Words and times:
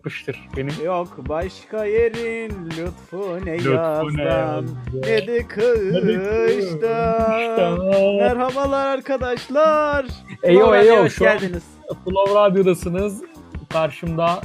yapıştır. 0.00 0.48
Benim 0.56 0.74
Yok 0.84 1.08
başka 1.28 1.84
yerin 1.84 2.52
lütfu 2.78 3.38
ne 3.44 3.50
yazdan 3.50 4.68
ne 4.94 5.26
de 5.26 5.46
kıştan. 5.48 6.98
Merhabalar 8.16 8.86
arkadaşlar. 8.86 10.06
Eyo 10.42 10.60
Flora, 10.60 10.82
eyo 10.82 11.04
hoş 11.04 11.14
şu 11.14 11.30
an 11.30 11.38
geldiniz. 11.38 11.62
Flow 12.04 12.34
Radyo'dasınız. 12.34 13.22
Karşımda 13.68 14.40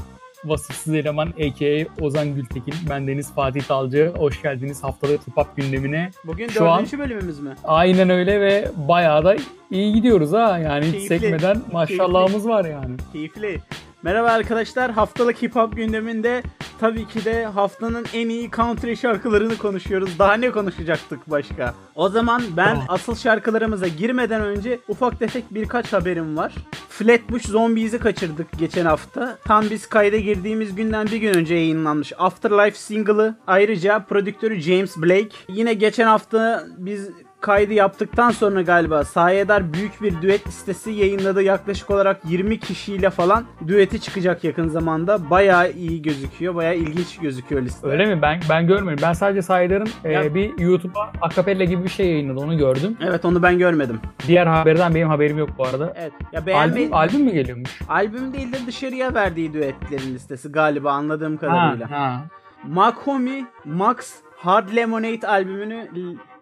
vasıfsız 0.45 0.93
eleman 0.93 1.27
a.k.a. 1.27 2.05
Ozan 2.05 2.35
Gültekin. 2.35 2.73
Ben 2.89 3.07
Deniz 3.07 3.33
Fatih 3.33 3.61
Talcı. 3.61 4.13
Hoş 4.17 4.41
geldiniz 4.41 4.83
haftalık 4.83 5.27
hip 5.27 5.37
hop 5.37 5.47
gündemine. 5.55 6.11
Bugün 6.25 6.47
Şu 6.47 6.69
an- 6.69 6.79
dördüncü 6.79 6.99
bölümümüz 6.99 7.39
mü? 7.39 7.55
Aynen 7.63 8.09
öyle 8.09 8.41
ve 8.41 8.71
bayağı 8.75 9.25
da 9.25 9.35
iyi 9.71 9.93
gidiyoruz 9.93 10.33
ha. 10.33 10.59
Yani 10.63 10.85
hiç 10.85 10.91
Keyifli, 10.91 11.19
sekmeden 11.19 11.61
maşallahımız 11.71 12.47
var 12.47 12.65
yani. 12.65 12.95
Keyifli. 13.13 13.61
Merhaba 14.05 14.27
arkadaşlar. 14.27 14.91
Haftalık 14.91 15.41
hip 15.41 15.55
hop 15.55 15.75
gündeminde 15.75 16.43
tabii 16.79 17.07
ki 17.07 17.25
de 17.25 17.45
haftanın 17.45 18.05
en 18.13 18.29
iyi 18.29 18.51
country 18.51 18.95
şarkılarını 18.95 19.57
konuşuyoruz. 19.57 20.19
Daha 20.19 20.33
ne 20.33 20.51
konuşacaktık 20.51 21.31
başka? 21.31 21.73
O 21.95 22.09
zaman 22.09 22.43
ben 22.57 22.77
asıl 22.87 23.15
şarkılarımıza 23.15 23.87
girmeden 23.87 24.41
önce 24.41 24.79
ufak 24.87 25.19
tefek 25.19 25.43
birkaç 25.51 25.93
haberim 25.93 26.37
var. 26.37 26.53
Flatbush 26.89 27.45
Zombies'i 27.45 27.99
kaçırdık 27.99 28.47
geçen 28.59 28.85
hafta. 28.85 29.37
Tam 29.45 29.69
biz 29.69 29.87
kayda 29.87 30.17
girdiğimiz 30.17 30.75
günden 30.75 31.07
bir 31.07 31.17
gün 31.17 31.33
önce 31.33 31.55
yayınlanmış 31.55 32.13
Afterlife 32.17 32.77
single'ı. 32.77 33.35
Ayrıca 33.47 33.99
prodüktörü 33.99 34.61
James 34.61 34.97
Blake. 34.97 35.35
Yine 35.49 35.73
geçen 35.73 36.07
hafta 36.07 36.63
biz 36.77 37.09
kaydı 37.45 37.73
yaptıktan 37.73 38.31
sonra 38.31 38.61
galiba 38.61 39.03
Sayedar 39.03 39.73
büyük 39.73 40.01
bir 40.01 40.21
düet 40.21 40.47
listesi 40.47 40.91
yayınladı. 40.91 41.43
Yaklaşık 41.43 41.89
olarak 41.89 42.21
20 42.25 42.59
kişiyle 42.59 43.09
falan 43.09 43.45
düeti 43.67 44.01
çıkacak 44.01 44.43
yakın 44.43 44.67
zamanda. 44.67 45.29
Bayağı 45.29 45.71
iyi 45.71 46.01
gözüküyor. 46.01 46.55
Bayağı 46.55 46.75
ilginç 46.75 47.17
gözüküyor 47.17 47.61
liste. 47.61 47.87
Öyle 47.87 48.05
mi? 48.05 48.21
Ben 48.21 48.39
ben 48.49 48.67
görmedim. 48.67 48.99
Ben 49.01 49.13
sadece 49.13 49.41
Saydar'ın 49.41 49.89
e, 50.05 50.35
bir 50.35 50.59
YouTube'a 50.59 51.11
akapella 51.21 51.63
gibi 51.63 51.83
bir 51.83 51.89
şey 51.89 52.07
yayınladı. 52.09 52.39
Onu 52.39 52.57
gördüm. 52.57 52.97
Evet 53.01 53.25
onu 53.25 53.43
ben 53.43 53.57
görmedim. 53.57 53.99
Diğer 54.27 54.47
haberden 54.47 54.95
benim 54.95 55.07
haberim 55.07 55.37
yok 55.37 55.49
bu 55.57 55.65
arada. 55.65 55.93
Evet. 55.95 56.13
Ya 56.31 56.45
beğenmeyin. 56.45 56.91
Albüm, 56.91 57.15
albüm 57.17 57.25
mü 57.25 57.31
geliyormuş? 57.33 57.79
Albüm 57.89 58.33
değil 58.33 58.53
de 58.53 58.57
dışarıya 58.67 59.13
verdiği 59.13 59.53
düetlerin 59.53 60.13
listesi 60.13 60.51
galiba 60.51 60.91
anladığım 60.91 61.37
Ha, 61.37 61.39
kadarıyla. 61.39 61.91
ha. 61.91 62.21
Makomi 62.67 63.45
Max 63.65 64.15
Hard 64.37 64.75
Lemonade 64.75 65.27
albümünü 65.27 65.87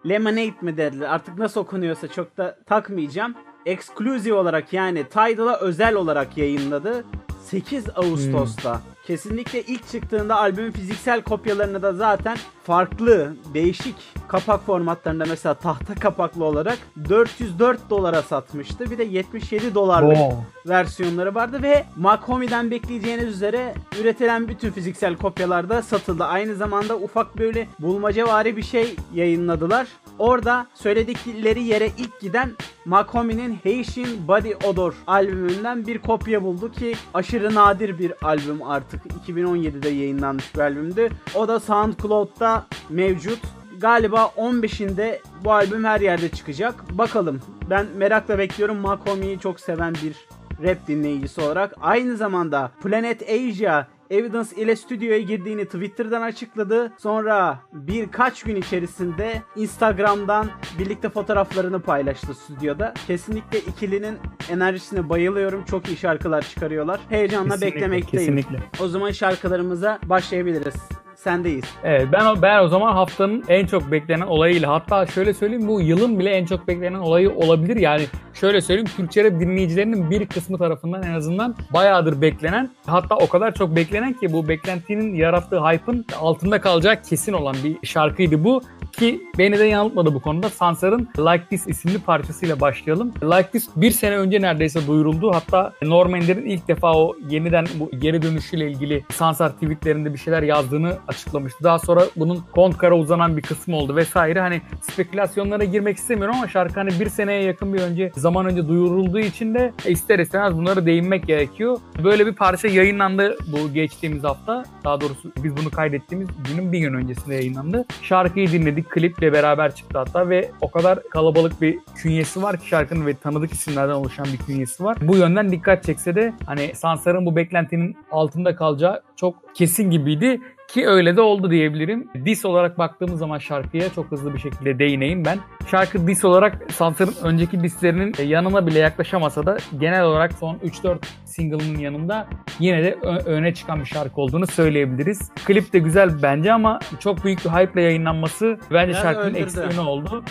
Lemonade 0.10 0.54
mi 0.62 0.78
dediler 0.78 1.10
artık 1.10 1.38
nasıl 1.38 1.62
okunuyorsa 1.62 2.08
çok 2.08 2.38
da 2.38 2.58
takmayacağım. 2.66 3.36
Exclusive 3.66 4.34
olarak 4.34 4.74
yani 4.74 5.04
Tidal'a 5.10 5.60
özel 5.60 5.96
olarak 5.96 6.38
yayınladı. 6.38 7.06
8 7.46 7.86
Ağustos'ta. 7.96 8.82
Kesinlikle 9.08 9.62
ilk 9.62 9.88
çıktığında 9.92 10.36
albümün 10.36 10.72
fiziksel 10.72 11.22
kopyalarını 11.22 11.82
da 11.82 11.94
zaten 11.94 12.38
farklı, 12.64 13.34
değişik 13.54 13.96
kapak 14.28 14.66
formatlarında 14.66 15.26
mesela 15.30 15.54
tahta 15.54 15.96
kapaklı 15.96 16.46
olarak 16.46 16.78
404 17.10 17.90
dolara 17.90 18.22
satmıştı. 18.22 18.92
Bir 18.92 18.98
de 18.98 19.04
77 19.04 19.76
dolarlık 19.76 20.18
Wow. 20.18 20.44
versiyonları 20.66 21.36
vardı 21.36 21.64
ve 21.64 21.86
Makomi'den 21.96 22.72
bekleyeceğiniz 22.72 23.26
üzere 23.28 23.74
üretilen 24.02 24.48
bütün 24.48 24.72
fiziksel 24.72 25.16
kopyalarda 25.16 25.82
satıldı. 25.82 26.24
Aynı 26.24 26.56
zamanda 26.56 26.96
ufak 26.98 27.38
böyle 27.38 27.68
bulmacavari 27.80 28.58
bir 28.58 28.64
şey 28.64 28.96
yayınladılar. 29.14 29.88
Orada 30.20 30.68
söyledikleri 30.74 31.64
yere 31.64 31.88
ilk 31.98 32.20
giden 32.22 32.52
Makomi'nin 32.86 33.60
Haitian 33.64 34.28
Body 34.28 34.54
Odor 34.68 34.94
albümünden 35.08 35.88
bir 35.88 35.98
kopya 36.00 36.44
buldu 36.44 36.72
ki 36.72 36.96
aşırı 37.14 37.56
nadir 37.56 38.00
bir 38.00 38.14
albüm 38.22 38.64
artık. 38.64 38.93
2017'de 39.26 39.90
yayınlanmış 39.90 40.56
bir 40.56 40.60
albümdü. 40.60 41.10
O 41.36 41.48
da 41.48 41.60
SoundCloud'da 41.60 42.66
mevcut. 42.90 43.40
Galiba 43.80 44.32
15'inde 44.38 45.20
bu 45.44 45.54
albüm 45.54 45.84
her 45.84 46.02
yerde 46.02 46.30
çıkacak. 46.30 46.76
Bakalım. 46.98 47.42
Ben 47.70 47.86
merakla 47.98 48.38
bekliyorum. 48.38 48.78
Makomi'yi 48.78 49.40
çok 49.40 49.60
seven 49.60 49.94
bir 50.04 50.16
rap 50.64 50.88
dinleyicisi 50.88 51.42
olarak. 51.42 51.74
Aynı 51.82 52.18
zamanda 52.18 52.72
Planet 52.84 53.22
Asia 53.22 53.88
Evidence 54.10 54.56
ile 54.56 54.76
stüdyoya 54.76 55.20
girdiğini 55.20 55.66
Twitter'dan 55.66 56.22
açıkladı. 56.22 56.94
Sonra 56.98 57.60
birkaç 57.74 58.44
gün 58.44 58.56
içerisinde 58.56 59.42
Instagram'dan 59.56 60.50
birlikte 60.80 61.10
fotoğraflarını 61.10 61.82
paylaştı 61.82 62.34
stüdyoda. 62.34 62.94
Kesinlikle 63.08 63.60
ikilinin 63.60 64.18
enerjisine 64.50 65.10
bayılıyorum. 65.10 65.66
Çok 65.66 65.88
iyi 65.88 65.98
şarkılar 65.98 66.42
çıkarıyorlar. 66.42 67.00
Heyecanla 67.10 67.54
Kesinlikle, 67.54 67.76
beklemekteyim. 67.76 68.36
Kesinlikle. 68.38 68.64
O 68.84 68.88
zaman 68.88 69.12
şarkılarımıza 69.12 70.00
başlayabiliriz. 70.04 70.76
Sendeyiz. 71.24 71.66
Evet 71.84 72.08
ben 72.12 72.42
ben 72.42 72.64
o 72.64 72.68
zaman 72.68 72.94
haftanın 72.94 73.44
en 73.48 73.66
çok 73.66 73.92
beklenen 73.92 74.28
olayıyla 74.28 74.74
hatta 74.74 75.06
şöyle 75.06 75.34
söyleyeyim 75.34 75.68
bu 75.68 75.82
yılın 75.82 76.20
bile 76.20 76.30
en 76.30 76.46
çok 76.46 76.68
beklenen 76.68 77.00
olayı 77.00 77.32
olabilir. 77.36 77.76
Yani 77.76 78.04
şöyle 78.34 78.62
söyleyeyim 78.62 78.90
Türkçe 78.98 79.24
rap 79.24 79.40
dinleyicilerinin 79.40 80.12
bir 80.12 80.26
kısmı 80.26 80.58
tarafından 80.58 81.04
en 81.04 81.14
azından 81.14 81.56
bayağıdır 81.74 82.22
beklenen 82.22 82.72
hatta 82.86 83.16
o 83.16 83.28
kadar 83.28 83.54
çok 83.54 83.76
beklenen 83.76 84.14
ki 84.14 84.34
bu 84.34 84.48
beklentinin 84.48 85.16
yarattığı 85.16 85.60
hype'ın 85.60 86.06
altında 86.20 86.62
kalacak 86.62 87.06
kesin 87.06 87.34
olan 87.34 87.56
bir 87.64 87.88
şarkıydı 87.88 88.44
bu. 88.44 88.62
Ki 89.04 89.22
beni 89.38 89.60
de 89.60 89.64
yanıltmadı 89.64 90.14
bu 90.14 90.20
konuda. 90.22 90.50
Sansar'ın 90.50 91.10
Like 91.18 91.46
This 91.50 91.68
isimli 91.68 92.00
parçasıyla 92.00 92.60
başlayalım. 92.60 93.14
Like 93.24 93.52
This 93.52 93.70
bir 93.76 93.92
sene 93.92 94.18
önce 94.18 94.42
neredeyse 94.42 94.88
duyuruldu. 94.88 95.32
Hatta 95.34 95.74
Norm 95.82 96.16
Ender'in 96.16 96.46
ilk 96.46 96.68
defa 96.68 96.94
o 96.94 97.16
yeniden 97.30 97.66
bu 97.76 97.92
geri 98.00 98.22
dönüşüyle 98.22 98.72
ilgili 98.72 99.04
Sansar 99.12 99.54
tweetlerinde 99.54 100.14
bir 100.14 100.18
şeyler 100.18 100.44
yazdığını 100.44 100.98
açıklamıştı. 101.08 101.64
Daha 101.64 101.80
sonra 101.80 102.02
bunun 102.16 102.44
Kontkara 102.52 102.98
uzanan 102.98 103.38
bir 103.38 103.42
kısmı 103.42 103.76
oldu 103.76 103.96
vesaire. 103.96 104.42
Hani 104.42 104.62
spekülasyonlara 104.82 105.64
girmek 105.64 105.98
istemiyorum 105.98 106.36
ama 106.38 106.48
şarkı 106.48 106.80
hani 106.80 107.00
bir 107.00 107.10
seneye 107.10 107.44
yakın 107.44 107.74
bir 107.74 107.80
önce 107.80 108.12
zaman 108.16 108.46
önce 108.46 108.68
duyurulduğu 108.68 109.20
için 109.20 109.54
de 109.54 109.74
ister 109.88 110.20
istemez 110.20 110.58
bunlara 110.58 110.86
değinmek 110.86 111.28
gerekiyor. 111.28 111.78
Böyle 112.04 112.26
bir 112.26 112.36
parça 112.36 112.68
yayınlandı 112.68 113.38
bu 113.48 113.74
geçtiğimiz 113.74 114.24
hafta. 114.24 114.64
Daha 114.84 115.02
doğrusu 115.02 115.32
biz 115.44 115.58
bunu 115.58 115.70
kaydettiğimiz 115.70 116.30
günün 116.50 116.72
bir 116.72 116.80
gün 116.80 116.94
öncesinde 116.94 117.36
yayınlandı. 117.36 117.86
Şarkıyı 118.02 118.52
dinledik. 118.52 118.93
Kliple 118.94 119.34
beraber 119.34 119.76
çıktı 119.76 119.98
hatta 119.98 120.30
ve 120.30 120.52
o 120.62 120.72
kadar 120.72 121.10
kalabalık 121.10 121.62
bir 121.62 121.80
künyesi 121.96 122.44
var 122.44 122.58
ki 122.58 122.68
şarkının 122.68 123.06
ve 123.06 123.14
tanıdık 123.14 123.54
isimlerden 123.54 123.94
oluşan 123.94 124.26
bir 124.26 124.38
künyesi 124.38 124.84
var. 124.84 124.98
Bu 125.02 125.18
yönden 125.18 125.52
dikkat 125.52 125.84
çekse 125.84 126.16
de 126.16 126.34
hani 126.46 126.76
Sansar'ın 126.76 127.26
bu 127.26 127.36
beklentinin 127.36 127.98
altında 128.12 128.56
kalacağı 128.56 129.02
çok 129.16 129.56
kesin 129.56 129.92
gibiydi. 129.92 130.42
Ki 130.74 130.88
öyle 130.88 131.16
de 131.16 131.22
oldu 131.22 131.52
diyebilirim. 131.52 132.08
Dis 132.26 132.46
olarak 132.46 132.78
baktığımız 132.78 133.20
zaman 133.20 133.38
şarkıya 133.38 133.90
çok 133.90 134.12
hızlı 134.12 134.34
bir 134.34 134.40
şekilde 134.40 134.80
değineyim 134.80 135.26
ben. 135.26 135.40
Şarkı 135.72 136.08
dis 136.08 136.26
olarak 136.26 136.72
Sansar'ın 136.72 137.14
önceki 137.24 137.64
dislerinin 137.64 138.14
yanına 138.26 138.68
bile 138.68 138.80
yaklaşamasa 138.80 139.46
da 139.46 139.58
genel 139.80 140.04
olarak 140.04 140.34
son 140.34 140.56
3-4 140.56 140.98
single'ının 141.26 141.80
yanında 141.80 142.28
yine 142.60 142.84
de 142.84 142.98
öne 143.26 143.54
çıkan 143.54 143.80
bir 143.80 143.86
şarkı 143.86 144.22
olduğunu 144.22 144.48
söyleyebiliriz. 144.48 145.32
Klip 145.46 145.74
de 145.74 145.80
güzel 145.80 146.10
bence 146.24 146.54
ama 146.54 146.80
çok 147.00 147.26
büyük 147.26 147.46
bir 147.46 147.50
hype 147.50 147.74
ile 147.74 147.82
yayınlanması 147.82 148.58
bence 148.72 148.88
Biraz 148.92 149.02
şarkının 149.02 149.26
öldürdü. 149.26 149.44
eksi 149.44 149.60
yönü 149.60 149.80
oldu. 149.80 150.24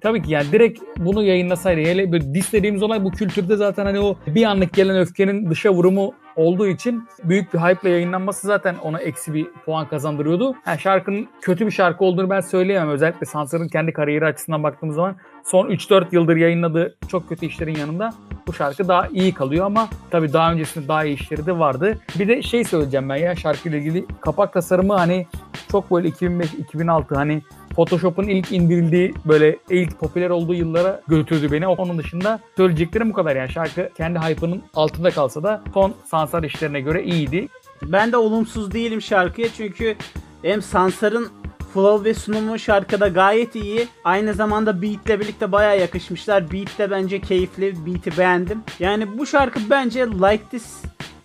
Tabii 0.00 0.22
ki 0.22 0.32
yani 0.32 0.52
direkt 0.52 0.80
bunu 0.98 1.22
yayınlasaydı 1.22 1.80
hele 1.80 2.12
böyle 2.12 2.34
dis 2.34 2.52
dediğimiz 2.52 2.82
olay 2.82 3.04
bu 3.04 3.10
kültürde 3.10 3.56
zaten 3.56 3.84
hani 3.84 4.00
o 4.00 4.16
bir 4.26 4.44
anlık 4.44 4.72
gelen 4.72 4.98
öfkenin 4.98 5.50
dışa 5.50 5.70
vurumu 5.70 6.14
olduğu 6.38 6.66
için 6.66 7.08
büyük 7.24 7.54
bir 7.54 7.58
hype 7.58 7.88
ile 7.88 7.90
yayınlanması 7.90 8.46
zaten 8.46 8.74
ona 8.82 8.98
eksi 8.98 9.34
bir 9.34 9.46
puan 9.64 9.88
kazandırıyordu. 9.88 10.54
Yani 10.66 10.78
şarkının 10.78 11.28
kötü 11.40 11.66
bir 11.66 11.70
şarkı 11.70 12.04
olduğunu 12.04 12.30
ben 12.30 12.40
söyleyemem. 12.40 12.90
Özellikle 12.90 13.26
Sansar'ın 13.26 13.68
kendi 13.68 13.92
kariyeri 13.92 14.26
açısından 14.26 14.62
baktığımız 14.62 14.96
zaman 14.96 15.16
son 15.44 15.70
3-4 15.70 16.06
yıldır 16.12 16.36
yayınladığı 16.36 16.96
çok 17.08 17.28
kötü 17.28 17.46
işlerin 17.46 17.74
yanında 17.74 18.10
bu 18.46 18.52
şarkı 18.52 18.88
daha 18.88 19.08
iyi 19.08 19.34
kalıyor 19.34 19.66
ama 19.66 19.88
tabii 20.10 20.32
daha 20.32 20.52
öncesinde 20.52 20.88
daha 20.88 21.04
iyi 21.04 21.14
işleri 21.14 21.46
de 21.46 21.58
vardı. 21.58 21.98
Bir 22.18 22.28
de 22.28 22.42
şey 22.42 22.64
söyleyeceğim 22.64 23.08
ben 23.08 23.16
ya 23.16 23.36
şarkıyla 23.36 23.78
ilgili 23.78 24.06
kapak 24.20 24.52
tasarımı 24.52 24.94
hani 24.94 25.26
çok 25.72 25.90
böyle 25.90 26.08
2005-2006 26.08 27.14
hani 27.14 27.42
Photoshop'un 27.78 28.22
ilk 28.22 28.52
indirildiği 28.52 29.14
böyle 29.24 29.56
ilk 29.70 29.98
popüler 30.00 30.30
olduğu 30.30 30.54
yıllara 30.54 31.00
götürdü 31.08 31.52
beni. 31.52 31.66
Onun 31.66 31.98
dışında 31.98 32.40
söyleyeceklerim 32.56 33.10
bu 33.10 33.14
kadar 33.14 33.36
yani. 33.36 33.52
Şarkı 33.52 33.90
kendi 33.96 34.18
hype'ının 34.18 34.62
altında 34.74 35.10
kalsa 35.10 35.42
da 35.42 35.62
son 35.74 35.94
Sansar 36.10 36.42
işlerine 36.42 36.80
göre 36.80 37.04
iyiydi. 37.04 37.48
Ben 37.82 38.12
de 38.12 38.16
olumsuz 38.16 38.72
değilim 38.72 39.02
şarkıya 39.02 39.48
çünkü 39.56 39.96
hem 40.42 40.62
Sansar'ın 40.62 41.28
flow 41.74 42.10
ve 42.10 42.14
sunumu 42.14 42.58
şarkıda 42.58 43.08
gayet 43.08 43.54
iyi. 43.54 43.88
Aynı 44.04 44.34
zamanda 44.34 44.82
beatle 44.82 45.20
birlikte 45.20 45.52
bayağı 45.52 45.80
yakışmışlar. 45.80 46.52
Beat 46.52 46.78
de 46.78 46.90
bence 46.90 47.20
keyifli. 47.20 47.86
Beat'i 47.86 48.18
beğendim. 48.18 48.62
Yani 48.80 49.18
bu 49.18 49.26
şarkı 49.26 49.60
bence 49.70 50.06
Like 50.06 50.44
This 50.50 50.82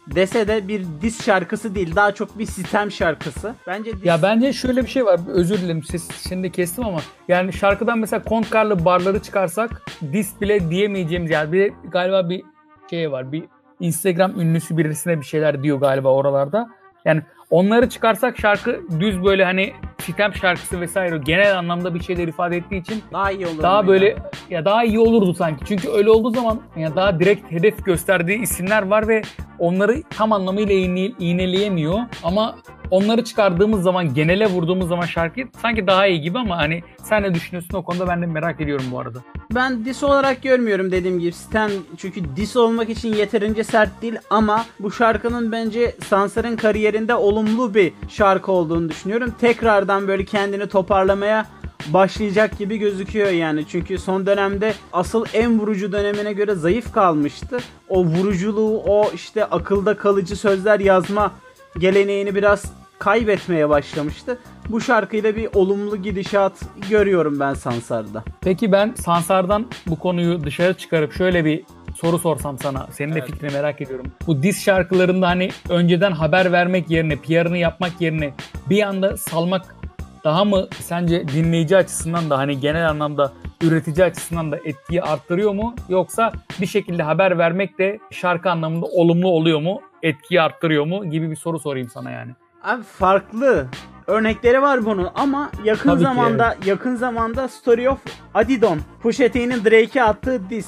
dese 0.07 0.47
de 0.47 0.67
bir 0.67 0.85
diss 1.01 1.25
şarkısı 1.25 1.75
değil. 1.75 1.95
Daha 1.95 2.11
çok 2.11 2.39
bir 2.39 2.45
sistem 2.45 2.91
şarkısı. 2.91 3.55
Bence 3.67 3.93
diss... 3.93 4.05
Ya 4.05 4.21
bence 4.21 4.53
şöyle 4.53 4.81
bir 4.81 4.87
şey 4.87 5.05
var. 5.05 5.19
Özür 5.27 5.61
dilerim 5.61 5.83
ses 5.83 6.27
şimdi 6.29 6.51
kestim 6.51 6.85
ama 6.85 6.99
yani 7.27 7.53
şarkıdan 7.53 7.99
mesela 7.99 8.23
Kontkarlı 8.23 8.85
barları 8.85 9.19
çıkarsak 9.19 9.81
dis 10.13 10.41
bile 10.41 10.69
diyemeyeceğimiz 10.69 11.31
yani 11.31 11.51
bir 11.51 11.73
galiba 11.91 12.29
bir 12.29 12.43
şey 12.89 13.11
var. 13.11 13.31
Bir 13.31 13.43
Instagram 13.79 14.39
ünlüsü 14.39 14.77
birisine 14.77 15.19
bir 15.19 15.25
şeyler 15.25 15.63
diyor 15.63 15.79
galiba 15.79 16.13
oralarda. 16.13 16.69
Yani 17.05 17.21
onları 17.49 17.89
çıkarsak 17.89 18.37
şarkı 18.39 18.81
düz 18.99 19.23
böyle 19.23 19.45
hani 19.45 19.73
sitem 19.99 20.33
şarkısı 20.35 20.81
vesaire 20.81 21.17
genel 21.17 21.59
anlamda 21.59 21.95
bir 21.95 22.03
şeyler 22.03 22.27
ifade 22.27 22.57
ettiği 22.57 22.81
için 22.81 23.03
Daha 23.13 23.31
iyi 23.31 23.47
olur. 23.47 23.61
daha 23.61 23.87
böyle 23.87 24.15
ya 24.49 24.65
daha 24.65 24.83
iyi 24.83 24.99
olurdu 24.99 25.33
sanki. 25.33 25.65
Çünkü 25.65 25.89
öyle 25.89 26.09
olduğu 26.09 26.29
zaman 26.29 26.61
ya 26.77 26.95
daha 26.95 27.19
direkt 27.19 27.51
hedef 27.51 27.85
gösterdiği 27.85 28.41
isimler 28.41 28.81
var 28.87 29.07
ve 29.07 29.21
onları 29.59 30.03
tam 30.17 30.31
anlamıyla 30.31 30.75
iğne, 30.75 31.05
iğneleyemiyor. 31.19 31.99
Ama 32.23 32.55
onları 32.93 33.23
çıkardığımız 33.23 33.83
zaman 33.83 34.13
genele 34.13 34.47
vurduğumuz 34.47 34.87
zaman 34.87 35.05
şarkı 35.05 35.41
sanki 35.61 35.87
daha 35.87 36.07
iyi 36.07 36.21
gibi 36.21 36.39
ama 36.39 36.57
hani 36.57 36.83
sen 37.03 37.23
ne 37.23 37.33
düşünüyorsun 37.33 37.77
o 37.77 37.83
konuda 37.83 38.07
ben 38.07 38.21
de 38.21 38.25
merak 38.25 38.61
ediyorum 38.61 38.85
bu 38.91 38.99
arada. 38.99 39.19
Ben 39.55 39.85
dis 39.85 40.03
olarak 40.03 40.43
görmüyorum 40.43 40.91
dediğim 40.91 41.19
gibi. 41.19 41.31
Stan 41.31 41.71
çünkü 41.97 42.35
dis 42.35 42.55
olmak 42.57 42.89
için 42.89 43.13
yeterince 43.13 43.63
sert 43.63 44.01
değil 44.01 44.15
ama 44.29 44.65
bu 44.79 44.91
şarkının 44.91 45.51
bence 45.51 45.95
Sansar'ın 46.07 46.55
kariyerinde 46.55 47.15
olumlu 47.15 47.73
bir 47.73 47.93
şarkı 48.09 48.51
olduğunu 48.51 48.89
düşünüyorum. 48.89 49.33
Tekrardan 49.41 50.07
böyle 50.07 50.25
kendini 50.25 50.67
toparlamaya 50.67 51.45
başlayacak 51.87 52.57
gibi 52.57 52.77
gözüküyor 52.77 53.29
yani. 53.29 53.65
Çünkü 53.67 53.97
son 53.97 54.25
dönemde 54.25 54.73
asıl 54.93 55.25
en 55.33 55.59
vurucu 55.59 55.91
dönemine 55.91 56.33
göre 56.33 56.55
zayıf 56.55 56.93
kalmıştı. 56.93 57.57
O 57.89 58.05
vuruculuğu, 58.05 58.81
o 58.85 59.11
işte 59.13 59.45
akılda 59.45 59.97
kalıcı 59.97 60.35
sözler 60.35 60.79
yazma 60.79 61.31
geleneğini 61.79 62.35
biraz 62.35 62.82
kaybetmeye 63.03 63.69
başlamıştı. 63.69 64.39
Bu 64.69 64.81
şarkıyla 64.81 65.35
bir 65.35 65.49
olumlu 65.53 65.97
gidişat 65.97 66.53
görüyorum 66.89 67.39
ben 67.39 67.53
Sansar'da. 67.53 68.23
Peki 68.41 68.71
ben 68.71 68.93
Sansar'dan 68.97 69.65
bu 69.87 69.99
konuyu 69.99 70.43
dışarı 70.43 70.73
çıkarıp 70.73 71.13
şöyle 71.13 71.45
bir 71.45 71.63
soru 71.95 72.19
sorsam 72.19 72.57
sana. 72.57 72.87
Senin 72.91 73.13
de 73.13 73.19
Evet. 73.19 73.31
fikrini 73.31 73.53
merak 73.53 73.81
ediyorum. 73.81 74.05
Bu 74.27 74.43
diss 74.43 74.63
şarkılarında 74.63 75.27
hani 75.27 75.49
önceden 75.69 76.11
haber 76.11 76.51
vermek 76.51 76.89
yerine, 76.89 77.15
PR'ını 77.15 77.57
yapmak 77.57 78.01
yerine 78.01 78.33
bir 78.69 78.83
anda 78.83 79.17
salmak 79.17 79.75
daha 80.23 80.45
mı 80.45 80.67
sence 80.79 81.27
dinleyici 81.27 81.77
açısından 81.77 82.29
da 82.29 82.37
hani 82.37 82.59
genel 82.59 82.89
anlamda 82.89 83.33
üretici 83.63 84.05
açısından 84.05 84.51
da 84.51 84.57
etkiyi 84.65 85.01
arttırıyor 85.01 85.53
mu? 85.53 85.75
Yoksa 85.89 86.31
bir 86.61 86.65
şekilde 86.67 87.03
haber 87.03 87.37
vermek 87.37 87.79
de 87.79 87.99
şarkı 88.11 88.49
anlamında 88.51 88.85
olumlu 88.85 89.27
oluyor 89.27 89.61
mu? 89.61 89.81
Etkiyi 90.03 90.41
arttırıyor 90.41 90.85
mu? 90.85 91.09
Gibi 91.09 91.31
bir 91.31 91.35
soru 91.35 91.59
sorayım 91.59 91.89
sana 91.89 92.11
yani. 92.11 92.31
Abi 92.63 92.83
farklı 92.83 93.67
örnekleri 94.07 94.61
var 94.61 94.85
bunun 94.85 95.09
ama 95.15 95.51
yakın 95.63 95.89
Tabii 95.89 95.99
ki, 95.99 96.03
zamanda 96.03 96.57
yakın 96.65 96.95
zamanda 96.95 97.47
Story 97.47 97.89
of 97.89 97.99
Adidon 98.33 98.79
Pusha 99.01 99.33
Drake'e 99.33 100.03
attığı 100.03 100.49
diss 100.49 100.67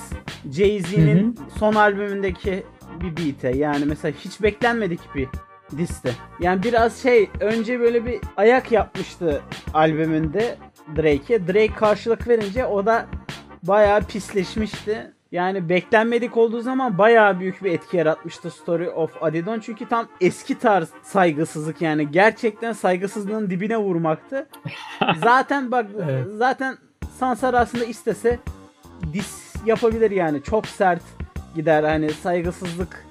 Jay-Z'nin 0.51 1.39
son 1.59 1.75
albümündeki 1.75 2.63
bir 3.01 3.17
beat'e 3.17 3.57
yani 3.57 3.85
mesela 3.85 4.13
hiç 4.19 4.41
beklenmedik 4.41 4.99
bir 5.15 5.27
diste. 5.77 6.11
Yani 6.39 6.63
biraz 6.63 6.97
şey 7.01 7.29
önce 7.39 7.79
böyle 7.79 8.05
bir 8.05 8.19
ayak 8.37 8.71
yapmıştı 8.71 9.41
albümünde 9.73 10.57
Drake'e. 10.97 11.47
Drake 11.47 11.73
karşılık 11.73 12.27
verince 12.27 12.65
o 12.65 12.85
da 12.85 13.05
bayağı 13.63 14.01
pisleşmişti. 14.01 15.14
Yani 15.31 15.69
beklenmedik 15.69 16.37
olduğu 16.37 16.61
zaman 16.61 16.97
bayağı 16.97 17.39
büyük 17.39 17.63
bir 17.63 17.71
etki 17.71 17.97
yaratmıştı 17.97 18.51
Story 18.51 18.89
of 18.89 19.23
Adidon. 19.23 19.59
Çünkü 19.59 19.89
tam 19.89 20.07
eski 20.21 20.59
tarz 20.59 20.89
saygısızlık 21.03 21.81
yani. 21.81 22.11
Gerçekten 22.11 22.73
saygısızlığın 22.73 23.49
dibine 23.49 23.77
vurmaktı. 23.77 24.47
zaten 25.23 25.71
bak 25.71 25.85
Evet. 26.03 26.25
zaten 26.35 26.77
Sansar 27.19 27.53
aslında 27.53 27.85
istese 27.85 28.39
dis 29.13 29.55
yapabilir 29.65 30.11
yani. 30.11 30.43
Çok 30.43 30.67
sert 30.67 31.01
gider 31.55 31.83
hani 31.83 32.09
saygısızlık 32.09 33.05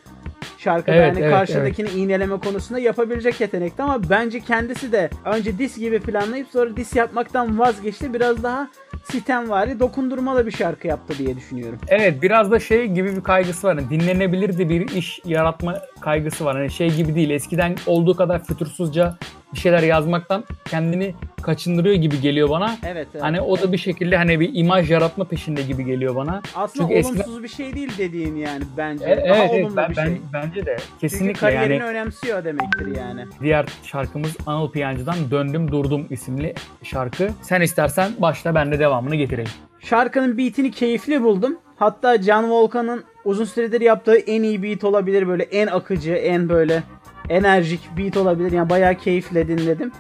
şarkıda 0.58 0.94
Evet, 0.94 1.10
hani 1.10 1.20
evet, 1.20 1.30
karşıdakini 1.32 1.88
iğneleme 1.90 2.38
konusunda 2.38 2.80
yapabilecek 2.80 3.40
yetenekte 3.40 3.82
ama 3.82 4.10
bence 4.10 4.40
kendisi 4.40 4.92
de 4.92 5.10
önce 5.24 5.58
dis 5.58 5.78
gibi 5.78 6.00
planlayıp 6.00 6.48
sonra 6.52 6.76
dis 6.76 6.96
yapmaktan 6.96 7.58
vazgeçti. 7.58 8.14
Biraz 8.14 8.42
daha 8.42 8.68
sitemvari, 9.12 9.80
dokundurmalı 9.80 10.46
bir 10.46 10.50
şarkı 10.50 10.86
yaptı 10.86 11.18
diye 11.18 11.36
düşünüyorum. 11.36 11.78
Evet 11.88 12.22
biraz 12.22 12.50
da 12.50 12.60
şey 12.60 12.86
gibi 12.86 13.16
bir 13.16 13.22
kaygısı 13.22 13.66
var. 13.66 13.78
Hani 13.78 13.90
dinlenebilirdi 13.90 14.68
bir 14.68 14.88
iş 14.88 15.20
yaratma 15.24 15.80
kaygısı 16.00 16.44
var. 16.44 16.56
Hani 16.56 16.70
şey 16.70 16.94
gibi 16.94 17.14
değil. 17.14 17.30
Eskiden 17.30 17.76
olduğu 17.86 18.16
kadar 18.16 18.44
fütursuzca 18.44 19.16
bir 19.54 19.58
şeyler 19.58 19.82
yazmaktan 19.82 20.44
kendini 20.64 21.14
kaçındırıyor 21.42 21.94
gibi 21.94 22.20
geliyor 22.20 22.50
bana. 22.50 22.76
Evet, 22.86 23.08
evet. 23.12 23.22
Hani 23.22 23.40
o 23.40 23.58
da 23.62 23.72
bir 23.72 23.78
şekilde 23.78 24.16
hani 24.16 24.40
bir 24.40 24.50
imaj 24.54 24.90
yaratma 24.90 25.24
peşinde 25.24 25.62
gibi 25.62 25.84
geliyor 25.84 26.14
bana. 26.16 26.42
aslında 26.54 26.86
çünkü 26.88 26.94
eskiden- 26.94 27.22
olumsuz 27.22 27.42
bir 27.42 27.48
şey 27.48 27.74
değil 27.74 27.92
dediğin 27.98 28.36
yani 28.36 28.62
bence. 28.76 29.04
E- 29.04 29.08
daha 29.08 29.36
evet, 29.36 29.50
evet 29.52 29.64
olumlu 29.64 29.76
ben, 29.76 29.90
bir 29.90 29.96
ben- 29.96 30.04
şey. 30.06 30.20
bence 30.32 30.66
de 30.66 30.76
Çünkü 30.78 31.00
kesinlikle 31.00 31.40
kariyerini 31.40 31.72
yani 31.74 31.84
önemsiyor 31.84 32.44
demektir 32.44 32.96
yani. 32.96 33.24
diğer 33.42 33.66
şarkımız 33.82 34.36
Anıl 34.46 34.70
Piyancı'dan 34.70 35.16
Döndüm 35.30 35.70
Durdum 35.72 36.06
isimli 36.10 36.54
şarkı. 36.82 37.28
Sen 37.42 37.60
istersen 37.60 38.10
başla 38.18 38.54
ben 38.54 38.72
de 38.72 38.78
devamını 38.78 39.14
getireyim. 39.16 39.50
Şarkının 39.80 40.38
beatini 40.38 40.70
keyifli 40.70 41.22
buldum. 41.22 41.56
Hatta 41.76 42.22
Can 42.22 42.50
Volkan'ın 42.50 43.04
uzun 43.24 43.44
süredir 43.44 43.80
yaptığı 43.80 44.16
en 44.16 44.42
iyi 44.42 44.62
beat 44.62 44.84
olabilir. 44.84 45.28
Böyle 45.28 45.42
en 45.42 45.66
akıcı, 45.66 46.12
en 46.12 46.48
böyle 46.48 46.82
enerjik 47.28 47.80
beat 47.98 48.16
olabilir. 48.16 48.52
Yani 48.52 48.70
bayağı 48.70 48.94
keyifle 48.94 49.48
dinledim. 49.48 49.92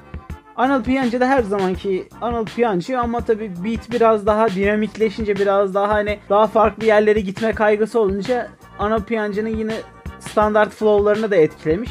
Anıl 0.56 0.82
Piyancı 0.82 1.20
da 1.20 1.28
her 1.28 1.42
zamanki 1.42 2.08
Anıl 2.20 2.44
Piyancı 2.44 3.00
ama 3.00 3.20
tabii 3.20 3.52
beat 3.64 3.90
biraz 3.90 4.26
daha 4.26 4.48
dinamikleşince 4.48 5.36
biraz 5.36 5.74
daha 5.74 5.88
hani 5.88 6.18
daha 6.30 6.46
farklı 6.46 6.86
yerlere 6.86 7.20
gitme 7.20 7.52
kaygısı 7.52 8.00
olunca 8.00 8.48
Anıl 8.78 9.02
Piyancı'nın 9.02 9.48
yine 9.56 9.74
standart 10.20 10.70
flow'larını 10.70 11.30
da 11.30 11.36
etkilemiş. 11.36 11.90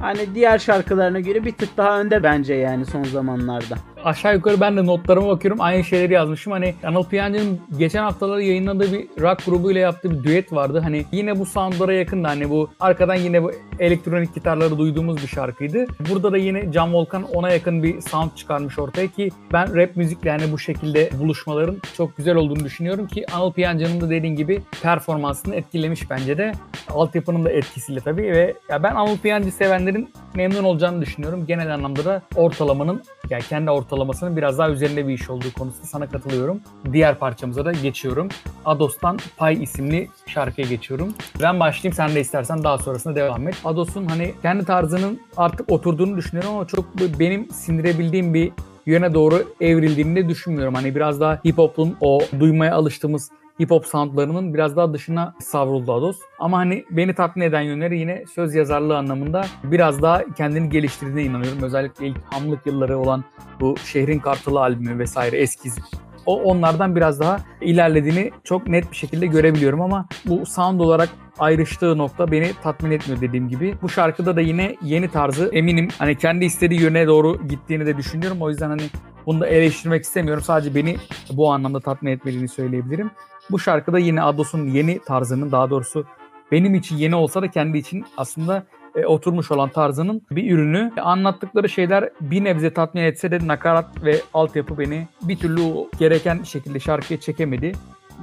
Hani 0.00 0.34
diğer 0.34 0.58
şarkılarına 0.58 1.20
göre 1.20 1.44
bir 1.44 1.52
tık 1.52 1.76
daha 1.76 2.00
önde 2.00 2.22
bence 2.22 2.54
yani 2.54 2.86
son 2.86 3.04
zamanlarda. 3.04 3.76
Aşağı 4.04 4.34
yukarı 4.34 4.60
ben 4.60 4.76
de 4.76 4.86
notlarıma 4.86 5.28
bakıyorum. 5.28 5.60
Aynı 5.60 5.84
şeyleri 5.84 6.12
yazmışım. 6.12 6.52
Hani 6.52 6.74
Anıl 6.84 7.04
Piyancı'nın 7.04 7.60
geçen 7.78 8.02
haftaları 8.02 8.42
yayınladığı 8.42 8.92
bir 8.92 9.08
rock 9.20 9.46
grubuyla 9.46 9.80
yaptığı 9.80 10.10
bir 10.10 10.24
düet 10.24 10.52
vardı. 10.52 10.80
Hani 10.84 11.04
yine 11.12 11.38
bu 11.38 11.46
soundlara 11.46 11.92
yakındı. 11.92 12.28
Hani 12.28 12.50
bu 12.50 12.70
arkadan 12.80 13.14
yine 13.14 13.42
bu 13.42 13.52
elektronik 13.78 14.34
gitarları 14.34 14.78
duyduğumuz 14.78 15.22
bir 15.22 15.28
şarkıydı. 15.28 15.86
Burada 16.10 16.32
da 16.32 16.36
yine 16.36 16.72
Can 16.72 16.94
Volkan 16.94 17.22
ona 17.22 17.50
yakın 17.50 17.82
bir 17.82 18.00
sound 18.00 18.30
çıkarmış 18.36 18.78
ortaya 18.78 19.08
ki 19.08 19.30
ben 19.52 19.76
rap 19.76 19.96
müzikle 19.96 20.28
yani 20.28 20.52
bu 20.52 20.58
şekilde 20.58 21.10
buluşmaların 21.18 21.76
çok 21.96 22.16
güzel 22.16 22.36
olduğunu 22.36 22.64
düşünüyorum 22.64 23.06
ki 23.06 23.26
Anıl 23.32 23.52
Piyancı'nın 23.52 24.00
da 24.00 24.10
dediğin 24.10 24.36
gibi 24.36 24.62
performansını 24.82 25.54
etkilemiş 25.54 26.10
bence 26.10 26.38
de. 26.38 26.52
Altyapının 26.88 27.44
da 27.44 27.50
etkisiyle 27.50 28.00
tabii 28.00 28.22
ve 28.22 28.54
ya 28.70 28.82
ben 28.82 28.94
Anıl 28.94 29.18
Piyancı 29.18 29.50
sevenlerin 29.50 30.12
memnun 30.34 30.64
olacağını 30.64 31.02
düşünüyorum. 31.02 31.46
Genel 31.46 31.74
anlamda 31.74 32.04
da 32.04 32.22
ortalamanın 32.36 33.02
yani 33.30 33.42
kendi 33.42 33.70
ortalamasının 33.90 34.36
biraz 34.36 34.58
daha 34.58 34.70
üzerinde 34.70 35.08
bir 35.08 35.12
iş 35.14 35.30
olduğu 35.30 35.52
konusunda 35.58 35.86
sana 35.86 36.08
katılıyorum. 36.08 36.60
Diğer 36.92 37.18
parçamıza 37.18 37.64
da 37.64 37.72
geçiyorum. 37.72 38.28
Ados'tan 38.64 39.18
Pay 39.36 39.62
isimli 39.62 40.08
şarkıya 40.26 40.68
geçiyorum. 40.68 41.14
Ben 41.42 41.60
başlayayım 41.60 41.96
sen 41.96 42.14
de 42.14 42.20
istersen 42.20 42.64
daha 42.64 42.78
sonrasında 42.78 43.16
devam 43.16 43.48
et. 43.48 43.54
Ados'un 43.64 44.06
hani 44.06 44.34
kendi 44.42 44.64
tarzının 44.64 45.20
artık 45.36 45.72
oturduğunu 45.72 46.16
düşünüyorum 46.16 46.54
ama 46.54 46.66
çok 46.66 46.84
benim 47.18 47.50
sindirebildiğim 47.50 48.34
bir 48.34 48.52
yöne 48.86 49.14
doğru 49.14 49.44
evrildiğini 49.60 50.16
de 50.16 50.28
düşünmüyorum. 50.28 50.74
Hani 50.74 50.94
biraz 50.94 51.20
daha 51.20 51.40
hip 51.44 51.58
hop'un 51.58 51.96
o 52.00 52.20
duymaya 52.40 52.74
alıştığımız 52.74 53.30
hip 53.60 53.70
hop 53.70 53.86
soundlarının 53.86 54.54
biraz 54.54 54.76
daha 54.76 54.92
dışına 54.92 55.34
savruldu 55.40 55.92
Ados. 55.92 56.18
Ama 56.38 56.58
hani 56.58 56.84
beni 56.90 57.14
tatmin 57.14 57.44
eden 57.44 57.60
yönleri 57.60 57.98
yine 57.98 58.24
söz 58.34 58.54
yazarlığı 58.54 58.98
anlamında 58.98 59.46
biraz 59.64 60.02
daha 60.02 60.34
kendini 60.34 60.68
geliştirdiğine 60.68 61.22
inanıyorum. 61.22 61.62
Özellikle 61.62 62.06
ilk 62.06 62.18
hamlık 62.32 62.66
yılları 62.66 62.98
olan 62.98 63.24
bu 63.60 63.76
Şehrin 63.76 64.18
Kartalı 64.18 64.60
albümü 64.60 64.98
vesaire 64.98 65.36
eskiz. 65.36 65.78
O 66.26 66.42
onlardan 66.42 66.96
biraz 66.96 67.20
daha 67.20 67.40
ilerlediğini 67.60 68.30
çok 68.44 68.66
net 68.66 68.90
bir 68.90 68.96
şekilde 68.96 69.26
görebiliyorum 69.26 69.80
ama 69.80 70.06
bu 70.26 70.46
sound 70.46 70.80
olarak 70.80 71.08
ayrıştığı 71.38 71.98
nokta 71.98 72.32
beni 72.32 72.50
tatmin 72.62 72.90
etmiyor 72.90 73.20
dediğim 73.20 73.48
gibi. 73.48 73.74
Bu 73.82 73.88
şarkıda 73.88 74.36
da 74.36 74.40
yine 74.40 74.76
yeni 74.82 75.08
tarzı 75.08 75.50
eminim 75.52 75.88
hani 75.98 76.18
kendi 76.18 76.44
istediği 76.44 76.80
yöne 76.80 77.06
doğru 77.06 77.48
gittiğini 77.48 77.86
de 77.86 77.96
düşünüyorum. 77.96 78.42
O 78.42 78.50
yüzden 78.50 78.68
hani 78.68 78.82
bunu 79.26 79.40
da 79.40 79.46
eleştirmek 79.46 80.04
istemiyorum. 80.04 80.42
Sadece 80.42 80.74
beni 80.74 80.96
bu 81.30 81.52
anlamda 81.52 81.80
tatmin 81.80 82.10
etmediğini 82.10 82.48
söyleyebilirim. 82.48 83.10
Bu 83.50 83.58
şarkıda 83.58 83.98
yine 83.98 84.22
Ados'un 84.22 84.66
yeni 84.66 84.98
tarzının 84.98 85.52
daha 85.52 85.70
doğrusu 85.70 86.04
benim 86.52 86.74
için 86.74 86.96
yeni 86.96 87.14
olsa 87.14 87.42
da 87.42 87.50
kendi 87.50 87.78
için 87.78 88.04
aslında 88.16 88.64
e, 88.94 89.06
oturmuş 89.06 89.50
olan 89.50 89.68
tarzının 89.68 90.22
bir 90.30 90.52
ürünü. 90.52 90.92
Anlattıkları 91.00 91.68
şeyler 91.68 92.10
bir 92.20 92.44
nebze 92.44 92.72
tatmin 92.72 93.02
etse 93.02 93.30
de 93.30 93.46
nakarat 93.46 94.04
ve 94.04 94.20
altyapı 94.34 94.78
beni 94.78 95.08
bir 95.22 95.36
türlü 95.36 95.62
gereken 95.98 96.42
şekilde 96.42 96.80
şarkıya 96.80 97.20
çekemedi. 97.20 97.72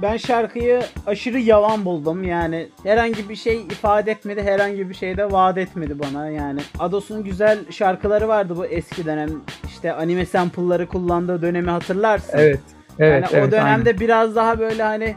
Ben 0.02 0.16
şarkıyı 0.16 0.82
aşırı 1.06 1.38
yalan 1.38 1.84
buldum 1.84 2.24
yani 2.24 2.68
herhangi 2.82 3.28
bir 3.28 3.36
şey 3.36 3.62
ifade 3.62 4.10
etmedi 4.10 4.42
herhangi 4.42 4.88
bir 4.88 4.94
şey 4.94 5.16
de 5.16 5.32
vaat 5.32 5.58
etmedi 5.58 5.98
bana 5.98 6.28
yani 6.28 6.60
Ados'un 6.78 7.24
güzel 7.24 7.58
şarkıları 7.70 8.28
vardı 8.28 8.56
bu 8.56 8.66
eski 8.66 9.04
dönem 9.04 9.30
işte 9.64 9.92
anime 9.92 10.26
sample'ları 10.26 10.86
kullandığı 10.86 11.42
dönemi 11.42 11.70
hatırlarsın. 11.70 12.38
Evet. 12.38 12.60
Evet, 12.98 13.22
yani 13.22 13.26
evet 13.32 13.48
o 13.48 13.50
dönemde 13.50 13.88
aynen. 13.88 14.00
biraz 14.00 14.36
daha 14.36 14.58
böyle 14.58 14.82
hani 14.82 15.16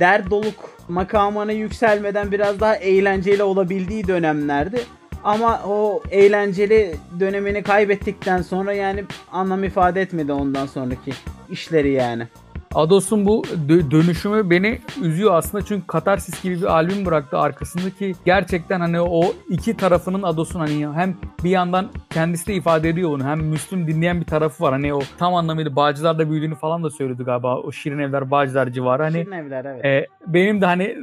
dert 0.00 0.30
doluk 0.30 0.54
makamına 0.88 1.52
yükselmeden 1.52 2.32
biraz 2.32 2.60
daha 2.60 2.76
eğlenceli 2.76 3.42
olabildiği 3.42 4.06
dönemlerdi. 4.06 4.80
Ama 5.24 5.60
o 5.66 6.02
eğlenceli 6.10 6.96
dönemini 7.20 7.62
kaybettikten 7.62 8.42
sonra 8.42 8.72
yani 8.72 9.04
anlam 9.32 9.64
ifade 9.64 10.02
etmedi 10.02 10.32
ondan 10.32 10.66
sonraki 10.66 11.12
işleri 11.50 11.92
yani. 11.92 12.26
Ados'un 12.76 13.26
bu 13.26 13.42
dö- 13.68 13.90
dönüşümü 13.90 14.50
beni 14.50 14.78
üzüyor 15.02 15.34
aslında 15.34 15.64
çünkü 15.64 15.86
Katarsis 15.86 16.42
gibi 16.42 16.56
bir 16.56 16.74
albüm 16.74 17.06
bıraktı 17.06 17.38
arkasındaki 17.38 18.14
gerçekten 18.24 18.80
hani 18.80 19.00
o 19.00 19.22
iki 19.48 19.76
tarafının 19.76 20.22
Ados'un 20.22 20.60
hani 20.60 20.88
hem 20.88 21.16
bir 21.44 21.50
yandan 21.50 21.88
kendisi 22.10 22.46
de 22.46 22.54
ifade 22.54 22.88
ediyor 22.88 23.10
bunu 23.10 23.24
hem 23.24 23.38
Müslüm 23.38 23.86
dinleyen 23.86 24.20
bir 24.20 24.26
tarafı 24.26 24.64
var 24.64 24.72
hani 24.72 24.94
o 24.94 25.00
tam 25.18 25.34
anlamıyla 25.34 25.76
Bağcılar'da 25.76 26.30
büyüdüğünü 26.30 26.54
falan 26.54 26.84
da 26.84 26.90
söyledi 26.90 27.22
galiba 27.22 27.56
o 27.56 27.72
Şirin 27.72 27.98
Evler 27.98 28.30
Bağcılar 28.30 28.68
civarı 28.68 29.02
hani 29.02 29.18
Şirin 29.24 29.32
evler 29.32 29.64
evet. 29.64 29.84
e, 29.84 30.06
benim 30.26 30.60
de 30.60 30.66
hani 30.66 30.96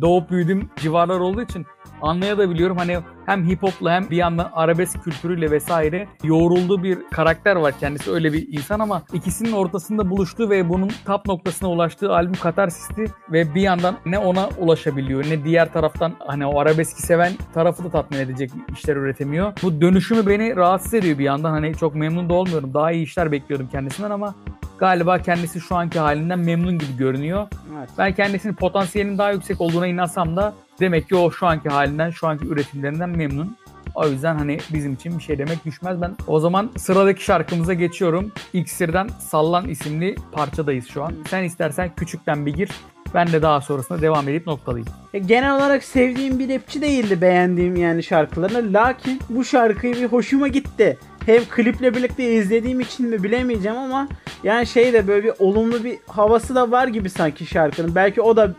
doğup 0.00 0.30
büyüdüğüm 0.30 0.70
civarlar 0.76 1.20
olduğu 1.20 1.42
için 1.42 1.66
anlayabiliyorum. 2.02 2.76
Hani 2.76 2.98
hem 3.26 3.48
hip 3.48 3.62
hopla 3.62 3.92
hem 3.92 4.10
bir 4.10 4.16
yandan 4.16 4.50
arabesk 4.52 5.04
kültürüyle 5.04 5.50
vesaire 5.50 6.08
yoğrulduğu 6.24 6.82
bir 6.82 6.98
karakter 7.10 7.56
var 7.56 7.74
kendisi 7.80 8.10
öyle 8.10 8.32
bir 8.32 8.48
insan 8.52 8.80
ama 8.80 9.02
ikisinin 9.12 9.52
ortasında 9.52 10.10
buluştuğu 10.10 10.50
ve 10.50 10.68
bunun 10.68 10.90
tap 11.04 11.26
noktasına 11.26 11.70
ulaştığı 11.70 12.14
albüm 12.14 12.34
Katarsis'ti 12.34 13.04
ve 13.32 13.54
bir 13.54 13.62
yandan 13.62 13.96
ne 14.06 14.18
ona 14.18 14.48
ulaşabiliyor 14.58 15.24
ne 15.30 15.44
diğer 15.44 15.72
taraftan 15.72 16.12
hani 16.18 16.46
o 16.46 16.60
arabeski 16.60 17.02
seven 17.02 17.32
tarafı 17.54 17.84
da 17.84 17.90
tatmin 17.90 18.18
edecek 18.18 18.50
işler 18.72 18.96
üretemiyor. 18.96 19.52
Bu 19.62 19.80
dönüşümü 19.80 20.26
beni 20.26 20.56
rahatsız 20.56 20.94
ediyor 20.94 21.18
bir 21.18 21.24
yandan 21.24 21.50
hani 21.50 21.74
çok 21.74 21.94
memnun 21.94 22.28
da 22.28 22.34
olmuyorum. 22.34 22.74
Daha 22.74 22.92
iyi 22.92 23.04
işler 23.04 23.32
bekliyordum 23.32 23.68
kendisinden 23.72 24.10
ama 24.10 24.34
galiba 24.78 25.18
kendisi 25.18 25.60
şu 25.60 25.76
anki 25.76 25.98
halinden 25.98 26.38
memnun 26.38 26.78
gibi 26.78 26.96
görünüyor. 26.98 27.46
evet. 27.78 27.90
Ben 27.98 28.12
kendisinin 28.14 28.54
potansiyelinin 28.54 29.18
daha 29.18 29.30
yüksek 29.32 29.60
olduğuna 29.60 29.86
inansam 29.86 30.36
da 30.36 30.54
demek 30.80 31.08
ki 31.08 31.16
o 31.16 31.30
şu 31.30 31.46
anki 31.46 31.68
halinden, 31.68 32.10
şu 32.10 32.26
anki 32.26 32.46
üretimlerinden 32.46 33.09
memnun. 33.10 33.56
O 33.94 34.06
yüzden 34.08 34.34
hani 34.36 34.58
bizim 34.72 34.92
için 34.92 35.18
bir 35.18 35.22
şey 35.22 35.38
demek 35.38 35.64
düşmez. 35.64 36.00
Ben 36.00 36.16
o 36.26 36.40
zaman 36.40 36.70
sıradaki 36.78 37.24
şarkımıza 37.24 37.74
geçiyorum. 37.74 38.32
İksir'den 38.52 39.08
Sallan 39.08 39.68
isimli 39.68 40.14
parçadayız 40.32 40.88
şu 40.88 41.04
an. 41.04 41.14
Sen 41.30 41.44
istersen 41.44 41.90
küçükten 41.96 42.46
bir 42.46 42.54
gir. 42.54 42.70
Ben 43.14 43.32
de 43.32 43.42
daha 43.42 43.60
sonrasında 43.60 44.02
devam 44.02 44.28
edip 44.28 44.46
noktalayayım. 44.46 44.88
E, 45.14 45.18
Genel 45.18 45.56
olarak 45.56 45.84
sevdiğim 45.84 46.38
bir 46.38 46.54
rapçi 46.54 46.82
değildi 46.82 47.20
beğendiğim 47.20 47.76
yani 47.76 48.02
şarkılarını. 48.02 48.72
Lakin 48.72 49.20
bu 49.30 49.44
şarkıyı 49.44 49.94
bir 49.94 50.06
hoşuma 50.06 50.48
gitti. 50.48 50.98
Hem 51.26 51.44
kliple 51.44 51.94
birlikte 51.94 52.34
izlediğim 52.34 52.80
için 52.80 53.06
mi 53.08 53.22
bilemeyeceğim 53.22 53.78
ama 53.78 54.08
yani 54.44 54.66
şey 54.66 54.92
de 54.92 55.08
böyle 55.08 55.24
bir 55.24 55.32
olumlu 55.38 55.84
bir 55.84 55.98
havası 56.06 56.54
da 56.54 56.70
var 56.70 56.88
gibi 56.88 57.10
sanki 57.10 57.46
şarkının. 57.46 57.94
Belki 57.94 58.20
o 58.22 58.36
da 58.36 58.54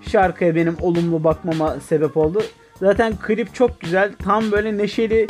şarkıya 0.00 0.54
benim 0.54 0.76
olumlu 0.80 1.24
bakmama 1.24 1.80
sebep 1.80 2.16
oldu. 2.16 2.42
Zaten 2.80 3.12
klip 3.16 3.54
çok 3.54 3.80
güzel. 3.80 4.12
Tam 4.24 4.52
böyle 4.52 4.78
neşeli 4.78 5.26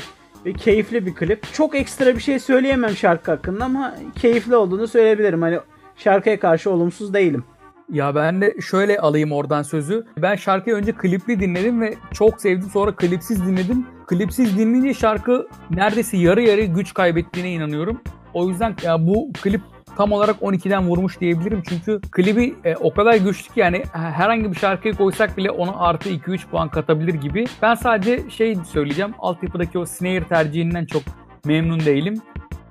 ve 0.47 0.53
keyifli 0.53 1.07
bir 1.07 1.15
klip. 1.15 1.53
Çok 1.53 1.75
ekstra 1.75 2.15
bir 2.15 2.21
şey 2.21 2.39
söyleyemem 2.39 2.97
şarkı 2.97 3.31
hakkında 3.31 3.65
ama 3.65 3.95
keyifli 4.17 4.57
olduğunu 4.57 4.89
söyleyebilirim. 4.89 5.43
Hani 5.43 5.59
şarkıya 5.97 6.41
karşı 6.41 6.71
olumsuz 6.71 7.15
değilim. 7.15 7.45
Ya 7.93 8.15
ben 8.15 8.41
de 8.41 8.57
şöyle 8.61 8.99
alayım 8.99 9.33
oradan 9.33 9.63
sözü. 9.63 10.07
Ben 10.17 10.37
şarkıyı 10.37 10.77
önce 10.77 10.93
klipli 10.93 11.41
dinledim 11.41 11.81
ve 11.81 11.95
çok 12.13 12.41
sevdim. 12.41 12.69
Sonra 12.73 12.97
klipsiz 12.97 13.47
dinledim. 13.47 13.87
Klipsiz 14.07 14.59
dinleyince 14.59 14.95
şarkı 14.95 15.49
neredeyse 15.71 16.17
yarı 16.17 16.43
yarı 16.43 16.63
güç 16.65 16.95
kaybettiğine 16.95 17.53
inanıyorum. 17.53 18.01
O 18.35 18.49
yüzden 18.49 18.75
ya 18.83 19.07
bu 19.07 19.33
klip 19.43 19.61
tam 20.01 20.13
olarak 20.13 20.37
12'den 20.37 20.89
vurmuş 20.89 21.21
diyebilirim. 21.21 21.63
Çünkü 21.69 22.01
klibi 22.11 22.55
e, 22.65 22.77
o 22.77 22.95
kadar 22.95 23.15
güçlü 23.15 23.55
ki 23.55 23.61
yani 23.61 23.83
herhangi 23.93 24.53
bir 24.53 24.57
şarkıyı 24.57 24.95
koysak 24.95 25.37
bile 25.37 25.51
ona 25.51 25.77
artı 25.77 26.11
2-3 26.11 26.47
puan 26.51 26.69
katabilir 26.69 27.15
gibi. 27.15 27.45
Ben 27.63 27.75
sadece 27.75 28.31
şey 28.31 28.55
söyleyeceğim. 28.55 29.15
Altyapıdaki 29.19 29.79
o 29.79 29.87
snare 29.87 30.25
tercihinden 30.25 30.87
çok 30.87 31.03
memnun 31.45 31.81
değilim. 31.81 32.23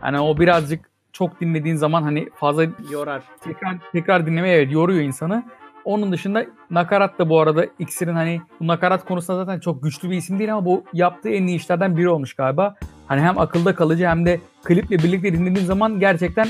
Hani 0.01 0.19
o 0.19 0.38
birazcık 0.38 0.89
çok 1.13 1.41
dinlediğin 1.41 1.75
zaman 1.75 2.03
hani 2.03 2.29
fazla 2.36 2.65
Yorar. 2.91 3.24
tekrar 3.43 3.77
tekrar 3.91 4.25
dinlemeye 4.25 4.57
evet 4.57 4.71
yoruyor 4.71 5.01
insanı. 5.01 5.43
Onun 5.86 6.12
dışında 6.12 6.45
nakarat 6.69 7.19
da 7.19 7.29
bu 7.29 7.39
arada 7.39 7.65
iksirin 7.79 8.15
hani 8.15 8.41
bu 8.59 8.67
nakarat 8.67 9.05
konusunda 9.05 9.45
zaten 9.45 9.59
çok 9.59 9.83
güçlü 9.83 10.09
bir 10.09 10.17
isim 10.17 10.39
değil 10.39 10.53
ama 10.53 10.65
bu 10.65 10.83
yaptığı 10.93 11.29
en 11.29 11.48
iyi 11.48 11.57
işlerden 11.57 11.98
biri 11.98 12.09
olmuş 12.09 12.33
galiba. 12.33 12.75
Hani 13.07 13.21
hem 13.21 13.39
akılda 13.39 13.75
kalıcı 13.75 14.07
hem 14.07 14.25
de 14.25 14.39
kliple 14.63 15.00
birlikte 15.00 15.33
dinlediğin 15.33 15.65
zaman 15.65 16.00
gerçekten 16.00 16.48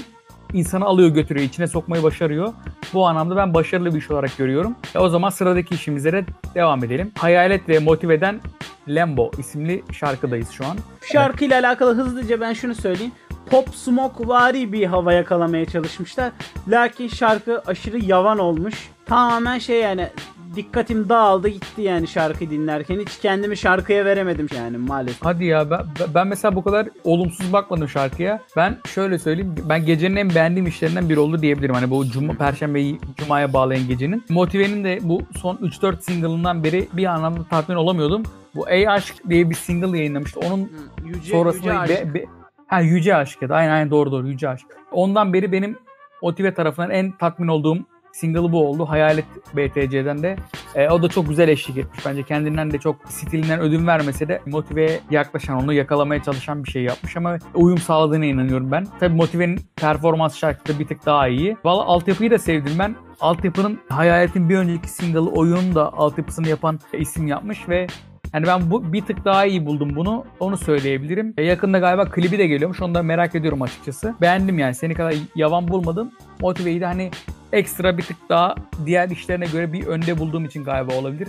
insanı 0.53 0.85
alıyor 0.85 1.09
götürüyor, 1.09 1.45
içine 1.45 1.67
sokmayı 1.67 2.03
başarıyor. 2.03 2.53
Bu 2.93 3.07
anlamda 3.07 3.35
ben 3.35 3.53
başarılı 3.53 3.93
bir 3.93 3.99
iş 3.99 4.11
olarak 4.11 4.37
görüyorum. 4.37 4.75
E 4.95 4.99
o 4.99 5.09
zaman 5.09 5.29
sıradaki 5.29 5.75
işimize 5.75 6.13
de 6.13 6.25
devam 6.55 6.83
edelim. 6.83 7.11
Hayalet 7.17 7.69
ve 7.69 7.79
motiveden 7.79 8.41
Lambo 8.87 9.31
isimli 9.37 9.83
şarkıdayız 9.91 10.49
şu 10.49 10.65
an. 10.65 10.77
Şarkıyla 11.11 11.59
alakalı 11.59 11.95
hızlıca 11.95 12.41
ben 12.41 12.53
şunu 12.53 12.75
söyleyeyim. 12.75 13.11
Pop 13.49 13.75
smoke 13.75 14.27
vari 14.27 14.73
bir 14.73 14.85
hava 14.85 15.13
yakalamaya 15.13 15.65
çalışmışlar. 15.65 16.31
Lakin 16.67 17.07
şarkı 17.07 17.61
aşırı 17.67 18.05
yavan 18.05 18.39
olmuş. 18.39 18.89
Tamamen 19.09 19.57
şey 19.59 19.81
yani 19.81 20.07
dikkatim 20.55 21.09
dağıldı 21.09 21.47
gitti 21.47 21.81
yani 21.81 22.07
şarkı 22.07 22.49
dinlerken. 22.49 22.99
Hiç 22.99 23.19
kendimi 23.19 23.57
şarkıya 23.57 24.05
veremedim 24.05 24.47
yani 24.55 24.77
maalesef. 24.77 25.25
Hadi 25.25 25.45
ya 25.45 25.69
ben, 25.71 25.79
ben 26.13 26.27
mesela 26.27 26.55
bu 26.55 26.63
kadar 26.63 26.87
olumsuz 27.03 27.53
bakmadım 27.53 27.89
şarkıya. 27.89 28.39
Ben 28.55 28.77
şöyle 28.87 29.19
söyleyeyim. 29.19 29.55
Ben 29.69 29.85
gecenin 29.85 30.15
en 30.15 30.29
beğendiğim 30.29 30.67
işlerinden 30.67 31.09
biri 31.09 31.19
oldu 31.19 31.41
diyebilirim. 31.41 31.75
Hani 31.75 31.89
bu 31.89 32.07
cuma, 32.07 32.33
perşembeyi 32.33 32.99
cumaya 33.17 33.53
bağlayan 33.53 33.87
gecenin. 33.87 34.23
Motive'nin 34.29 34.83
de 34.83 34.99
bu 35.01 35.21
son 35.37 35.55
3-4 35.55 36.01
single'ından 36.01 36.63
beri 36.63 36.87
bir 36.93 37.05
anlamda 37.05 37.43
tatmin 37.43 37.75
olamıyordum. 37.75 38.23
Bu 38.55 38.69
Ey 38.69 38.89
Aşk 38.89 39.15
diye 39.29 39.49
bir 39.49 39.55
single 39.55 39.97
yayınlamıştı. 39.97 40.39
Onun 40.39 40.71
Yüce, 41.05 41.31
sonrasında 41.31 41.81
yüce 41.81 42.05
be- 42.05 42.13
be- 42.13 42.25
ha, 42.67 42.79
Yüce 42.79 43.15
Aşk 43.15 43.41
ya 43.41 43.49
da 43.49 43.55
aynen, 43.55 43.71
aynen 43.71 43.91
doğru 43.91 44.11
doğru 44.11 44.27
Yüce 44.27 44.49
Aşk. 44.49 44.65
Ondan 44.91 45.33
beri 45.33 45.51
benim 45.51 45.77
Motive 46.21 46.53
tarafından 46.53 46.91
en 46.91 47.11
tatmin 47.11 47.47
olduğum 47.47 47.77
single'ı 48.13 48.51
bu 48.51 48.67
oldu. 48.67 48.85
Hayalet 48.85 49.25
BTC'den 49.55 50.23
de. 50.23 50.35
E, 50.75 50.89
o 50.89 51.01
da 51.01 51.07
çok 51.07 51.29
güzel 51.29 51.47
eşlik 51.47 51.77
etmiş. 51.77 52.05
Bence 52.05 52.23
kendinden 52.23 52.71
de 52.71 52.77
çok 52.77 52.95
stilinden 53.07 53.59
ödün 53.59 53.87
vermese 53.87 54.27
de 54.27 54.41
Motive'ye 54.45 54.99
yaklaşan, 55.11 55.63
onu 55.63 55.73
yakalamaya 55.73 56.23
çalışan 56.23 56.63
bir 56.63 56.71
şey 56.71 56.83
yapmış 56.83 57.17
ama 57.17 57.37
uyum 57.55 57.77
sağladığına 57.77 58.25
inanıyorum 58.25 58.71
ben. 58.71 58.87
Tabii 58.99 59.15
Motive'nin 59.15 59.59
performans 59.75 60.37
şarkısı 60.37 60.79
bir 60.79 60.87
tık 60.87 61.05
daha 61.05 61.27
iyi. 61.27 61.57
Valla 61.65 61.83
altyapıyı 61.83 62.31
da 62.31 62.39
sevdim 62.39 62.73
ben. 62.79 62.95
Altyapının 63.21 63.79
Hayalet'in 63.89 64.49
bir 64.49 64.57
önceki 64.57 64.89
single'ı 64.89 65.29
oyunun 65.29 65.75
da 65.75 65.93
altyapısını 65.93 66.47
yapan 66.47 66.79
isim 66.93 67.27
yapmış 67.27 67.69
ve 67.69 67.87
yani 68.33 68.47
ben 68.47 68.71
bu 68.71 68.93
bir 68.93 69.01
tık 69.01 69.25
daha 69.25 69.45
iyi 69.45 69.65
buldum 69.65 69.95
bunu. 69.95 70.25
Onu 70.39 70.57
söyleyebilirim. 70.57 71.33
E, 71.37 71.43
yakında 71.43 71.79
galiba 71.79 72.05
klibi 72.05 72.37
de 72.37 72.47
geliyormuş. 72.47 72.81
Onu 72.81 72.95
da 72.95 73.03
merak 73.03 73.35
ediyorum 73.35 73.61
açıkçası. 73.61 74.15
Beğendim 74.21 74.59
yani. 74.59 74.75
Seni 74.75 74.93
kadar 74.93 75.15
yavan 75.35 75.67
bulmadım. 75.67 76.11
Motive'yi 76.41 76.81
de 76.81 76.85
hani 76.85 77.11
ekstra 77.53 77.97
bir 77.97 78.03
tık 78.03 78.17
daha 78.29 78.55
diğer 78.85 79.09
işlerine 79.09 79.45
göre 79.45 79.73
bir 79.73 79.87
önde 79.87 80.19
bulduğum 80.19 80.45
için 80.45 80.63
galiba 80.63 80.93
olabilir. 80.93 81.27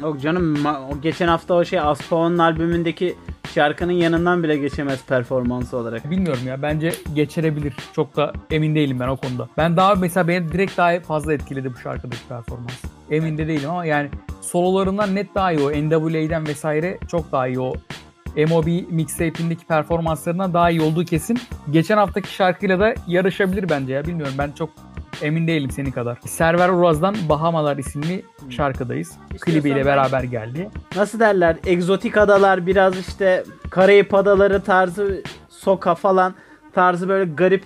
Yok 0.00 0.20
canım 0.20 0.66
o 0.66 1.00
geçen 1.02 1.28
hafta 1.28 1.54
o 1.54 1.64
şey 1.64 1.80
Aspaon'un 1.80 2.38
albümündeki 2.38 3.16
şarkının 3.54 3.92
yanından 3.92 4.42
bile 4.42 4.56
geçemez 4.56 5.04
performansı 5.06 5.76
olarak. 5.76 6.10
Bilmiyorum 6.10 6.42
ya 6.46 6.62
bence 6.62 6.92
geçirebilir. 7.14 7.74
Çok 7.92 8.16
da 8.16 8.32
emin 8.50 8.74
değilim 8.74 9.00
ben 9.00 9.08
o 9.08 9.16
konuda. 9.16 9.48
Ben 9.56 9.76
daha 9.76 9.94
mesela 9.94 10.28
beni 10.28 10.52
direkt 10.52 10.76
daha 10.76 11.00
fazla 11.00 11.34
etkiledi 11.34 11.74
bu 11.74 11.78
şarkıdaki 11.78 12.28
performans. 12.28 12.82
Emin 13.10 13.38
de 13.38 13.48
değilim 13.48 13.70
ama 13.70 13.84
yani 13.84 14.08
sololarından 14.40 15.14
net 15.14 15.34
daha 15.34 15.52
iyi 15.52 15.60
o. 15.60 15.70
NWA'den 15.70 16.46
vesaire 16.46 16.98
çok 17.10 17.32
daha 17.32 17.48
iyi 17.48 17.60
o. 17.60 17.74
MOB 18.48 18.66
mixtape'indeki 18.90 19.66
performanslarından 19.66 20.54
daha 20.54 20.70
iyi 20.70 20.80
olduğu 20.80 21.04
kesin. 21.04 21.40
Geçen 21.70 21.96
haftaki 21.96 22.34
şarkıyla 22.34 22.80
da 22.80 22.94
yarışabilir 23.06 23.68
bence 23.68 23.92
ya. 23.92 24.04
Bilmiyorum 24.04 24.34
ben 24.38 24.52
çok 24.52 24.70
emin 25.22 25.46
değilim 25.46 25.70
senin 25.70 25.90
kadar. 25.90 26.18
Server 26.26 26.68
Uraz'dan 26.68 27.16
Bahamalar 27.28 27.76
isimli 27.76 28.24
şarkıdayız. 28.50 29.12
Klibiyle 29.40 29.76
ben- 29.76 29.84
beraber 29.86 30.22
geldi. 30.22 30.70
Nasıl 30.96 31.20
derler? 31.20 31.56
Egzotik 31.66 32.16
adalar 32.16 32.66
biraz 32.66 32.98
işte 32.98 33.44
Karayip 33.70 34.14
adaları 34.14 34.60
tarzı 34.62 35.22
soka 35.48 35.94
falan 35.94 36.34
tarzı 36.74 37.08
böyle 37.08 37.30
garip 37.34 37.64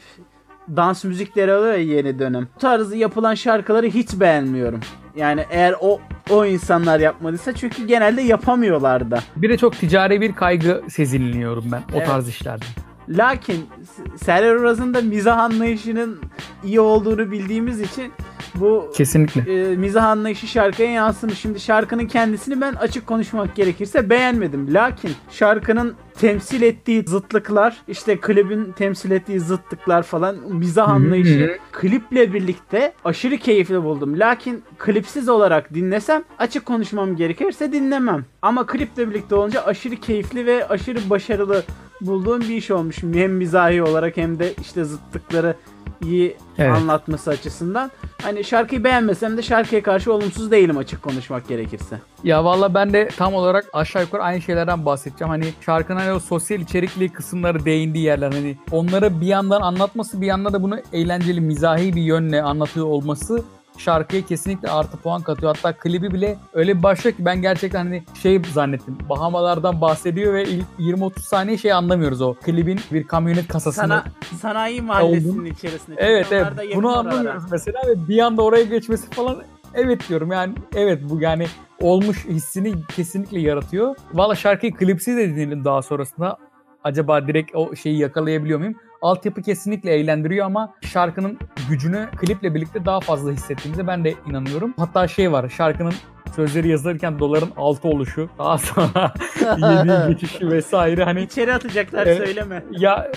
dans 0.76 1.04
müzikleri 1.04 1.52
oluyor 1.54 1.72
ya 1.74 1.78
yeni 1.96 2.18
dönem. 2.18 2.48
Bu 2.56 2.58
tarzı 2.58 2.96
yapılan 2.96 3.34
şarkıları 3.34 3.86
hiç 3.86 4.20
beğenmiyorum. 4.20 4.80
Yani 5.16 5.44
eğer 5.50 5.74
o 5.80 6.00
o 6.30 6.44
insanlar 6.44 7.00
yapmadıysa 7.00 7.52
çünkü 7.52 7.86
genelde 7.86 8.22
yapamıyorlar 8.22 9.10
da. 9.10 9.18
Bir 9.36 9.48
de 9.50 9.56
çok 9.56 9.76
ticari 9.76 10.20
bir 10.20 10.32
kaygı 10.32 10.82
sezinliyorum 10.88 11.64
ben 11.72 11.78
o 11.78 11.96
Evet. 11.96 12.06
tarz 12.06 12.28
işlerde. 12.28 12.64
Lakin 13.08 13.66
S- 13.96 14.24
Server 14.24 14.54
Uraz'ın 14.54 14.94
da 14.94 15.00
mizah 15.00 15.38
anlayışının 15.38 16.20
iyi 16.64 16.80
olduğunu 16.80 17.30
bildiğimiz 17.30 17.80
için 17.80 18.12
Bu 18.54 18.92
Kesinlikle. 18.96 19.70
e, 19.72 19.76
mizah 19.76 20.04
anlayışı 20.04 20.46
şarkıya 20.46 20.90
yansımış. 20.90 21.38
Şimdi 21.38 21.60
şarkının 21.60 22.06
kendisini 22.06 22.60
ben 22.60 22.74
açık 22.74 23.06
konuşmak 23.06 23.54
gerekirse 23.56 24.10
beğenmedim. 24.10 24.74
Lakin 24.74 25.10
şarkının 25.30 25.94
temsil 26.20 26.62
ettiği 26.62 27.04
zıtlıklar, 27.08 27.76
işte 27.88 28.20
klibin 28.20 28.72
temsil 28.72 29.10
ettiği 29.10 29.40
zıtlıklar 29.40 30.02
falan, 30.02 30.36
mizah 30.52 30.88
anlayışı 30.88 31.58
kliple 31.72 32.32
birlikte 32.32 32.92
aşırı 33.04 33.38
keyifli 33.38 33.82
buldum. 33.82 34.20
Lakin 34.20 34.62
klipsiz 34.78 35.28
olarak 35.28 35.74
dinlesem 35.74 36.22
açık 36.38 36.66
konuşmam 36.66 37.16
gerekirse 37.16 37.72
dinlemem. 37.72 38.24
Ama 38.42 38.66
kliple 38.66 39.10
birlikte 39.10 39.34
olunca 39.34 39.64
aşırı 39.64 39.96
keyifli 39.96 40.46
ve 40.46 40.68
aşırı 40.68 41.10
başarılı 41.10 41.62
bulduğum 42.00 42.40
bir 42.40 42.56
iş 42.56 42.70
olmuş. 42.70 43.02
Hem 43.02 43.32
mizahi 43.32 43.82
olarak 43.82 44.16
hem 44.16 44.38
de 44.38 44.54
işte 44.60 44.84
zıtlıkları 44.84 45.54
iyi 46.02 46.36
Evet. 46.58 46.76
anlatması 46.76 47.30
açısından. 47.30 47.90
Hani 48.22 48.44
şarkıyı 48.44 48.84
beğenmesem 48.84 49.36
de 49.36 49.42
şarkıya 49.42 49.82
karşı 49.82 50.12
olumsuz 50.12 50.50
değilim 50.50 50.78
açık 50.78 51.02
konuşmak 51.02 51.48
gerekirse. 51.48 51.98
Ya 52.24 52.44
valla 52.44 52.74
ben 52.74 52.92
de 52.92 53.08
tam 53.16 53.34
olarak 53.34 53.66
aşağı 53.72 54.02
yukarı 54.02 54.22
aynı 54.22 54.42
şeylerden 54.42 54.86
bahsedeceğim. 54.86 55.30
Hani 55.30 55.44
şarkının 55.60 55.98
hani 56.00 56.12
o 56.12 56.20
sosyal 56.20 56.60
içerikli 56.60 57.08
kısımları 57.08 57.64
değindiği 57.64 58.04
yerler 58.04 58.32
hani 58.32 58.56
onları 58.70 59.20
bir 59.20 59.26
yandan 59.26 59.60
anlatması 59.60 60.20
bir 60.20 60.26
yandan 60.26 60.52
da 60.52 60.62
bunu 60.62 60.78
eğlenceli 60.92 61.40
mizahi 61.40 61.96
bir 61.96 62.02
yönle 62.02 62.42
anlatıyor 62.42 62.86
olması 62.86 63.44
şarkıya 63.78 64.22
kesinlikle 64.22 64.70
artı 64.70 64.96
puan 64.96 65.22
katıyor. 65.22 65.56
Hatta 65.56 65.78
klibi 65.78 66.12
bile 66.12 66.38
öyle 66.52 66.78
bir 66.78 66.82
başlıyor 66.82 67.16
ki 67.16 67.24
ben 67.24 67.42
gerçekten 67.42 67.84
hani 67.84 68.02
şey 68.22 68.42
zannettim. 68.52 68.98
Bahamalardan 69.08 69.80
bahsediyor 69.80 70.34
ve 70.34 70.44
ilk 70.44 70.66
20-30 70.78 71.20
saniye 71.20 71.58
şey 71.58 71.72
anlamıyoruz 71.72 72.20
o. 72.20 72.34
Klibin 72.34 72.80
bir 72.92 73.06
kamyonet 73.06 73.48
kasasını 73.48 73.86
Sana 73.88 74.04
sanayi 74.40 74.82
mahallesinin 74.82 75.44
içerisinde. 75.44 75.96
Çünkü 75.96 76.02
Evet 76.02 76.26
evet 76.30 76.46
bunu 76.74 76.98
anlamıyoruz 76.98 77.44
mesela 77.50 77.78
ve 77.86 78.08
bir 78.08 78.18
anda 78.18 78.42
oraya 78.42 78.64
geçmesi 78.64 79.10
falan 79.10 79.42
evet 79.74 80.08
diyorum 80.08 80.32
yani 80.32 80.54
evet 80.74 81.00
bu 81.10 81.20
yani 81.20 81.46
olmuş 81.80 82.24
hissini 82.24 82.74
kesinlikle 82.96 83.40
yaratıyor. 83.40 83.96
Valla 84.12 84.34
şarkıyı 84.34 84.74
klipsiz 84.74 85.16
de 85.16 85.28
dinledim 85.28 85.64
daha 85.64 85.82
sonrasında. 85.82 86.38
Acaba 86.84 87.26
direkt 87.26 87.54
o 87.54 87.76
şeyi 87.76 87.98
yakalayabiliyor 87.98 88.58
muyum? 88.58 88.74
Altyapı 89.04 89.42
kesinlikle 89.42 89.90
eğlendiriyor 89.90 90.46
ama 90.46 90.74
şarkının 90.80 91.38
gücünü 91.70 92.08
kliple 92.16 92.54
birlikte 92.54 92.84
daha 92.84 93.00
fazla 93.00 93.30
hissettiğimize 93.30 93.86
ben 93.86 94.04
de 94.04 94.14
inanıyorum. 94.30 94.74
Hatta 94.78 95.08
şey 95.08 95.32
var 95.32 95.48
şarkının 95.48 95.92
sözleri 96.36 96.68
yazılırken 96.68 97.18
doların 97.18 97.48
altı 97.56 97.88
oluşu 97.88 98.28
daha 98.38 98.58
sonra 98.58 99.14
yediği 99.56 100.06
geçişi 100.14 100.50
vesaire 100.50 101.04
hani 101.04 101.22
İçeri 101.22 101.54
atacaklar 101.54 102.06
Evet. 102.06 102.16
söyleme. 102.16 102.64
ya 102.70 103.10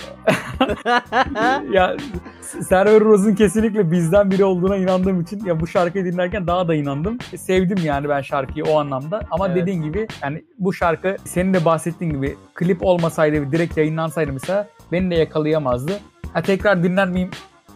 ya 1.72 1.96
Server 2.40 3.00
Rose'un 3.00 3.34
kesinlikle 3.34 3.90
bizden 3.90 4.30
biri 4.30 4.44
olduğuna 4.44 4.76
inandığım 4.76 5.20
için 5.20 5.44
ya 5.44 5.60
bu 5.60 5.66
şarkıyı 5.66 6.04
dinlerken 6.04 6.46
daha 6.46 6.68
da 6.68 6.74
inandım. 6.74 7.18
E, 7.32 7.36
Sevdim 7.38 7.78
yani 7.84 8.08
ben 8.08 8.20
şarkıyı 8.20 8.64
o 8.64 8.78
anlamda. 8.78 9.20
Ama 9.30 9.46
Evet. 9.46 9.56
dediğin 9.56 9.82
gibi 9.82 10.06
yani 10.22 10.44
bu 10.58 10.72
şarkı 10.72 11.16
senin 11.24 11.54
de 11.54 11.64
bahsettiğin 11.64 12.12
gibi 12.12 12.36
klip 12.54 12.78
olmasaydı 12.84 13.52
direkt 13.52 13.76
yayınlansaydı 13.76 14.32
mesela 14.32 14.68
beni 14.92 15.10
de 15.10 15.14
yakalayamazdı. 15.14 15.92
Ha 16.32 16.42
tekrar 16.42 16.82
dinler 16.82 17.08
miyim 17.08 17.30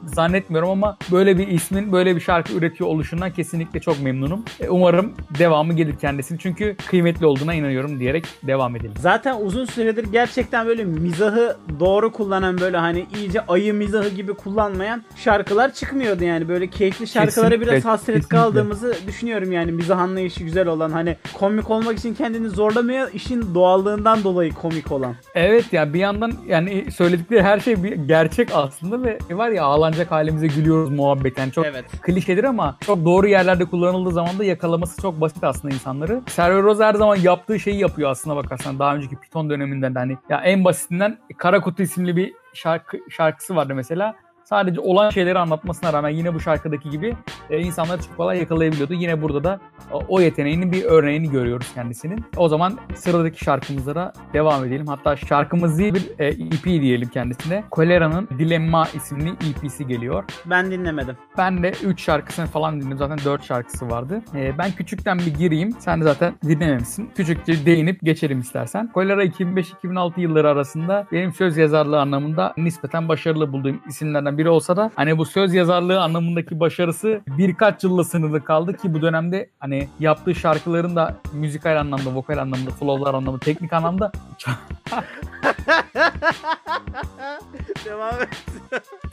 zannetmiyorum 0.06 0.71
ama 0.71 0.97
böyle 1.12 1.38
bir 1.38 1.49
ismin 1.49 1.92
böyle 1.92 2.16
bir 2.16 2.21
şarkı 2.21 2.52
üretiyor 2.52 2.90
oluşundan 2.90 3.30
kesinlikle 3.30 3.80
çok 3.80 4.02
memnunum. 4.02 4.44
E, 4.61 4.68
Umarım 4.68 5.12
devamı 5.38 5.73
gelir 5.73 5.97
kendisini 6.00 6.38
çünkü 6.38 6.76
kıymetli 6.87 7.26
olduğuna 7.26 7.54
inanıyorum 7.54 8.00
diyerek 8.00 8.25
devam 8.42 8.76
edelim. 8.76 8.94
Zaten 9.00 9.37
uzun 9.40 9.64
süredir 9.64 10.04
gerçekten 10.12 10.66
böyle 10.66 10.85
mizahı 10.85 11.56
doğru 11.80 12.12
kullanan 12.12 12.61
böyle 12.61 12.76
hani 12.76 13.06
iyice 13.16 13.47
ayı 13.47 13.75
mizahı 13.75 14.09
gibi 14.09 14.35
kullanmayan 14.35 15.02
şarkılar 15.16 15.73
çıkmıyordu 15.73 16.25
yani. 16.25 16.49
Böyle 16.49 16.66
keyifli 16.66 17.06
şarkılara 17.06 17.49
Kesinlikle, 17.49 17.73
biraz 17.73 17.85
hasret 17.85 18.06
kesinlikle. 18.16 18.37
kaldığımızı 18.37 18.97
düşünüyorum 19.06 19.52
yani 19.52 19.73
mizah 19.73 19.99
anlayışı 19.99 20.44
güzel 20.44 20.66
olan 20.68 20.90
hani 20.90 21.16
komik 21.38 21.71
olmak 21.71 21.99
için 21.99 22.14
kendini 22.14 22.49
zorlamaya 22.49 23.09
işin 23.09 23.54
doğallığından 23.54 24.25
dolayı 24.25 24.52
komik 24.52 24.92
olan. 24.92 25.14
Evet 25.35 25.73
ya 25.73 25.92
bir 25.94 25.99
yandan 25.99 26.32
yani 26.49 26.92
söyledikleri 26.92 27.42
her 27.42 27.61
şey 27.61 27.82
bir 27.82 27.92
gerçek 27.92 28.49
aslında 28.54 29.02
ve 29.02 29.18
var 29.30 29.50
ya 29.50 29.64
ağlanacak 29.92 30.11
halimize 30.11 30.46
gülüyoruz 30.46 30.90
muhabbet. 30.90 31.38
Yani 31.38 31.52
çok 31.52 31.66
Evet. 31.66 31.84
klişedir 32.02 32.44
ama 32.44 32.76
çok 32.80 33.04
doğru 33.04 33.28
yerlerde 33.28 33.64
kullanıldığı 33.64 34.11
zaman 34.12 34.38
da 34.38 34.44
yakalaması 34.44 35.02
çok 35.02 35.20
basit 35.20 35.44
aslında 35.44 35.75
insanları. 35.75 36.22
Server 36.26 36.62
Rose 36.62 36.84
her 36.84 36.94
zaman 36.94 37.16
yaptığı 37.16 37.61
şeyi 37.61 37.78
yapıyor 37.80 38.11
aslında 38.11 38.37
bakarsan. 38.37 38.78
Daha 38.78 38.94
önceki 38.94 39.16
Python 39.16 39.50
döneminden 39.50 39.94
de 39.94 39.99
hani 39.99 40.16
ya 40.28 40.40
en 40.40 40.64
basitinden 40.64 41.18
Kara 41.37 41.61
Kutu 41.61 41.82
isimli 41.82 42.16
bir 42.16 42.32
şarkı 42.54 42.99
şarkısı 43.11 43.56
vardı 43.56 43.75
mesela. 43.75 44.14
Sadece 44.44 44.80
olan 44.80 45.11
şeyleri 45.11 45.38
anlatmasına 45.38 45.92
rağmen 45.92 46.09
yine 46.09 46.35
bu 46.35 46.40
şarkıdaki 46.40 46.90
gibi 46.90 47.16
e, 47.50 47.61
insanları 47.61 48.02
çok 48.02 48.16
kolay 48.16 48.38
yakalayabiliyordu. 48.38 48.94
Yine 48.94 49.22
burada 49.22 49.44
da 49.44 49.61
o, 49.92 50.02
o 50.09 50.20
yeteneğinin 50.20 50.72
bir 50.72 50.85
örneğini 50.85 51.31
görüyoruz 51.31 51.74
kendisinin. 51.74 52.24
O 52.37 52.48
zaman 52.48 52.78
sıradaki 52.94 53.44
şarkımızlara 53.44 54.12
devam 54.33 54.64
edelim. 54.64 54.87
Hatta 54.87 55.16
şarkımız 55.16 55.78
değil 55.78 55.94
bir 55.94 56.11
e, 56.18 56.26
EP 56.28 56.64
diyelim 56.64 57.09
kendisine. 57.09 57.64
Kolera'nın 57.70 58.28
Dilemma 58.38 58.88
isimli 58.94 59.31
EP'si 59.31 59.87
geliyor. 59.87 60.24
Ben 60.46 60.70
dinlemedim. 60.70 61.16
Ben 61.38 61.62
de 61.62 61.72
3 61.85 62.02
şarkısını 62.02 62.46
falan 62.46 62.81
dinledim. 62.81 62.98
Zaten 62.98 63.18
4 63.24 63.44
şarkısı 63.44 63.90
vardı. 63.90 64.22
Ee, 64.35 64.59
ben 64.59 64.70
küçükten 64.70 65.18
bir 65.18 65.35
gireyim. 65.35 65.72
Sen 65.78 66.00
de 66.00 66.05
zaten 66.05 66.35
dinlememişsin. 66.42 67.11
Küçükçe 67.14 67.66
değinip 67.66 68.00
geçelim 68.02 68.40
istersen. 68.40 68.92
Kolera 68.92 69.24
2005-2006 69.24 70.20
yılları 70.20 70.48
arasında 70.48 71.07
benim 71.12 71.33
söz 71.33 71.57
yazarlığı 71.57 72.00
anlamında 72.00 72.55
nispeten 72.57 73.09
başarılı 73.09 73.52
bulduğum 73.52 73.81
isimlerden 73.88 74.32
biri 74.38 74.49
olsa 74.49 74.77
da 74.77 74.90
hani 74.97 75.18
bu 75.18 75.25
söz 75.25 75.55
yazarlığı 75.55 76.01
anlamındaki 76.01 76.61
başarısı 76.61 77.21
birkaç 77.27 77.85
yılla 77.85 78.05
sınırlı 78.05 78.45
kaldı 78.45 78.77
ki 78.77 78.95
bu 78.95 79.03
dönemde 79.03 79.51
hani 79.61 79.88
yaptığı 80.01 80.35
şarkıların 80.35 80.97
da 80.97 81.16
müzikal 81.33 81.81
anlamda, 81.81 82.14
vokal 82.14 82.38
anlamda, 82.38 82.71
flowlar 82.71 83.14
anlamda, 83.14 83.38
teknik 83.38 83.73
anlamda 83.73 84.12
Devam 87.85 88.14
et. 88.22 88.28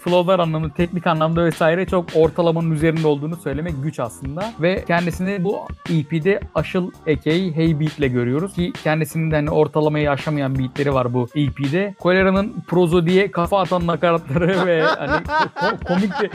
flowlar 0.04 0.40
anlamında, 0.40 0.74
teknik 0.74 1.08
anlamda 1.08 1.46
vesaire 1.46 1.86
çok 1.86 2.06
ortalamanın 2.16 2.72
üzerinde 2.72 3.08
olduğunu 3.08 3.36
söylemek 3.36 3.74
güç 3.84 4.00
aslında. 4.00 4.54
Ve 4.60 4.86
kendisini 4.86 5.44
bu 5.44 5.60
EP'de 5.90 6.40
Aşıl 6.56 6.92
Ekey 7.06 7.56
Hey 7.56 7.80
Beat 7.80 8.00
ile 8.00 8.08
görüyoruz 8.08 8.54
ki 8.54 8.74
kendisinin 8.84 9.32
de 9.32 9.36
hani 9.36 9.50
ortalamayı 9.50 10.12
aşamayan 10.12 10.60
beatleri 10.60 10.94
var 10.94 11.14
bu 11.14 11.28
EP'de. 11.36 11.96
Kolera'nın 12.00 12.56
prozo 12.68 13.06
diye 13.06 13.32
kafa 13.32 13.60
atan 13.60 13.88
nakaratları 13.88 14.48
ve 14.66 14.82
hani 14.82 15.12
ko- 15.56 15.84
komik 15.88 16.22
de, 16.22 16.30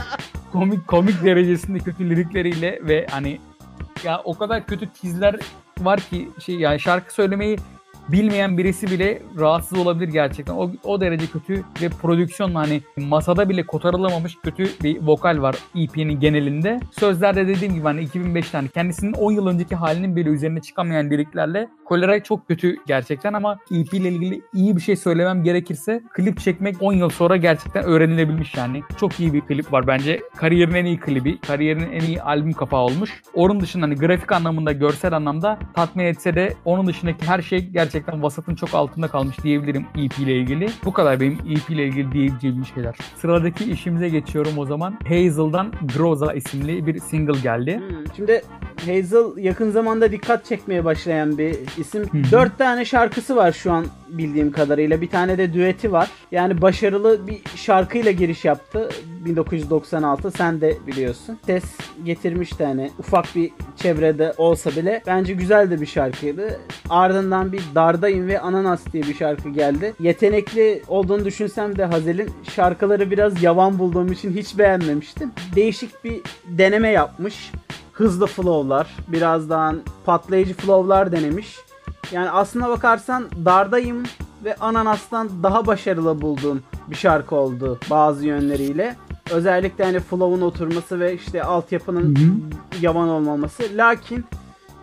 komik 0.52 0.86
komik 0.86 1.24
derecesinde 1.24 1.78
kötü 1.78 2.10
lirikleriyle 2.10 2.78
ve 2.82 3.06
hani 3.10 3.40
ya 4.04 4.20
o 4.24 4.38
kadar 4.38 4.66
kötü 4.66 4.92
tizler 4.92 5.36
var 5.80 6.00
ki 6.00 6.28
şey 6.44 6.54
yani 6.54 6.80
şarkı 6.80 7.14
söylemeyi 7.14 7.58
bilmeyen 8.08 8.58
birisi 8.58 8.90
bile 8.90 9.22
rahatsız 9.38 9.78
olabilir 9.78 10.08
gerçekten. 10.08 10.54
O, 10.54 10.70
o 10.84 11.00
derece 11.00 11.26
kötü 11.26 11.64
ve 11.82 11.88
prodüksiyonla 11.88 12.60
hani 12.60 12.82
masada 12.96 13.48
bile 13.48 13.66
kotarılamamış 13.66 14.36
kötü 14.42 14.68
bir 14.82 15.02
vokal 15.02 15.42
var 15.42 15.56
EP'nin 15.74 16.20
genelinde. 16.20 16.80
Sözlerde 17.00 17.46
dediğim 17.48 17.74
gibi 17.74 17.84
hani 17.84 18.02
2005 18.02 18.50
tane 18.50 18.68
kendisinin 18.68 19.12
10 19.12 19.32
yıl 19.32 19.46
önceki 19.46 19.74
halinin 19.74 20.16
bile 20.16 20.28
üzerine 20.28 20.60
çıkamayan 20.60 21.10
liriklerle 21.10 21.68
Kolera 21.84 22.22
çok 22.22 22.48
kötü 22.48 22.76
gerçekten 22.86 23.32
ama 23.32 23.58
EP 23.70 23.94
ile 23.94 24.08
ilgili 24.08 24.42
iyi 24.54 24.76
bir 24.76 24.80
şey 24.80 24.96
söylemem 24.96 25.44
gerekirse 25.44 26.02
klip 26.14 26.40
çekmek 26.40 26.76
10 26.82 26.92
yıl 26.92 27.08
sonra 27.08 27.36
gerçekten 27.36 27.84
öğrenilebilmiş 27.84 28.54
yani. 28.54 28.82
Çok 29.00 29.20
iyi 29.20 29.32
bir 29.32 29.40
klip 29.40 29.72
var 29.72 29.86
bence. 29.86 30.20
Kariyerin 30.36 30.74
en 30.74 30.84
iyi 30.84 31.00
klibi, 31.00 31.40
kariyerinin 31.40 31.92
en 31.92 32.00
iyi 32.00 32.22
albüm 32.22 32.52
kapağı 32.52 32.80
olmuş. 32.80 33.22
Onun 33.34 33.60
dışında 33.60 33.86
hani 33.86 33.94
grafik 33.94 34.32
anlamında, 34.32 34.72
görsel 34.72 35.12
anlamda 35.12 35.58
tatmin 35.74 36.04
etse 36.04 36.34
de 36.34 36.54
onun 36.64 36.86
dışındaki 36.86 37.26
her 37.26 37.42
şey 37.42 37.58
gerçekten 37.58 37.93
vasatın 38.22 38.54
çok 38.54 38.74
altında 38.74 39.08
kalmış 39.08 39.38
diyebilirim 39.42 39.86
EP 39.98 40.18
ile 40.18 40.36
ilgili. 40.36 40.70
Bu 40.84 40.92
kadar 40.92 41.20
benim 41.20 41.32
EP 41.32 41.70
ile 41.70 41.84
ilgili 41.86 42.12
diyebileceğim 42.12 42.64
şeyler. 42.74 42.94
Sıradaki 43.16 43.64
işimize 43.70 44.08
geçiyorum 44.08 44.58
o 44.58 44.66
zaman. 44.66 44.98
Hazel'dan 45.08 45.72
Groza 45.96 46.32
isimli 46.32 46.86
bir 46.86 46.98
single 47.00 47.40
geldi. 47.40 47.78
Hmm, 47.78 48.14
Şimdi 48.16 48.42
Hazel 48.86 49.36
yakın 49.36 49.70
zamanda 49.70 50.12
dikkat 50.12 50.44
çekmeye 50.44 50.84
başlayan 50.84 51.38
bir 51.38 51.56
isim. 51.78 52.02
Hı 52.02 52.18
hı. 52.18 52.32
Dört 52.32 52.58
tane 52.58 52.84
şarkısı 52.84 53.36
var 53.36 53.52
şu 53.52 53.72
an 53.72 53.86
bildiğim 54.08 54.52
kadarıyla. 54.52 55.00
Bir 55.00 55.08
tane 55.08 55.38
de 55.38 55.52
düeti 55.52 55.92
var. 55.92 56.10
Yani 56.32 56.62
başarılı 56.62 57.26
bir 57.26 57.40
şarkıyla 57.56 58.10
giriş 58.10 58.44
yaptı. 58.44 58.88
1996 59.24 60.30
sen 60.30 60.60
de 60.60 60.76
biliyorsun. 60.86 61.38
Ses 61.46 61.64
getirmişti 62.04 62.64
hani 62.64 62.90
ufak 62.98 63.26
bir 63.36 63.50
çevrede 63.76 64.34
olsa 64.36 64.70
bile. 64.70 65.02
Bence 65.06 65.34
güzel 65.34 65.70
de 65.70 65.80
bir 65.80 65.86
şarkıydı. 65.86 66.60
Ardından 66.90 67.52
bir 67.52 67.62
Dardayım 67.84 68.28
ve 68.28 68.40
Ananas 68.40 68.80
diye 68.92 69.02
bir 69.02 69.14
şarkı 69.14 69.48
geldi. 69.48 69.94
Yetenekli 70.00 70.82
olduğunu 70.88 71.24
düşünsem 71.24 71.78
de 71.78 71.84
Hazel'in 71.84 72.30
şarkıları 72.54 73.10
biraz 73.10 73.42
yavan 73.42 73.78
bulduğum 73.78 74.12
için 74.12 74.32
hiç 74.32 74.58
beğenmemiştim. 74.58 75.32
Değişik 75.56 76.04
bir 76.04 76.20
deneme 76.44 76.88
yapmış 76.88 77.52
hızlı 77.92 78.26
flow'lar, 78.26 78.96
biraz 79.08 79.50
daha 79.50 79.74
patlayıcı 80.04 80.54
flow'lar 80.54 81.12
denemiş. 81.12 81.56
Yani 82.12 82.30
aslına 82.30 82.68
bakarsan 82.68 83.24
Dardayım 83.44 84.02
ve 84.44 84.56
Ananas'tan 84.56 85.30
daha 85.42 85.66
başarılı 85.66 86.20
bulduğum 86.20 86.62
bir 86.90 86.96
şarkı 86.96 87.34
oldu 87.36 87.78
bazı 87.90 88.26
yönleriyle. 88.26 88.96
Özellikle 89.30 89.84
hani 89.84 90.00
flow'un 90.00 90.40
oturması 90.40 91.00
ve 91.00 91.14
işte 91.14 91.42
altyapının 91.42 92.16
Hı 92.16 92.20
hı. 92.20 92.32
yavan 92.80 93.08
olmaması. 93.08 93.62
Lakin 93.74 94.24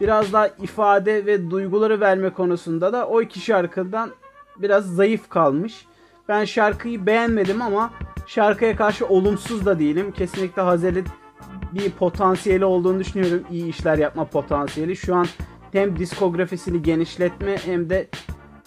biraz 0.01 0.33
daha 0.33 0.47
ifade 0.47 1.25
ve 1.25 1.51
duyguları 1.51 1.99
verme 1.99 2.29
konusunda 2.29 2.93
da 2.93 3.07
o 3.07 3.21
iki 3.21 3.39
şarkıdan 3.39 4.11
biraz 4.57 4.95
zayıf 4.95 5.29
kalmış. 5.29 5.85
Ben 6.29 6.45
şarkıyı 6.45 7.05
beğenmedim 7.05 7.61
ama 7.61 7.93
şarkıya 8.27 8.75
karşı 8.75 9.07
olumsuz 9.07 9.65
da 9.65 9.79
değilim. 9.79 10.11
Kesinlikle 10.11 10.61
Hazel'in 10.61 11.05
bir 11.71 11.91
potansiyeli 11.91 12.65
olduğunu 12.65 12.99
düşünüyorum. 12.99 13.43
İyi 13.51 13.67
işler 13.67 13.97
yapma 13.97 14.25
potansiyeli. 14.25 14.95
Şu 14.95 15.15
an 15.15 15.25
hem 15.71 15.99
diskografisini 15.99 16.81
genişletme 16.81 17.57
hem 17.57 17.89
de 17.89 18.09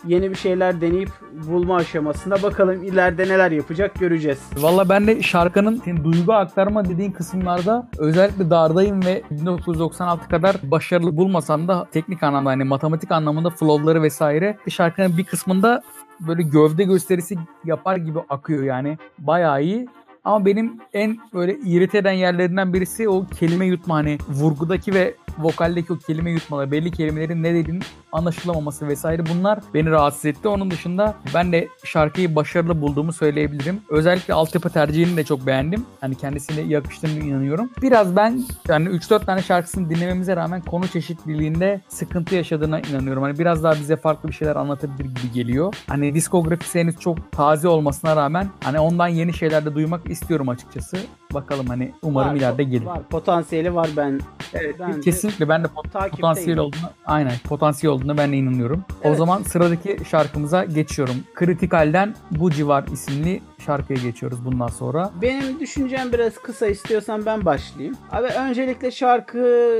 yeni 0.06 0.30
bir 0.30 0.34
şeyler 0.36 0.80
deneyip 0.80 1.10
bulma 1.48 1.76
aşamasında. 1.76 2.42
Bakalım 2.42 2.82
ileride 2.84 3.22
neler 3.22 3.50
yapacak 3.50 3.94
göreceğiz. 3.94 4.38
Valla 4.56 4.88
ben 4.88 5.06
de 5.06 5.22
şarkının 5.22 5.82
duygu 6.04 6.32
aktarma 6.32 6.84
dediğin 6.84 7.12
kısımlarda 7.12 7.88
özellikle 7.98 8.50
dardayım 8.50 9.04
ve 9.04 9.22
1996 9.30 10.28
kadar 10.28 10.56
başarılı 10.62 11.16
bulmasam 11.16 11.68
da 11.68 11.86
teknik 11.92 12.22
anlamda 12.22 12.50
hani 12.50 12.64
matematik 12.64 13.12
anlamında 13.12 13.50
flow'ları 13.50 14.02
vesaire 14.02 14.56
şarkının 14.68 15.18
bir 15.18 15.24
kısmında 15.24 15.82
böyle 16.20 16.42
gövde 16.42 16.84
gösterisi 16.84 17.36
yapar 17.64 17.96
gibi 17.96 18.18
akıyor 18.28 18.62
yani 18.62 18.98
bayağı 19.18 19.62
iyi. 19.62 19.88
Ama 20.24 20.46
benim 20.46 20.80
en 20.92 21.18
böyle 21.34 21.58
irite 21.58 21.98
eden 21.98 22.12
yerlerinden 22.12 22.74
birisi 22.74 23.08
o 23.08 23.26
kelime 23.26 23.66
yutma 23.66 23.94
hani 23.94 24.18
vurgudaki 24.28 24.94
ve 24.94 25.14
vokaldeki 25.38 25.92
o 25.92 25.98
kelime 25.98 26.30
yutmaları, 26.30 26.70
belli 26.70 26.90
kelimelerin 26.90 27.42
ne 27.42 27.54
dediğinin 27.54 27.82
anlaşılamaması 28.12 28.88
vesaire 28.88 29.22
bunlar 29.26 29.58
beni 29.74 29.90
rahatsız 29.90 30.24
etti. 30.24 30.48
Onun 30.48 30.70
dışında 30.70 31.14
ben 31.34 31.52
de 31.52 31.68
şarkıyı 31.84 32.36
başarılı 32.36 32.80
bulduğumu 32.80 33.12
söyleyebilirim. 33.12 33.80
Özellikle 33.88 34.34
altyapı 34.34 34.70
tercihini 34.70 35.16
de 35.16 35.24
çok 35.24 35.46
beğendim. 35.46 35.86
Hani 36.00 36.14
kendisine 36.14 36.60
yakıştığını 36.60 37.24
inanıyorum. 37.24 37.70
Biraz 37.82 38.16
ben 38.16 38.42
yani 38.68 38.88
3-4 38.88 39.26
tane 39.26 39.42
şarkısını 39.42 39.90
dinlememize 39.90 40.36
rağmen 40.36 40.60
konu 40.60 40.88
çeşitliliğinde 40.88 41.80
sıkıntı 41.88 42.34
yaşadığına 42.34 42.80
inanıyorum. 42.80 43.22
Hani 43.22 43.38
biraz 43.38 43.62
daha 43.62 43.74
bize 43.74 43.96
farklı 43.96 44.28
bir 44.28 44.34
şeyler 44.34 44.56
anlatabilir 44.56 45.04
gibi 45.04 45.32
geliyor. 45.34 45.74
Hani 45.88 46.14
diskografisi 46.14 46.80
henüz 46.80 47.00
çok 47.00 47.32
taze 47.32 47.68
olmasına 47.68 48.16
rağmen 48.16 48.48
hani 48.64 48.80
ondan 48.80 49.08
yeni 49.08 49.32
şeyler 49.32 49.64
de 49.64 49.74
duymak 49.74 50.10
istiyorum 50.14 50.48
açıkçası. 50.48 50.96
Bakalım 51.34 51.66
hani 51.66 51.92
umarım 52.02 52.30
Var, 52.30 52.34
ileride 52.36 52.62
gelir. 52.62 52.86
Var, 52.86 53.02
potansiyeli 53.10 53.74
var 53.74 53.88
ben. 53.96 54.20
Evet, 54.54 54.76
Bence 54.80 55.00
kesinlikle 55.00 55.48
ben 55.48 55.64
de 55.64 55.66
pot- 55.66 56.10
potansiyel 56.10 56.58
olduğuna 56.58 56.92
aynen 57.06 57.32
potansiyel 57.48 57.94
olduğuna 57.94 58.16
ben 58.16 58.32
de 58.32 58.36
inanıyorum. 58.36 58.84
O 58.90 59.08
Evet. 59.08 59.18
zaman 59.18 59.42
sıradaki 59.42 59.96
şarkımıza 60.10 60.64
geçiyorum. 60.64 61.14
Kritikal'den 61.34 62.14
Bu 62.30 62.50
Civar 62.50 62.84
isimli 62.92 63.42
şarkıya 63.66 63.98
geçiyoruz 64.02 64.44
bundan 64.44 64.66
sonra. 64.68 65.10
Benim 65.22 65.60
düşüncem 65.60 66.12
biraz 66.12 66.34
kısa 66.34 66.66
istiyorsan 66.66 67.26
ben 67.26 67.44
başlayayım. 67.44 67.96
Abi 68.12 68.26
öncelikle 68.26 68.90
şarkı 68.90 69.38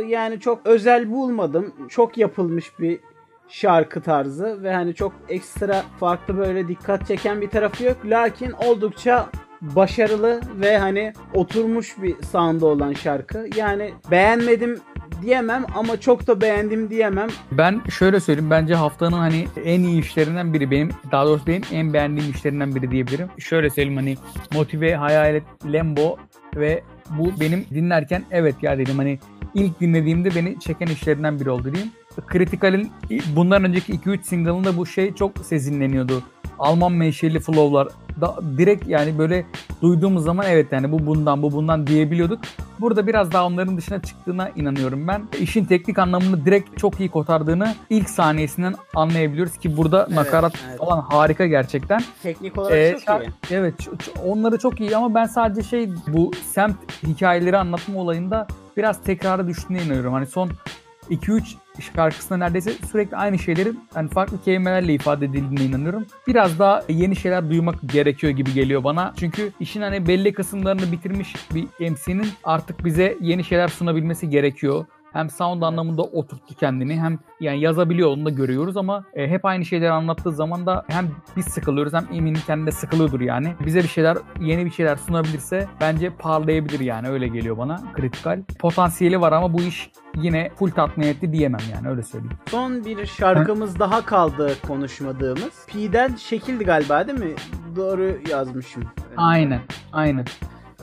yani 0.08 0.40
çok 0.40 0.66
özel 0.66 1.10
bulmadım. 1.10 1.74
Çok 1.88 2.18
yapılmış 2.18 2.78
bir 2.80 3.00
şarkı 3.48 4.00
tarzı 4.00 4.62
ve 4.62 4.74
hani 4.74 4.94
çok 4.94 5.12
ekstra 5.28 5.82
farklı 6.00 6.36
böyle 6.36 6.68
dikkat 6.68 7.06
çeken 7.06 7.40
bir 7.40 7.50
tarafı 7.50 7.84
yok. 7.84 7.96
Lakin 8.04 8.50
oldukça 8.50 9.26
başarılı 9.76 10.40
ve 10.60 10.78
hani 10.78 11.12
oturmuş 11.34 11.94
bir 12.02 12.22
sound'u 12.22 12.66
olan 12.66 12.92
şarkı. 12.92 13.46
Yani 13.56 13.92
beğenmedim 14.10 14.80
diyemem 15.22 15.64
ama 15.74 16.00
çok 16.00 16.26
da 16.26 16.40
beğendim 16.40 16.90
diyemem. 16.90 17.28
Ben 17.52 17.80
şöyle 17.90 18.20
söyleyeyim 18.20 18.50
bence 18.50 18.74
haftanın 18.74 19.18
hani 19.18 19.46
en 19.64 19.80
iyi 19.80 20.00
işlerinden 20.00 20.54
biri 20.54 20.70
benim 20.70 20.90
daha 21.12 21.26
doğrusu 21.26 21.46
benim 21.46 21.62
en 21.72 21.92
beğendiğim 21.92 22.30
işlerinden 22.30 22.74
biri 22.74 22.90
diyebilirim. 22.90 23.28
Şöyle 23.38 23.70
söyleyeyim 23.70 23.96
hani 23.96 24.16
Motive, 24.54 24.94
Hayalet, 24.94 25.42
Lembo 25.72 26.16
ve 26.56 26.82
bu 27.10 27.40
benim 27.40 27.66
dinlerken 27.74 28.24
evet 28.30 28.54
ya 28.62 28.78
dedim 28.78 28.96
hani 28.96 29.18
ilk 29.54 29.80
dinlediğimde 29.80 30.34
beni 30.34 30.60
çeken 30.60 30.86
işlerinden 30.86 31.40
biri 31.40 31.50
oldu 31.50 31.72
diyeyim. 31.74 31.92
Critical 32.32 32.84
bundan 33.36 33.64
önceki 33.64 33.92
2-3 33.92 34.22
single'ında 34.22 34.76
bu 34.76 34.86
şey 34.86 35.14
çok 35.14 35.38
sezinleniyordu. 35.38 36.22
Alman 36.58 36.92
menşeli 36.92 37.40
flow'lar 37.40 37.88
da 38.20 38.36
direkt 38.58 38.88
yani 38.88 39.18
böyle 39.18 39.46
duyduğumuz 39.82 40.24
zaman 40.24 40.46
evet 40.48 40.72
yani 40.72 40.92
bu 40.92 41.06
bundan 41.06 41.42
bu 41.42 41.52
bundan 41.52 41.86
diyebiliyorduk. 41.86 42.40
Burada 42.80 43.06
biraz 43.06 43.32
daha 43.32 43.46
onların 43.46 43.76
dışına 43.76 44.02
çıktığına 44.02 44.48
inanıyorum 44.48 45.08
ben. 45.08 45.22
İşin 45.40 45.64
teknik 45.64 45.98
anlamını 45.98 46.44
direkt 46.44 46.78
çok 46.78 47.00
iyi 47.00 47.08
kotardığını 47.08 47.74
ilk 47.90 48.10
saniyesinden 48.10 48.74
anlayabiliyoruz 48.94 49.56
ki 49.56 49.76
burada 49.76 50.08
nakarat 50.10 50.54
evet. 50.68 50.78
falan 50.78 51.00
harika 51.00 51.46
gerçekten. 51.46 52.00
Teknik 52.22 52.58
olarak 52.58 52.76
Ee, 52.76 52.96
çok 53.06 53.22
iyi. 53.22 53.30
Evet 53.50 53.74
onları 54.24 54.58
çok 54.58 54.80
iyi 54.80 54.96
ama 54.96 55.14
ben 55.14 55.24
sadece 55.24 55.68
şey 55.68 55.90
bu 56.06 56.30
semt 56.52 56.76
hikayeleri 57.06 57.58
anlatma 57.58 58.00
olayında 58.00 58.46
biraz 58.76 59.02
tekrara 59.02 59.48
düştüğüne 59.48 59.82
inanıyorum. 59.82 60.12
Hani 60.12 60.26
son 60.26 60.50
2-3 61.10 61.42
şarkısında 61.82 62.38
neredeyse 62.38 62.72
sürekli 62.90 63.16
aynı 63.16 63.38
şeylerin 63.38 63.80
hani 63.94 64.08
farklı 64.08 64.42
kelimelerle 64.42 64.94
ifade 64.94 65.24
edildiğine 65.24 65.64
inanıyorum. 65.64 66.06
Biraz 66.26 66.58
daha 66.58 66.82
yeni 66.88 67.16
şeyler 67.16 67.50
duymak 67.50 67.74
gerekiyor 67.92 68.32
gibi 68.32 68.52
geliyor 68.54 68.84
bana. 68.84 69.12
Çünkü 69.18 69.52
işin 69.60 69.82
hani 69.82 70.06
belli 70.06 70.32
kısımlarını 70.32 70.92
bitirmiş 70.92 71.34
bir 71.54 71.90
MC'nin 71.90 72.28
artık 72.44 72.84
bize 72.84 73.16
yeni 73.20 73.44
şeyler 73.44 73.68
sunabilmesi 73.68 74.30
gerekiyor. 74.30 74.86
Hem 75.14 75.30
sound 75.30 75.62
anlamında 75.62 76.02
oturttu 76.02 76.54
kendini 76.54 77.00
hem 77.00 77.18
yani 77.40 77.60
yazabiliyor 77.60 78.10
onu 78.10 78.24
da 78.26 78.30
görüyoruz 78.30 78.76
ama 78.76 79.04
e, 79.14 79.28
hep 79.28 79.44
aynı 79.44 79.64
şeyleri 79.64 79.90
anlattığı 79.90 80.32
zaman 80.32 80.66
da 80.66 80.84
hem 80.88 81.10
biz 81.36 81.44
sıkılıyoruz 81.46 81.92
hem 81.92 82.06
eminim 82.12 82.40
kendi 82.46 82.66
de 82.66 82.72
sıkılıyordur 82.72 83.20
yani. 83.20 83.54
Bize 83.66 83.78
bir 83.82 83.88
şeyler 83.88 84.18
yeni 84.40 84.64
bir 84.64 84.70
şeyler 84.70 84.96
sunabilirse 84.96 85.68
bence 85.80 86.10
parlayabilir 86.10 86.80
yani 86.80 87.08
öyle 87.08 87.28
geliyor 87.28 87.58
bana 87.58 87.92
kritikal. 87.92 88.42
Potansiyeli 88.58 89.20
var 89.20 89.32
ama 89.32 89.52
bu 89.52 89.62
iş 89.62 89.90
yine 90.16 90.50
full 90.56 90.70
tatmin 90.70 91.06
etti 91.06 91.32
diyemem 91.32 91.60
yani 91.74 91.88
öyle 91.88 92.02
söyleyeyim. 92.02 92.36
Son 92.46 92.84
bir 92.84 93.06
şarkımız 93.06 93.78
daha 93.78 94.04
kaldı 94.04 94.52
konuşmadığımız. 94.66 95.66
P'den 95.66 96.14
şekildi 96.14 96.64
galiba 96.64 97.06
değil 97.06 97.18
mi? 97.18 97.34
Doğru 97.76 98.18
yazmışım. 98.30 98.84
Aynen 99.16 99.60
aynen. 99.92 100.24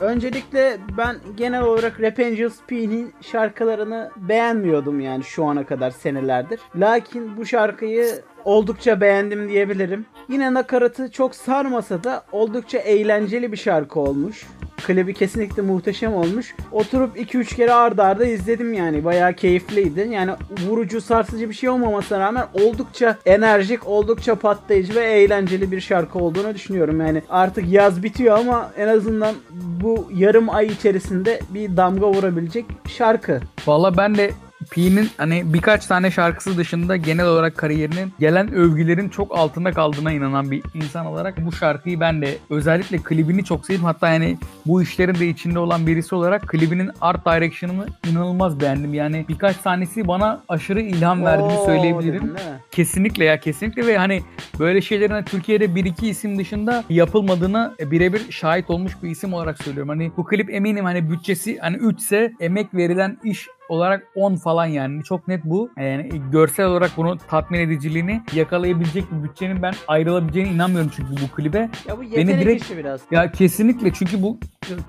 Öncelikle 0.02 0.78
ben 0.98 1.16
genel 1.36 1.62
olarak 1.62 2.00
Rap 2.00 2.18
Angels 2.18 2.60
P'nin 2.66 3.14
şarkılarını 3.20 4.10
beğenmiyordum 4.16 5.00
yani 5.00 5.24
şu 5.24 5.44
ana 5.44 5.66
kadar 5.66 5.90
senelerdir. 5.90 6.60
Lakin 6.76 7.36
bu 7.36 7.46
şarkıyı 7.46 8.22
oldukça 8.44 9.00
beğendim 9.00 9.48
diyebilirim. 9.48 10.06
Yine 10.28 10.54
nakaratı 10.54 11.10
çok 11.10 11.34
sarmasa 11.34 12.04
da 12.04 12.22
oldukça 12.32 12.78
eğlenceli 12.78 13.52
bir 13.52 13.56
şarkı 13.56 14.00
olmuş. 14.00 14.46
Klibi 14.86 15.14
kesinlikle 15.14 15.62
muhteşem 15.62 16.14
olmuş. 16.14 16.54
Oturup 16.72 17.16
2-3 17.16 17.56
kere 17.56 17.72
ardarda 17.72 18.04
arda 18.04 18.24
izledim 18.24 18.74
yani. 18.74 19.04
Bayağı 19.04 19.34
keyifliydi. 19.34 20.08
Yani 20.12 20.32
vurucu, 20.66 21.00
sarsıcı 21.00 21.48
bir 21.48 21.54
şey 21.54 21.68
olmamasına 21.68 22.20
rağmen 22.20 22.44
oldukça 22.54 23.16
enerjik, 23.26 23.86
oldukça 23.86 24.34
patlayıcı 24.34 24.94
ve 24.94 25.04
eğlenceli 25.04 25.72
bir 25.72 25.80
şarkı 25.80 26.18
olduğunu 26.18 26.54
düşünüyorum. 26.54 27.00
Yani 27.00 27.22
artık 27.28 27.72
yaz 27.72 28.02
bitiyor 28.02 28.38
ama 28.38 28.70
en 28.76 28.88
azından 28.88 29.34
bu 29.82 30.08
yarım 30.14 30.50
ay 30.50 30.66
içerisinde 30.66 31.40
bir 31.50 31.76
damga 31.76 32.08
vurabilecek 32.08 32.66
şarkı. 32.88 33.40
Valla 33.66 33.96
ben 33.96 34.14
de 34.14 34.30
P'nin 34.70 35.08
hani 35.16 35.54
birkaç 35.54 35.86
tane 35.86 36.10
şarkısı 36.10 36.56
dışında 36.56 36.96
genel 36.96 37.26
olarak 37.26 37.56
kariyerinin 37.56 38.12
gelen 38.20 38.52
övgülerin 38.52 39.08
çok 39.08 39.38
altında 39.38 39.72
kaldığına 39.72 40.12
inanan 40.12 40.50
bir 40.50 40.62
insan 40.74 41.06
olarak 41.06 41.46
bu 41.46 41.52
şarkıyı 41.52 42.00
ben 42.00 42.22
de 42.22 42.38
özellikle 42.50 42.98
klibini 42.98 43.44
çok 43.44 43.66
sevdim. 43.66 43.84
Hatta 43.84 44.08
yani 44.08 44.38
bu 44.66 44.82
işlerin 44.82 45.14
de 45.14 45.28
içinde 45.28 45.58
olan 45.58 45.86
birisi 45.86 46.14
olarak 46.14 46.48
klibinin 46.48 46.90
art 47.00 47.26
direction'ını 47.26 47.86
inanılmaz 48.10 48.60
beğendim. 48.60 48.94
Yani 48.94 49.24
birkaç 49.28 49.56
sahnesi 49.56 50.08
bana 50.08 50.42
aşırı 50.48 50.80
ilham 50.80 51.24
verdiğini 51.24 51.58
Oo, 51.58 51.66
söyleyebilirim. 51.66 52.22
dedin? 52.22 52.36
Kesinlikle 52.70 53.24
ya 53.24 53.40
kesinlikle 53.40 53.86
ve 53.86 53.98
hani 53.98 54.22
böyle 54.58 54.80
şeylerin 54.80 55.12
hani 55.12 55.24
Türkiye'de 55.24 55.74
bir 55.74 55.84
iki 55.84 56.08
isim 56.08 56.38
dışında 56.38 56.84
yapılmadığına 56.90 57.74
birebir 57.80 58.22
şahit 58.30 58.70
olmuş 58.70 58.92
bir 59.02 59.10
isim 59.10 59.32
olarak 59.34 59.62
söylüyorum. 59.62 59.88
Hani 59.88 60.12
bu 60.16 60.24
klip 60.24 60.50
eminim 60.54 60.84
hani 60.84 61.10
bütçesi 61.10 61.58
hani 61.58 61.76
3 61.76 61.98
ise 62.00 62.32
emek 62.40 62.74
verilen 62.74 63.18
iş 63.24 63.48
olarak 63.68 64.06
10 64.14 64.36
falan 64.36 64.66
yani 64.66 65.04
çok 65.04 65.28
net 65.28 65.44
bu. 65.44 65.70
Yani 65.78 66.10
görsel 66.32 66.66
olarak 66.66 66.90
bunu 66.96 67.18
tatmin 67.28 67.60
ediciliğini 67.60 68.22
yakalayabilecek 68.34 69.04
bir 69.12 69.22
bütçenin 69.28 69.62
ben 69.62 69.74
ayrılabileceğine 69.88 70.50
inanmıyorum 70.50 70.90
çünkü 70.96 71.10
bu 71.12 71.36
klibe. 71.36 71.70
Ya 71.88 71.98
bu 71.98 72.02
yetenek 72.02 72.40
direkt- 72.40 72.64
işi 72.64 72.76
biraz. 72.76 73.00
Ya 73.10 73.32
kesinlikle 73.32 73.92
çünkü 73.92 74.22
bu 74.22 74.38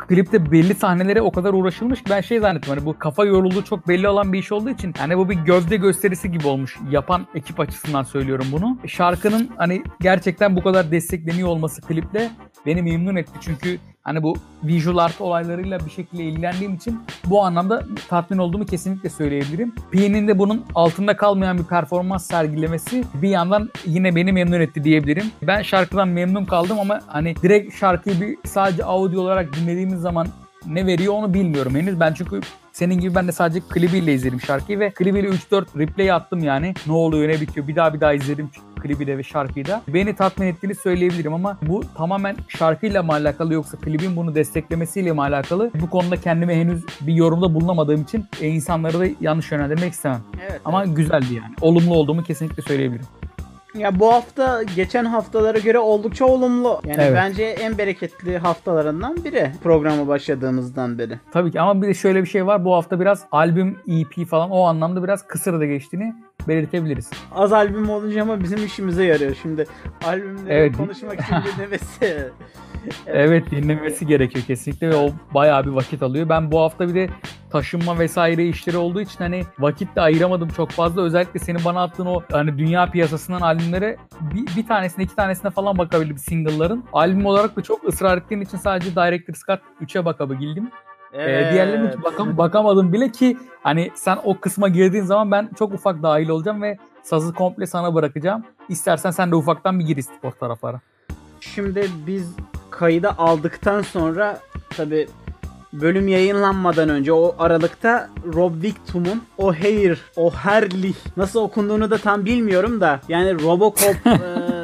klipte 0.08 0.52
belli 0.52 0.76
sahnelere 0.76 1.22
o 1.22 1.32
kadar 1.32 1.54
uğraşılmış 1.54 2.04
ki 2.04 2.10
ben 2.10 2.22
şey 2.22 2.40
zannettim 2.40 2.74
hani 2.74 2.86
bu 2.86 3.00
kafa 3.00 3.26
yorulduğu 3.26 3.64
çok 3.64 3.88
belli 3.88 4.08
olan 4.08 4.34
bir 4.34 4.40
iş 4.40 4.52
olduğu 4.52 4.70
için 4.70 4.94
hani 4.98 5.18
bu 5.18 5.30
bir 5.30 5.36
gövde 5.36 5.78
gösterisi 5.78 6.32
gibi 6.32 6.48
olmuş 6.48 6.78
yapan 6.92 7.28
ekip 7.36 7.60
açısından 7.60 8.04
söylüyorum 8.04 8.46
bunu. 8.52 8.78
Şarkının 8.88 9.50
hani 9.58 9.84
gerçekten 10.02 10.56
bu 10.56 10.64
kadar 10.64 10.92
destekleniyor 10.92 11.50
olması 11.50 11.82
klipte 11.82 12.32
beni 12.66 12.82
memnun 12.82 13.16
etti 13.16 13.32
çünkü 13.42 13.80
hani 14.04 14.24
bu 14.24 14.36
visual 14.64 14.98
art 14.98 15.22
olaylarıyla 15.22 15.80
bir 15.86 15.92
şekilde 15.92 16.24
ilgilendiğim 16.24 16.76
için 16.76 17.00
bu 17.26 17.44
anlamda 17.44 17.84
tatmin 18.10 18.38
olduğumu 18.38 18.66
kesinlikle 18.66 19.10
söyleyebilirim. 19.10 19.76
Pi'nin 19.92 20.28
de 20.28 20.40
bunun 20.40 20.66
altında 20.76 21.18
kalmayan 21.18 21.58
bir 21.58 21.64
performans 21.64 22.28
sergilemesi 22.28 23.04
bir 23.14 23.30
yandan 23.30 23.70
yine 23.86 24.16
beni 24.16 24.32
memnun 24.32 24.62
etti 24.62 24.84
diyebilirim. 24.84 25.26
Ben 25.42 25.62
şarkıdan 25.62 26.08
memnun 26.08 26.46
kaldım 26.46 26.80
ama 26.80 27.00
hani 27.08 27.36
direkt 27.36 27.76
şarkıyı 27.76 28.22
bir 28.22 28.38
sadece 28.46 28.86
audio 28.86 29.22
olarak 29.22 29.56
dinlediğimiz 29.56 30.00
zaman 30.00 30.28
ne 30.66 30.86
veriyor 30.86 31.14
onu 31.14 31.34
bilmiyorum 31.34 31.76
henüz. 31.76 32.00
Ben 32.00 32.14
çünkü 32.14 32.42
senin 32.72 33.00
gibi 33.00 33.16
ben 33.16 33.28
de 33.28 33.32
sadece 33.32 33.60
klibiyle 33.70 34.14
izledim 34.14 34.42
şarkıyı 34.42 34.80
ve 34.80 34.92
klibiyle 34.92 35.28
3-4 35.28 35.80
replay 35.80 36.12
attım 36.12 36.44
yani. 36.44 36.74
Ne 36.88 36.94
oluyor 36.94 37.30
ne 37.30 37.42
bitiyor 37.42 37.68
bir 37.68 37.76
daha 37.76 37.94
bir 37.94 38.02
daha 38.02 38.14
izledim 38.14 38.50
klibi 38.84 39.08
de 39.08 39.18
ve 39.18 39.24
şarkıyı 39.24 39.68
da. 39.68 39.82
Beni 39.88 40.16
tatmin 40.16 40.48
ettiğini 40.48 40.76
söyleyebilirim 40.76 41.34
ama 41.34 41.58
bu 41.62 41.84
tamamen 41.98 42.36
şarkıyla 42.48 43.04
mı 43.04 43.12
alakalı 43.12 43.54
yoksa 43.54 43.78
klibin 43.78 44.16
bunu 44.16 44.36
desteklemesiyle 44.36 45.12
mi 45.12 45.22
alakalı? 45.22 45.72
Bu 45.82 45.90
konuda 45.90 46.18
kendime 46.18 46.56
henüz 46.56 46.86
bir 47.02 47.14
yorumda 47.14 47.54
bulunamadığım 47.54 48.02
için 48.02 48.26
e, 48.42 48.48
insanları 48.48 49.00
da 49.00 49.06
yanlış 49.22 49.52
yönlendirmek 49.52 49.94
istemem. 49.94 50.22
Evet. 50.50 50.62
Ama 50.66 50.86
güzeldi 50.86 51.34
yani. 51.34 51.54
Olumlu 51.62 51.96
olduğumu 51.96 52.24
kesinlikle 52.24 52.64
söyleyebilirim. 52.64 53.06
Ya 53.78 54.00
bu 54.00 54.14
hafta 54.14 54.64
geçen 54.76 55.06
haftalara 55.06 55.60
göre 55.60 55.80
oldukça 55.80 56.26
olumlu. 56.26 56.82
Yani 56.86 57.02
Evet. 57.02 57.14
bence 57.16 57.44
en 57.44 57.78
bereketli 57.78 58.38
haftalarından 58.38 59.24
biri 59.24 59.52
programı 59.64 60.08
başladığımızdan 60.08 60.98
beri. 60.98 61.20
Tabii 61.32 61.52
ki 61.52 61.62
ama 61.62 61.82
bir 61.82 61.88
de 61.88 61.94
şöyle 61.94 62.22
bir 62.22 62.28
şey 62.28 62.46
var. 62.46 62.66
Bu 62.66 62.74
hafta 62.76 63.00
biraz 63.00 63.24
albüm, 63.32 63.78
EP 63.88 64.28
falan 64.28 64.50
o 64.52 64.64
anlamda 64.64 65.04
biraz 65.04 65.28
kısır 65.28 65.60
da 65.60 65.66
geçtiğini 65.66 66.14
belirtebiliriz. 66.48 67.10
Az 67.32 67.54
albüm 67.54 67.90
olunca 67.90 68.22
ama 68.22 68.44
bizim 68.44 68.66
işimize 68.66 69.06
yarıyor. 69.06 69.36
Şimdi 69.42 69.68
albümleri 70.06 70.54
Evet. 70.54 70.78
konuşmak 70.78 71.20
için 71.20 71.36
dinlemesi. 71.58 72.30
Evet 73.08 73.52
dinlemesi 73.52 74.08
gerekiyor 74.08 74.46
kesinlikle 74.46 74.90
ve 74.90 74.96
o 74.96 75.10
bayağı 75.34 75.66
bir 75.66 75.72
vakit 75.72 76.04
alıyor. 76.04 76.30
Ben 76.30 76.52
bu 76.52 76.60
hafta 76.62 76.88
bir 76.88 76.96
de 76.96 77.10
taşınma 77.50 78.00
vesaire 78.00 78.48
işleri 78.48 78.78
olduğu 78.78 79.02
için 79.02 79.18
hani 79.18 79.44
vakit 79.60 79.96
de 79.96 80.02
ayıramadım 80.02 80.50
çok 80.50 80.72
fazla. 80.72 81.02
Özellikle 81.02 81.40
senin 81.40 81.66
bana 81.66 81.84
attığın 81.84 82.06
o 82.06 82.22
hani 82.32 82.58
dünya 82.58 82.92
piyasasından 82.92 83.42
albümlere 83.42 83.98
bir, 84.22 84.56
bir 84.56 84.68
tanesine 84.68 85.04
iki 85.04 85.16
tanesine 85.16 85.52
falan 85.52 85.78
bakabildim 85.78 86.18
single'ların. 86.18 86.84
Albüm 86.94 87.26
olarak 87.26 87.56
da 87.56 87.62
çok 87.62 87.88
ısrar 87.88 88.18
ettiğin 88.18 88.42
için 88.42 88.58
sadece 88.58 88.92
Director's 88.92 89.42
Cut 89.48 89.60
3'e 89.82 90.06
bakabildim. 90.06 90.72
Ee, 91.14 91.50
diğerlerine 91.54 91.90
hiç 91.90 92.04
bakam 92.04 92.38
bakamadım 92.38 92.94
bile 92.94 93.12
ki 93.12 93.38
hani 93.64 93.92
sen 93.96 94.18
o 94.24 94.40
kısma 94.40 94.68
girdiğin 94.68 95.04
zaman 95.04 95.32
ben 95.32 95.50
çok 95.60 95.74
ufak 95.74 96.04
dahil 96.04 96.30
olacağım 96.30 96.62
ve 96.62 96.78
sazı 97.04 97.34
komple 97.34 97.68
sana 97.68 97.96
bırakacağım. 97.96 98.44
İstersen 98.70 99.12
sen 99.12 99.32
de 99.32 99.36
ufaktan 99.36 99.80
bir 99.80 99.86
gir 99.86 100.06
o 100.24 100.32
taraflara. 100.32 100.82
Şimdi 101.40 101.90
biz 102.08 102.36
kayıda 102.70 103.18
aldıktan 103.18 103.82
sonra 103.82 104.40
tabi 104.78 105.08
bölüm 105.74 106.08
yayınlanmadan 106.08 106.90
önce 106.90 107.14
o 107.14 107.36
aralıkta 107.40 108.10
Rob 108.34 108.64
Victum'un 108.64 109.24
O'Hare, 109.38 109.98
O'Harley 110.16 110.94
nasıl 111.18 111.40
okunduğunu 111.40 111.92
da 111.92 111.98
tam 111.98 112.26
bilmiyorum 112.26 112.82
da 112.82 113.00
yani 113.08 113.44
Robocop, 113.44 114.08
e, 114.08 114.20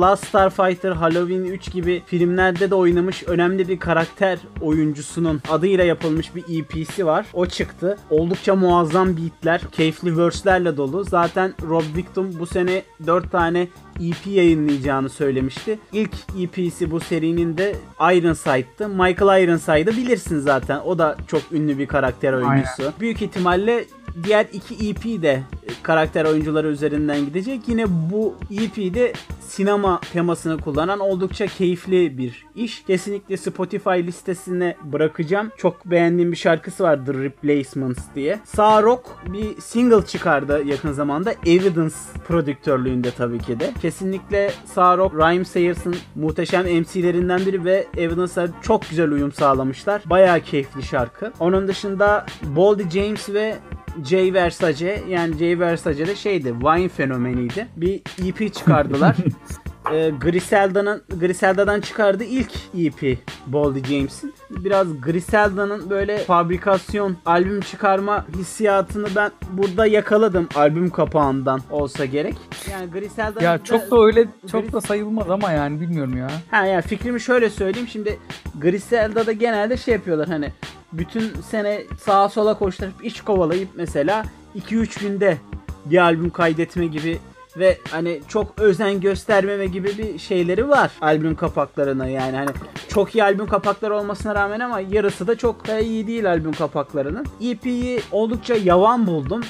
Last 0.00 0.26
Starfighter, 0.26 0.92
Halloween 0.92 1.44
3 1.44 1.72
gibi 1.72 2.02
filmlerde 2.06 2.70
de 2.70 2.74
oynamış 2.74 3.22
önemli 3.26 3.68
bir 3.68 3.78
karakter 3.78 4.38
oyuncusunun 4.60 5.42
adıyla 5.50 5.84
yapılmış 5.84 6.34
bir 6.34 6.44
EP'si 6.58 7.06
var. 7.06 7.26
O 7.32 7.46
çıktı. 7.46 7.98
Oldukça 8.10 8.54
muazzam 8.54 9.16
beatler, 9.16 9.60
keyifli 9.72 10.18
verse'lerle 10.18 10.76
dolu. 10.76 11.04
Zaten 11.04 11.54
Rob 11.68 11.96
Victum 11.96 12.38
bu 12.38 12.46
sene 12.46 12.82
4 13.06 13.32
tane 13.32 13.68
EP 14.00 14.26
yayınlayacağını 14.26 15.08
söylemişti. 15.08 15.78
İlk 15.92 16.10
EP'si 16.40 16.90
bu 16.90 17.00
serinin 17.00 17.56
de 17.58 17.76
Ironside'dı. 18.00 18.88
Michael 18.88 19.42
Ironside'ı 19.42 19.96
bilirsin 19.96 20.38
zaten. 20.38 20.80
O 20.80 20.98
da 20.98 21.16
çok 21.26 21.42
ünlü 21.52 21.78
bir 21.78 21.86
karakter 21.86 22.32
oyuncusu. 22.32 22.92
Büyük 23.00 23.22
ihtimalle 23.22 23.84
diğer 24.24 24.46
iki 24.52 24.88
EP 24.88 25.22
de 25.22 25.42
karakter 25.82 26.24
oyuncuları 26.24 26.68
üzerinden 26.68 27.26
gidecek. 27.26 27.60
Yine 27.68 27.84
bu 27.88 28.34
EP'de 28.50 29.12
sinema 29.40 30.00
temasını 30.12 30.58
kullanan 30.60 31.00
oldukça 31.00 31.46
keyifli 31.46 32.18
bir 32.18 32.46
iş. 32.56 32.84
Kesinlikle 32.86 33.36
Spotify 33.36 33.90
listesine 33.90 34.76
bırakacağım. 34.84 35.50
Çok 35.56 35.86
beğendiğim 35.86 36.32
bir 36.32 36.36
şarkısı 36.36 36.84
var 36.84 37.06
The 37.06 37.14
Replacements 37.14 38.04
diye. 38.14 38.40
Sağ 38.44 38.82
Rock 38.82 39.02
bir 39.26 39.60
single 39.60 40.06
çıkardı 40.06 40.62
yakın 40.66 40.92
zamanda. 40.92 41.32
Evidence 41.46 41.94
prodüktörlüğünde 42.28 43.10
tabii 43.10 43.38
ki 43.38 43.60
de. 43.60 43.72
Kesinlikle 43.86 44.50
Sağ 44.64 44.98
Rock, 44.98 45.14
Rhyme 45.14 45.44
Sayers'ın 45.44 45.96
muhteşem 46.14 46.64
MC'lerinden 46.64 47.46
biri 47.46 47.64
ve 47.64 47.86
Evidence'a 47.96 48.48
çok 48.62 48.88
güzel 48.90 49.10
uyum 49.10 49.32
sağlamışlar. 49.32 50.02
Bayağı 50.06 50.40
keyifli 50.40 50.82
şarkı. 50.82 51.32
Onun 51.40 51.68
dışında 51.68 52.26
Boldy 52.42 52.82
James 52.90 53.28
ve 53.28 53.56
Jay 54.04 54.34
Versace 54.34 55.02
yani 55.08 55.38
Jay 55.38 55.60
Versace 55.60 56.06
de 56.06 56.16
şeydi 56.16 56.54
Wine 56.60 56.88
fenomeniydi. 56.88 57.68
Bir 57.76 58.02
EP 58.26 58.54
çıkardılar. 58.54 59.16
e, 59.92 60.10
Griselda'nın 60.20 61.02
Griselda'dan 61.20 61.80
çıkardığı 61.80 62.24
ilk 62.24 62.52
EP 62.78 63.18
Boldy 63.46 63.84
James'in. 63.84 64.34
Biraz 64.50 65.00
Griselda'nın 65.00 65.90
böyle 65.90 66.18
fabrikasyon 66.18 67.16
albüm 67.26 67.60
çıkarma 67.60 68.26
hissiyatını 68.36 69.06
ben 69.16 69.30
burada 69.50 69.86
yakaladım 69.86 70.48
albüm 70.54 70.90
kapağından 70.90 71.60
olsa 71.70 72.04
gerek. 72.04 72.34
Yani 72.72 72.90
Griselda'nın 72.90 73.44
Ya 73.44 73.64
çok 73.64 73.90
da 73.90 74.04
öyle 74.04 74.28
çok 74.50 74.72
da 74.72 74.80
sayılmaz 74.80 75.30
ama 75.30 75.52
yani 75.52 75.80
bilmiyorum 75.80 76.16
ya. 76.16 76.28
Ha 76.50 76.66
yani 76.66 76.82
fikrimi 76.82 77.20
şöyle 77.20 77.50
söyleyeyim. 77.50 77.88
Şimdi 77.88 78.18
Griselda'da 78.60 79.32
genelde 79.32 79.76
şey 79.76 79.94
yapıyorlar 79.94 80.28
hani 80.28 80.52
bütün 80.92 81.32
sene 81.50 81.82
sağa 82.00 82.28
sola 82.28 82.58
koşturup 82.58 83.04
iç 83.04 83.20
kovalayıp 83.20 83.68
mesela 83.74 84.24
2-3 84.56 85.00
günde 85.00 85.36
bir 85.84 85.98
albüm 85.98 86.30
kaydetme 86.30 86.86
gibi 86.86 87.18
ve 87.58 87.78
hani 87.90 88.20
çok 88.28 88.60
özen 88.60 89.00
göstermeme 89.00 89.66
gibi 89.66 89.98
bir 89.98 90.18
şeyleri 90.18 90.68
var 90.68 90.90
albüm 91.00 91.34
kapaklarına 91.36 92.08
yani 92.08 92.36
hani 92.36 92.50
çok 92.88 93.14
iyi 93.14 93.24
albüm 93.24 93.46
kapakları 93.46 93.96
olmasına 93.96 94.34
rağmen 94.34 94.60
ama 94.60 94.80
yarısı 94.80 95.26
da 95.26 95.38
çok 95.38 95.68
da 95.68 95.78
iyi 95.80 96.06
değil 96.06 96.30
albüm 96.30 96.52
kapaklarının. 96.52 97.26
EP'yi 97.40 98.00
oldukça 98.12 98.54
yavan 98.54 99.06
buldum. 99.06 99.42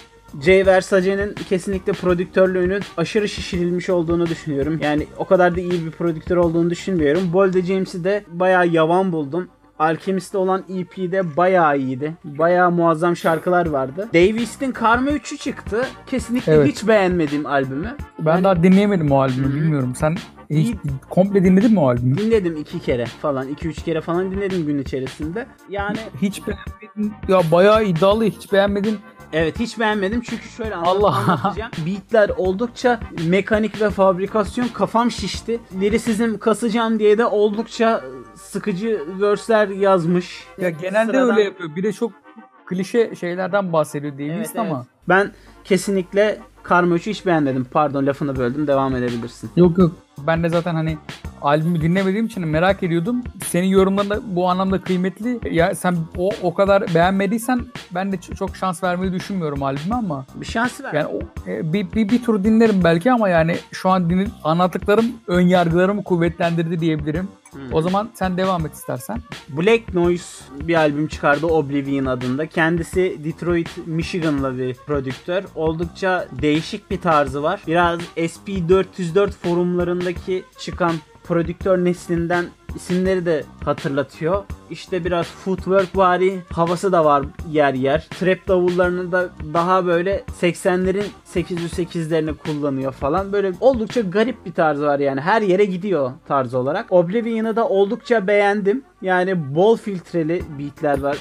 Jay 0.42 0.66
Versace'nin 0.66 1.34
kesinlikle 1.48 1.92
prodüktörlüğünün 1.92 2.82
aşırı 2.96 3.28
şişirilmiş 3.28 3.90
olduğunu 3.90 4.26
düşünüyorum. 4.26 4.78
Yani 4.82 5.06
o 5.18 5.24
kadar 5.24 5.56
da 5.56 5.60
iyi 5.60 5.86
bir 5.86 5.90
prodüktör 5.90 6.36
olduğunu 6.36 6.70
düşünmüyorum. 6.70 7.32
Bolde 7.32 7.62
James'i 7.62 8.04
de 8.04 8.24
bayağı 8.28 8.66
yavan 8.66 9.12
buldum. 9.12 9.48
Alchemist'te 9.78 10.38
olan 10.38 10.64
EP'de 10.68 11.36
bayağı 11.36 11.78
iyiydi. 11.78 12.14
Bayağı 12.24 12.70
muazzam 12.70 13.16
şarkılar 13.16 13.66
vardı. 13.66 14.08
Davis'in 14.14 14.72
Karma 14.72 15.10
3'ü 15.10 15.36
çıktı. 15.38 15.86
Kesinlikle 16.06 16.52
Evet. 16.54 16.68
hiç 16.68 16.88
beğenmediğim 16.88 17.46
albümü. 17.46 17.96
Ben 18.18 18.32
Yani 18.32 18.44
daha 18.44 18.62
dinleyemedim 18.62 19.12
o 19.12 19.20
albümü 19.20 19.54
bilmiyorum. 19.54 19.92
Sen 19.96 20.16
hiç 20.50 20.74
komple 21.10 21.44
dinledin 21.44 21.72
mi 21.72 21.80
o 21.80 21.88
albümü? 21.88 22.18
dinledim 22.18 22.56
iki 22.56 22.80
kere 22.80 23.06
falan. 23.06 23.48
2-3 23.54 23.84
kere 23.84 24.00
falan 24.00 24.30
dinledim 24.30 24.66
gün 24.66 24.78
içerisinde. 24.78 25.46
Yani 25.70 25.96
Hiç 26.22 26.42
beğenmedin. 26.46 27.14
Ya 27.28 27.40
bayağı 27.52 27.84
iddialı 27.84 28.24
hiç 28.24 28.52
beğenmedin. 28.52 28.98
Evet 29.32 29.58
hiç 29.60 29.78
beğenmedim 29.78 30.20
çünkü 30.20 30.48
şöyle 30.48 30.76
Allah. 30.76 31.14
anlatacağım. 31.16 31.70
Beatler 31.86 32.28
oldukça 32.36 33.00
mekanik 33.28 33.80
ve 33.80 33.90
fabrikasyon 33.90 34.68
kafam 34.68 35.10
şişti. 35.10 35.60
Lirisizm 35.80 36.38
kasacağım 36.38 36.98
diye 36.98 37.18
de 37.18 37.26
oldukça 37.26 38.04
sıkıcı 38.34 39.00
verse'ler 39.20 39.68
yazmış. 39.68 40.44
Ya 40.60 40.70
genelde 40.70 41.12
Sıradan- 41.12 41.30
öyle 41.30 41.42
yapıyor. 41.42 41.76
Bir 41.76 41.82
de 41.82 41.92
çok 41.92 42.12
klişe 42.66 43.14
şeylerden 43.14 43.72
bahsediyor 43.72 44.12
Davis 44.12 44.30
Evet, 44.30 44.58
ama. 44.58 44.76
evet. 44.76 44.86
Ben 45.08 45.32
kesinlikle 45.64 46.38
Karma 46.62 46.94
3'ü 46.96 47.10
hiç 47.10 47.26
beğenmedim. 47.26 47.66
Pardon 47.70 48.06
lafını 48.06 48.36
böldüm. 48.36 48.66
Devam 48.66 48.96
edebilirsin. 48.96 49.50
Yok 49.56 49.78
yok. 49.78 49.92
Ben 50.18 50.42
de 50.42 50.48
zaten 50.48 50.74
hani 50.74 50.98
albümü 51.46 51.80
dinlemediğim 51.80 52.26
için 52.26 52.48
merak 52.48 52.82
ediyordum. 52.82 53.22
Senin 53.46 53.66
yorumların 53.66 54.10
da 54.10 54.20
bu 54.36 54.48
anlamda 54.50 54.80
kıymetli. 54.80 55.40
Ya 55.54 55.74
sen 55.74 55.96
o 56.18 56.30
o 56.42 56.54
kadar 56.54 56.94
beğenmediysen 56.94 57.60
ben 57.94 58.12
de 58.12 58.16
çok 58.38 58.56
şans 58.56 58.82
vermeyi 58.84 59.12
düşünmüyorum 59.12 59.62
albüme 59.62 59.94
ama 59.94 60.26
Bir 60.34 60.46
şans 60.46 60.80
ver. 60.80 60.92
yani 60.94 61.06
o- 61.06 61.50
e, 61.50 61.72
bir, 61.72 61.92
bir, 61.92 62.08
bir 62.08 62.22
tur 62.22 62.44
dinlerim 62.44 62.84
belki 62.84 63.12
ama 63.12 63.28
yani 63.28 63.56
şu 63.72 63.88
an 63.90 64.10
din, 64.10 64.28
anlattıklarım 64.44 65.06
ön 65.26 65.40
yargılarımı 65.40 66.04
kuvvetlendirdi 66.04 66.80
diyebilirim. 66.80 67.28
Hmm. 67.52 67.62
O 67.72 67.82
zaman 67.82 68.08
sen 68.14 68.36
devam 68.36 68.66
et 68.66 68.74
istersen. 68.74 69.22
Black 69.48 69.94
Noise 69.94 70.44
bir 70.60 70.74
albüm 70.74 71.08
çıkardı 71.08 71.46
Oblivion 71.46 72.04
adında. 72.06 72.46
Kendisi 72.46 73.16
Detroit, 73.24 73.86
Michigan'lı 73.86 74.58
bir 74.58 74.74
prodüktör. 74.74 75.44
Oldukça 75.54 76.26
değişik 76.42 76.90
bir 76.90 77.00
tarzı 77.00 77.42
var. 77.42 77.60
Biraz 77.66 78.00
SP404 78.16 79.30
forumlarındaki 79.30 80.44
çıkan 80.58 80.92
prodüktör 81.28 81.84
neslinden 81.84 82.44
isimleri 82.76 83.26
de 83.26 83.44
hatırlatıyor. 83.64 84.44
İşte 84.70 85.04
biraz 85.04 85.26
footwork 85.26 85.96
vari 85.96 86.40
havası 86.52 86.92
da 86.92 87.04
var 87.04 87.24
yer 87.50 87.74
yer. 87.74 88.06
Trap 88.20 88.48
davullarını 88.48 89.12
da 89.12 89.28
daha 89.54 89.86
böyle 89.86 90.24
80'lerin 90.40 91.06
808'lerini 91.34 92.34
kullanıyor 92.34 92.92
falan. 92.92 93.32
Böyle 93.32 93.52
oldukça 93.60 94.00
garip 94.00 94.46
bir 94.46 94.52
tarzı 94.52 94.86
var 94.86 94.98
yani. 94.98 95.20
Her 95.20 95.42
yere 95.42 95.64
gidiyor 95.64 96.12
tarz 96.28 96.54
olarak. 96.54 96.92
Oblivion'ı 96.92 97.56
da 97.56 97.68
oldukça 97.68 98.26
beğendim. 98.26 98.82
Yani 99.02 99.54
bol 99.54 99.76
filtreli 99.76 100.42
beatler 100.58 101.00
var. 101.00 101.16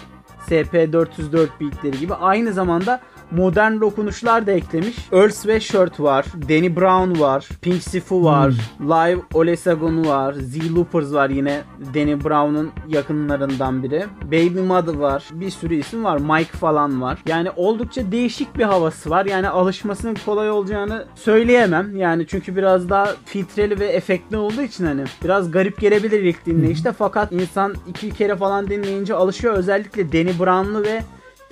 SP404 0.49 1.47
beatleri 1.61 1.99
gibi. 1.99 2.13
Aynı 2.13 2.53
zamanda 2.53 3.01
modern 3.31 3.81
dokunuşlar 3.81 4.47
da 4.47 4.51
eklemiş. 4.51 4.95
Earl 5.11 5.29
Sweatshirt 5.29 5.99
var, 5.99 6.25
Danny 6.49 6.75
Brown 6.75 7.19
var, 7.19 7.47
Pink 7.61 7.83
Sifu 7.83 8.23
var, 8.23 8.51
hmm. 8.51 8.89
Live 8.89 9.21
Olesagon 9.33 10.05
var, 10.05 10.33
Z 10.33 10.75
Loopers 10.75 11.13
var 11.13 11.29
yine 11.29 11.61
Danny 11.93 12.23
Brown'un 12.23 12.71
yakınlarından 12.87 13.83
biri. 13.83 14.05
Baby 14.23 14.59
Mother 14.59 14.95
var, 14.95 15.23
bir 15.31 15.49
sürü 15.49 15.75
isim 15.75 16.03
var, 16.03 16.17
Mike 16.17 16.57
falan 16.57 17.01
var. 17.01 17.17
Yani 17.27 17.49
oldukça 17.55 18.11
değişik 18.11 18.57
bir 18.57 18.63
havası 18.63 19.09
var. 19.09 19.25
Yani 19.25 19.49
alışmasının 19.49 20.17
kolay 20.25 20.51
olacağını 20.51 21.05
söyleyemem. 21.15 21.95
Yani 21.95 22.27
çünkü 22.27 22.55
biraz 22.55 22.89
daha 22.89 23.07
filtreli 23.25 23.79
ve 23.79 23.85
efektli 23.85 24.37
olduğu 24.37 24.61
için 24.61 24.85
hani 24.85 25.03
biraz 25.23 25.51
garip 25.51 25.79
gelebilir 25.79 26.23
ilk 26.23 26.45
dinleyişte 26.45 26.91
fakat 26.91 27.31
insan 27.31 27.75
iki 27.87 28.11
kere 28.11 28.35
falan 28.35 28.67
dinleyince 28.67 29.13
alışıyor. 29.13 29.53
Özellikle 29.53 30.11
Danny 30.11 30.39
Brown'lu 30.39 30.83
ve 30.83 31.01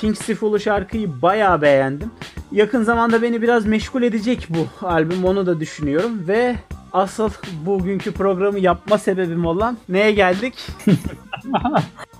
Pink 0.04 0.18
Sifulu 0.18 0.60
şarkıyı 0.60 1.22
bayağı 1.22 1.62
beğendim. 1.62 2.12
Yakın 2.52 2.84
zamanda 2.84 3.22
beni 3.22 3.42
biraz 3.42 3.66
meşgul 3.66 4.04
edecek 4.04 4.48
bu 4.50 4.88
albüm 4.88 5.26
onu 5.26 5.46
da 5.46 5.60
düşünüyorum 5.60 6.28
ve 6.28 6.56
asıl 6.94 7.30
bugünkü 7.66 8.12
programı 8.12 8.60
yapma 8.60 8.98
sebebim 8.98 9.46
olan 9.46 9.78
neye 9.90 10.12
geldik? 10.12 10.68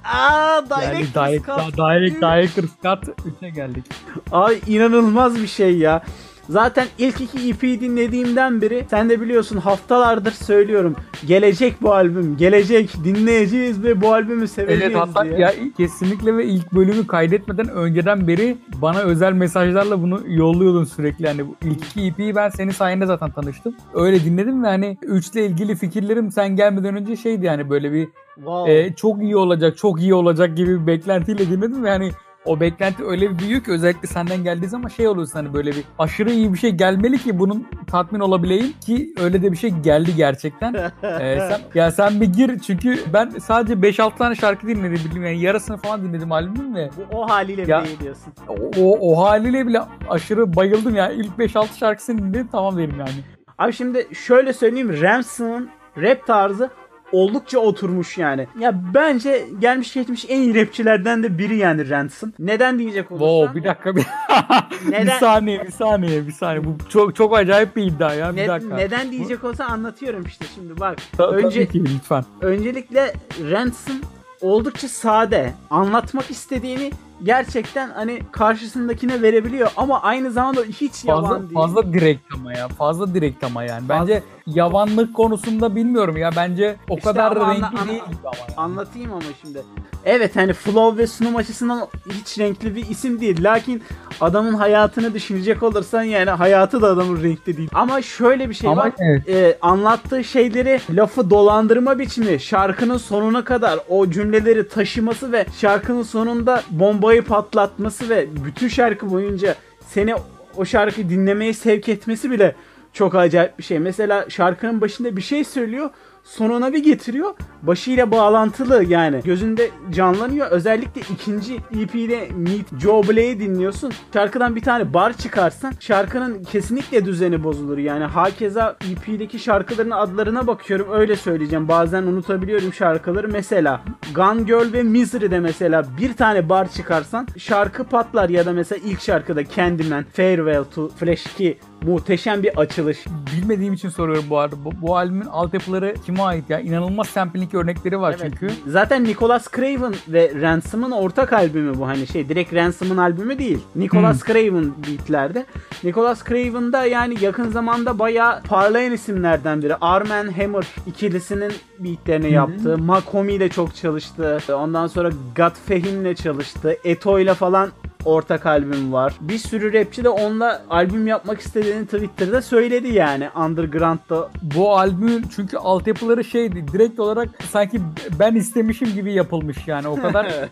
Aa, 0.04 0.62
Direct 0.70 1.16
yani 1.16 1.40
Scott. 1.40 1.78
Direct, 1.78 2.22
Director 2.22 2.64
Scott 2.64 3.04
3'e 3.42 3.50
geldik. 3.50 3.86
Ay 4.32 4.60
inanılmaz 4.68 5.42
bir 5.42 5.48
şey 5.48 5.78
ya. 5.78 6.04
Zaten 6.50 6.88
ilk 6.98 7.22
iki 7.22 7.50
EP'yi 7.50 7.82
dinlediğimden 7.82 8.62
beri 8.62 8.86
sen 8.90 9.10
de 9.10 9.22
biliyorsun 9.22 9.58
haftalardır 9.58 10.32
söylüyorum. 10.32 10.96
Gelecek 11.28 11.82
bu 11.82 11.94
albüm, 11.94 12.38
gelecek 12.38 12.94
dinleyeceğiz 13.04 13.84
ve 13.84 14.02
bu 14.02 14.14
albümü 14.14 14.48
seveceğiz 14.48 14.84
evet, 14.84 14.96
hatta 14.96 15.26
diye. 15.26 15.40
Ya, 15.40 15.54
kesinlikle 15.78 16.38
ve 16.38 16.46
ilk 16.46 16.74
bölümü 16.74 17.08
kaydetmeden 17.08 17.70
önceden 17.70 18.28
beri 18.28 18.58
bana 18.82 19.00
özel 19.00 19.34
mesajlarla 19.34 20.02
bunu 20.02 20.22
yolluyordun 20.28 20.84
sürekli. 20.84 21.26
Yani 21.26 21.48
bu 21.48 21.56
ilk 21.62 21.86
iki 21.86 22.02
EP'yi 22.02 22.36
ben 22.36 22.50
senin 22.50 22.72
sayende 22.72 23.06
zaten 23.06 23.32
tanıştım. 23.32 23.76
Öyle 23.94 24.26
dinledim 24.26 24.64
ve 24.64 24.68
hani 24.68 24.98
3 25.02 25.30
ile 25.30 25.46
ilgili 25.46 25.76
fikirlerim 25.76 26.32
sen 26.32 26.56
gelmeden 26.56 26.96
önce 26.96 27.16
şeydi 27.16 27.46
yani 27.46 27.70
böyle 27.70 27.92
bir 27.92 28.08
wow. 28.36 28.74
e, 28.74 28.94
çok 28.96 29.22
iyi 29.22 29.36
olacak, 29.36 29.78
çok 29.78 30.02
iyi 30.02 30.14
olacak 30.14 30.58
gibi 30.58 30.82
bir 30.82 30.88
beklentiyle 30.88 31.52
dinledim 31.52 31.84
ve 31.84 31.90
hani 31.90 32.12
o 32.46 32.60
beklenti 32.60 33.06
öyle 33.06 33.30
bir 33.30 33.40
büyük 33.40 33.70
özellikle 33.70 34.08
senden 34.08 34.44
geldiği 34.44 34.68
zaman 34.68 34.90
şey 34.90 35.08
oluyorsun 35.08 35.34
hani 35.34 35.54
böyle 35.54 35.72
bir 35.72 35.84
aşırı 36.00 36.32
iyi 36.32 36.54
bir 36.54 36.58
şey 36.58 36.72
gelmeli 36.72 37.18
ki 37.18 37.40
bunun 37.40 37.68
tatmin 37.88 38.20
olabileyim 38.20 38.74
ki 38.86 39.14
öyle 39.22 39.42
de 39.42 39.52
bir 39.52 39.58
şey 39.58 39.70
geldi 39.70 40.16
gerçekten. 40.16 40.74
ee, 41.04 41.38
sen, 41.50 41.62
ya 41.74 41.92
sen 41.92 42.22
bir 42.22 42.26
gir 42.26 42.60
çünkü 42.60 43.00
ben 43.14 43.30
sadece 43.30 43.74
5-6 43.74 44.18
tane 44.18 44.36
şarkı 44.36 44.68
dinledim 44.68 45.24
yani 45.24 45.42
yarısını 45.42 45.78
falan 45.78 46.04
dinledim 46.04 46.32
albümün 46.32 46.76
ve. 46.76 46.90
Bu 46.98 47.18
o 47.18 47.30
haliyle 47.30 47.72
ya, 47.72 47.84
beğeniyorsun. 47.84 48.34
O, 48.48 48.54
o, 48.82 49.12
o 49.12 49.26
haliyle 49.26 49.68
bile 49.68 49.82
aşırı 50.10 50.56
bayıldım 50.56 50.96
yani 50.96 51.14
ilk 51.14 51.34
5-6 51.34 51.78
şarkısını 51.78 52.18
dinledim 52.18 52.50
tamam 52.52 52.78
derim 52.78 52.96
yani. 53.00 53.12
Abi 53.58 53.74
şimdi 53.74 54.08
şöyle 54.14 54.54
söyleyeyim 54.54 55.02
Rams'ın 55.02 55.70
rap 55.98 56.28
tarzı 56.28 56.70
oldukça 57.14 57.60
oturmuş 57.60 58.18
yani. 58.18 58.48
Ya 58.60 58.82
bence 58.94 59.46
gelmiş 59.60 59.94
geçmiş 59.94 60.26
en 60.30 60.42
iyi 60.42 60.62
rapçilerden 60.62 61.24
de 61.24 61.38
biri 61.38 61.58
yani 61.58 61.90
Ransom. 61.90 62.34
Neden 62.40 62.80
diyecek 62.80 63.12
olursan. 63.12 63.28
Wow 63.28 63.60
bir 63.62 63.64
dakika 63.68 63.96
bir, 63.96 64.06
neden? 64.90 65.08
bir 65.08 65.12
saniye 65.12 65.66
bir 65.66 65.72
saniye 65.72 66.28
bir 66.28 66.32
saniye. 66.32 66.66
Bu 66.66 66.78
çok 66.90 67.16
çok 67.16 67.38
acayip 67.38 67.76
bir 67.76 67.84
iddia 67.84 68.14
ya 68.14 68.32
bir 68.32 68.42
ne, 68.42 68.48
dakika. 68.48 68.76
Neden 68.76 69.12
diyecek 69.12 69.44
olsa 69.44 69.66
anlatıyorum 69.66 70.24
işte 70.26 70.46
şimdi 70.56 70.80
bak. 70.80 70.98
Ta, 71.18 71.28
önce, 71.28 71.66
tabii 71.66 71.86
ki 71.86 71.96
lütfen. 71.96 72.26
Öncelikle 72.42 73.14
Ransom 73.52 73.98
oldukça 74.42 74.88
sade. 74.88 75.54
Anlatmak 75.70 76.32
istediğini 76.32 76.92
gerçekten 77.24 77.90
hani 77.90 78.20
karşısındakine 78.32 79.22
verebiliyor 79.22 79.72
ama 79.78 80.02
aynı 80.02 80.32
zamanda 80.32 80.62
hiç 80.62 80.92
fazla, 80.92 81.12
yavan 81.12 81.42
değil. 81.42 81.54
Fazla 81.54 81.94
direkt 81.94 82.34
ama 82.36 82.54
ya. 82.54 82.68
Fazla 82.68 83.14
direkt 83.14 83.44
ama 83.44 83.64
yani. 83.64 83.90
Bence 83.90 84.14
fazla... 84.14 84.60
yavanlık 84.60 85.14
konusunda 85.14 85.76
bilmiyorum 85.76 86.18
ya. 86.18 86.30
Bence 86.36 86.76
o 86.90 86.98
işte 86.98 87.10
kadar 87.10 87.36
renkli 87.36 87.66
anla, 87.66 87.88
değil 87.90 88.02
ama. 88.24 88.36
Yani. 88.40 88.56
Anlatayım 88.58 89.14
ama 89.14 89.22
şimdi. 89.42 89.62
Evet 90.06 90.36
hani 90.36 90.54
flow 90.54 91.04
ve 91.04 91.08
sunum 91.08 91.36
açısından 91.36 91.88
hiç 92.10 92.40
renkli 92.40 92.76
bir 92.76 92.90
isim 92.90 93.22
değil. 93.22 93.44
Lakin 93.44 93.84
adamın 94.22 94.54
hayatını 94.54 95.14
düşünecek 95.14 95.64
olursan 95.64 96.04
yani 96.04 96.30
hayatı 96.30 96.82
da 96.82 96.88
adamın 96.88 97.24
renkli 97.24 97.58
değil. 97.58 97.70
Ama 97.74 98.02
şöyle 98.02 98.50
bir 98.50 98.54
şey 98.54 98.70
ama 98.70 98.82
var. 98.82 98.92
Evet. 99.00 99.30
E, 99.30 99.58
anlattığı 99.62 100.24
şeyleri 100.24 100.82
lafı 100.90 101.30
dolandırma 101.30 102.00
biçimi, 102.00 102.40
şarkının 102.40 102.98
sonuna 102.98 103.44
kadar 103.44 103.80
o 103.90 104.10
cümleleri 104.10 104.68
taşıması 104.68 105.32
ve 105.32 105.46
şarkının 105.62 106.04
sonunda 106.04 106.64
bombayı 107.04 107.24
patlatması 107.24 108.10
ve 108.10 108.28
bütün 108.46 108.68
şarkı 108.68 109.12
boyunca 109.12 109.56
seni 109.88 110.16
o 110.58 110.66
şarkı 110.66 111.10
dinlemeye 111.10 111.54
sevk 111.54 111.90
etmesi 111.90 112.32
bile 112.32 112.56
çok 112.94 113.16
acayip 113.16 113.58
bir 113.58 113.64
şey. 113.64 113.80
Mesela 113.80 114.30
şarkının 114.30 114.82
başında 114.82 115.18
bir 115.18 115.22
şey 115.22 115.44
söylüyor 115.44 115.90
sonuna 116.24 116.74
bir 116.74 116.84
getiriyor. 116.84 117.36
Başıyla 117.68 118.12
bağlantılı 118.12 118.84
yani. 118.84 119.22
Gözünde 119.24 119.70
canlanıyor. 119.90 120.48
Özellikle 120.52 121.02
ikinci 121.02 121.56
EP'de 121.56 122.30
Meet 122.36 122.80
Joe 122.82 123.04
Blay'i 123.04 123.40
dinliyorsun. 123.40 123.92
Şarkıdan 124.14 124.56
bir 124.56 124.62
tane 124.62 124.94
bar 124.94 125.14
çıkarsan 125.14 125.74
şarkının 125.80 126.44
kesinlikle 126.44 127.06
düzeni 127.06 127.44
bozulur. 127.44 127.78
Yani 127.78 128.04
hakeza 128.04 128.78
EP'deki 128.92 129.40
şarkıların 129.40 129.92
adlarına 129.92 130.48
bakıyorum. 130.48 130.88
Öyle 130.92 131.16
söyleyeceğim. 131.16 131.68
Bazen 131.68 132.04
unutabiliyorum 132.04 132.74
şarkıları. 132.74 133.28
Mesela 133.28 133.82
Gun 134.16 134.46
Girl 134.46 134.74
ve 134.74 134.84
Misery'de 134.84 135.40
mesela 135.40 135.86
bir 135.98 136.14
tane 136.14 136.50
bar 136.50 136.72
çıkarsan 136.72 137.28
şarkı 137.38 137.84
patlar 137.84 138.30
ya 138.30 138.46
da 138.46 138.54
mesela 138.54 138.82
ilk 138.86 139.02
şarkıda 139.02 139.50
Candyman, 139.50 140.04
Farewell 140.14 140.64
to 140.64 140.90
Flash 140.90 141.26
2 141.26 141.58
muhteşem 141.84 142.44
bir 142.44 142.58
açılış. 142.58 143.06
Bilmediğim 143.36 143.74
için 143.74 143.90
soruyorum 143.90 144.26
bu 144.30 144.38
arada. 144.38 144.56
Bu, 144.66 144.72
bu 144.82 144.98
albümün 144.98 145.26
altyapıları 145.26 145.96
kime 146.06 146.24
ait 146.24 146.50
ya? 146.50 146.60
İnanılmaz 146.60 147.08
sampling 147.08 147.53
örnekleri 147.54 148.00
var 148.00 148.16
evet. 148.20 148.34
çünkü. 148.40 148.54
Zaten 148.68 149.04
Nicholas 149.04 149.48
Craven 149.56 149.94
ve 150.08 150.32
Ransom'ın 150.42 150.92
ortak 150.92 151.34
albümü 151.34 151.78
bu 151.78 151.88
hani 151.88 152.08
şey 152.08 152.30
direkt 152.30 152.54
Ransom'ın 152.54 152.98
albümü 152.98 153.40
değil. 153.40 153.60
Nicholas 153.76 154.28
hmm. 154.28 154.34
Craven 154.34 154.72
beatlerde. 154.88 155.46
Nicholas 155.84 156.24
Craven 156.24 156.74
da 156.74 156.86
yani 156.86 157.16
yakın 157.22 157.50
zamanda 157.52 158.00
bayağı 158.00 158.42
parlayan 158.42 158.94
isimlerden 158.94 159.62
biri. 159.62 159.76
Armen 159.76 160.32
Hammer 160.32 160.68
ikilisinin 160.88 161.52
beatlerini 161.80 162.28
hmm. 162.28 162.34
yaptı. 162.34 162.78
Makomi 162.78 163.34
ile 163.34 163.50
çok 163.50 163.76
çalıştı. 163.76 164.40
Ondan 164.50 164.88
sonra 164.88 165.10
Gat 165.36 165.58
Fehim'le 165.66 166.14
çalıştı. 166.16 166.78
Eto 166.84 167.20
ile 167.20 167.34
falan 167.34 167.70
ortak 168.06 168.46
albüm 168.46 168.94
var. 168.94 169.14
Bir 169.22 169.38
sürü 169.38 169.74
rapçi 169.74 170.04
de 170.04 170.10
onunla 170.10 170.62
albüm 170.70 171.08
yapmak 171.08 171.40
istediğini 171.40 171.86
Twitter'da 171.86 172.42
söyledi 172.42 172.88
yani 172.88 173.30
Underground'da. 173.36 174.30
Bu 174.42 174.78
albümün 174.78 175.26
çünkü 175.36 175.58
altyapıları 175.58 176.24
şeydi 176.24 176.68
direkt 176.68 177.00
olarak 177.00 177.30
sanki 177.52 177.82
ben 178.20 178.36
istemişim 178.36 178.94
gibi 178.94 179.14
yapılmış 179.14 179.68
yani 179.68 179.88
o 179.88 179.96
kadar 179.96 180.26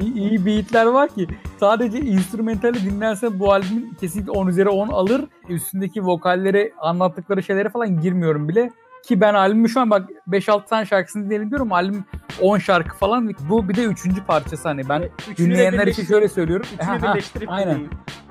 iyi, 0.00 0.14
iyi 0.14 0.46
beatler 0.46 0.86
var 0.86 1.08
ki 1.08 1.26
sadece 1.60 2.00
instrumentali 2.00 2.84
dinlerse 2.84 3.38
bu 3.38 3.52
albüm 3.52 3.94
kesinlikle 4.00 4.30
10 4.30 4.46
üzeri 4.46 4.68
10 4.68 4.88
alır. 4.88 5.24
Üstündeki 5.48 6.04
vokalleri 6.04 6.72
anlattıkları 6.78 7.42
şeylere 7.42 7.68
falan 7.68 8.00
girmiyorum 8.00 8.48
bile. 8.48 8.70
Ki 9.02 9.20
ben 9.20 9.34
albümü 9.34 9.68
şu 9.68 9.80
an 9.80 9.90
bak 9.90 10.08
5-6 10.28 10.68
tane 10.68 10.86
şarkısını 10.86 11.24
dinledim 11.24 11.50
diyorum. 11.50 11.72
Albüm 11.72 12.04
10 12.40 12.58
şarkı 12.58 12.96
falan. 12.96 13.34
Bu 13.48 13.68
bir 13.68 13.74
de 13.74 13.84
üçüncü 13.84 14.24
parçası 14.24 14.68
hani 14.68 14.88
ben 14.88 15.02
Üçünü 15.30 15.50
dinleyenler 15.50 15.86
için 15.86 16.04
şöyle 16.04 16.28
söylüyorum. 16.28 16.66
Üçünü 16.80 17.02
birleştirip 17.02 17.50
aynen. 17.50 17.80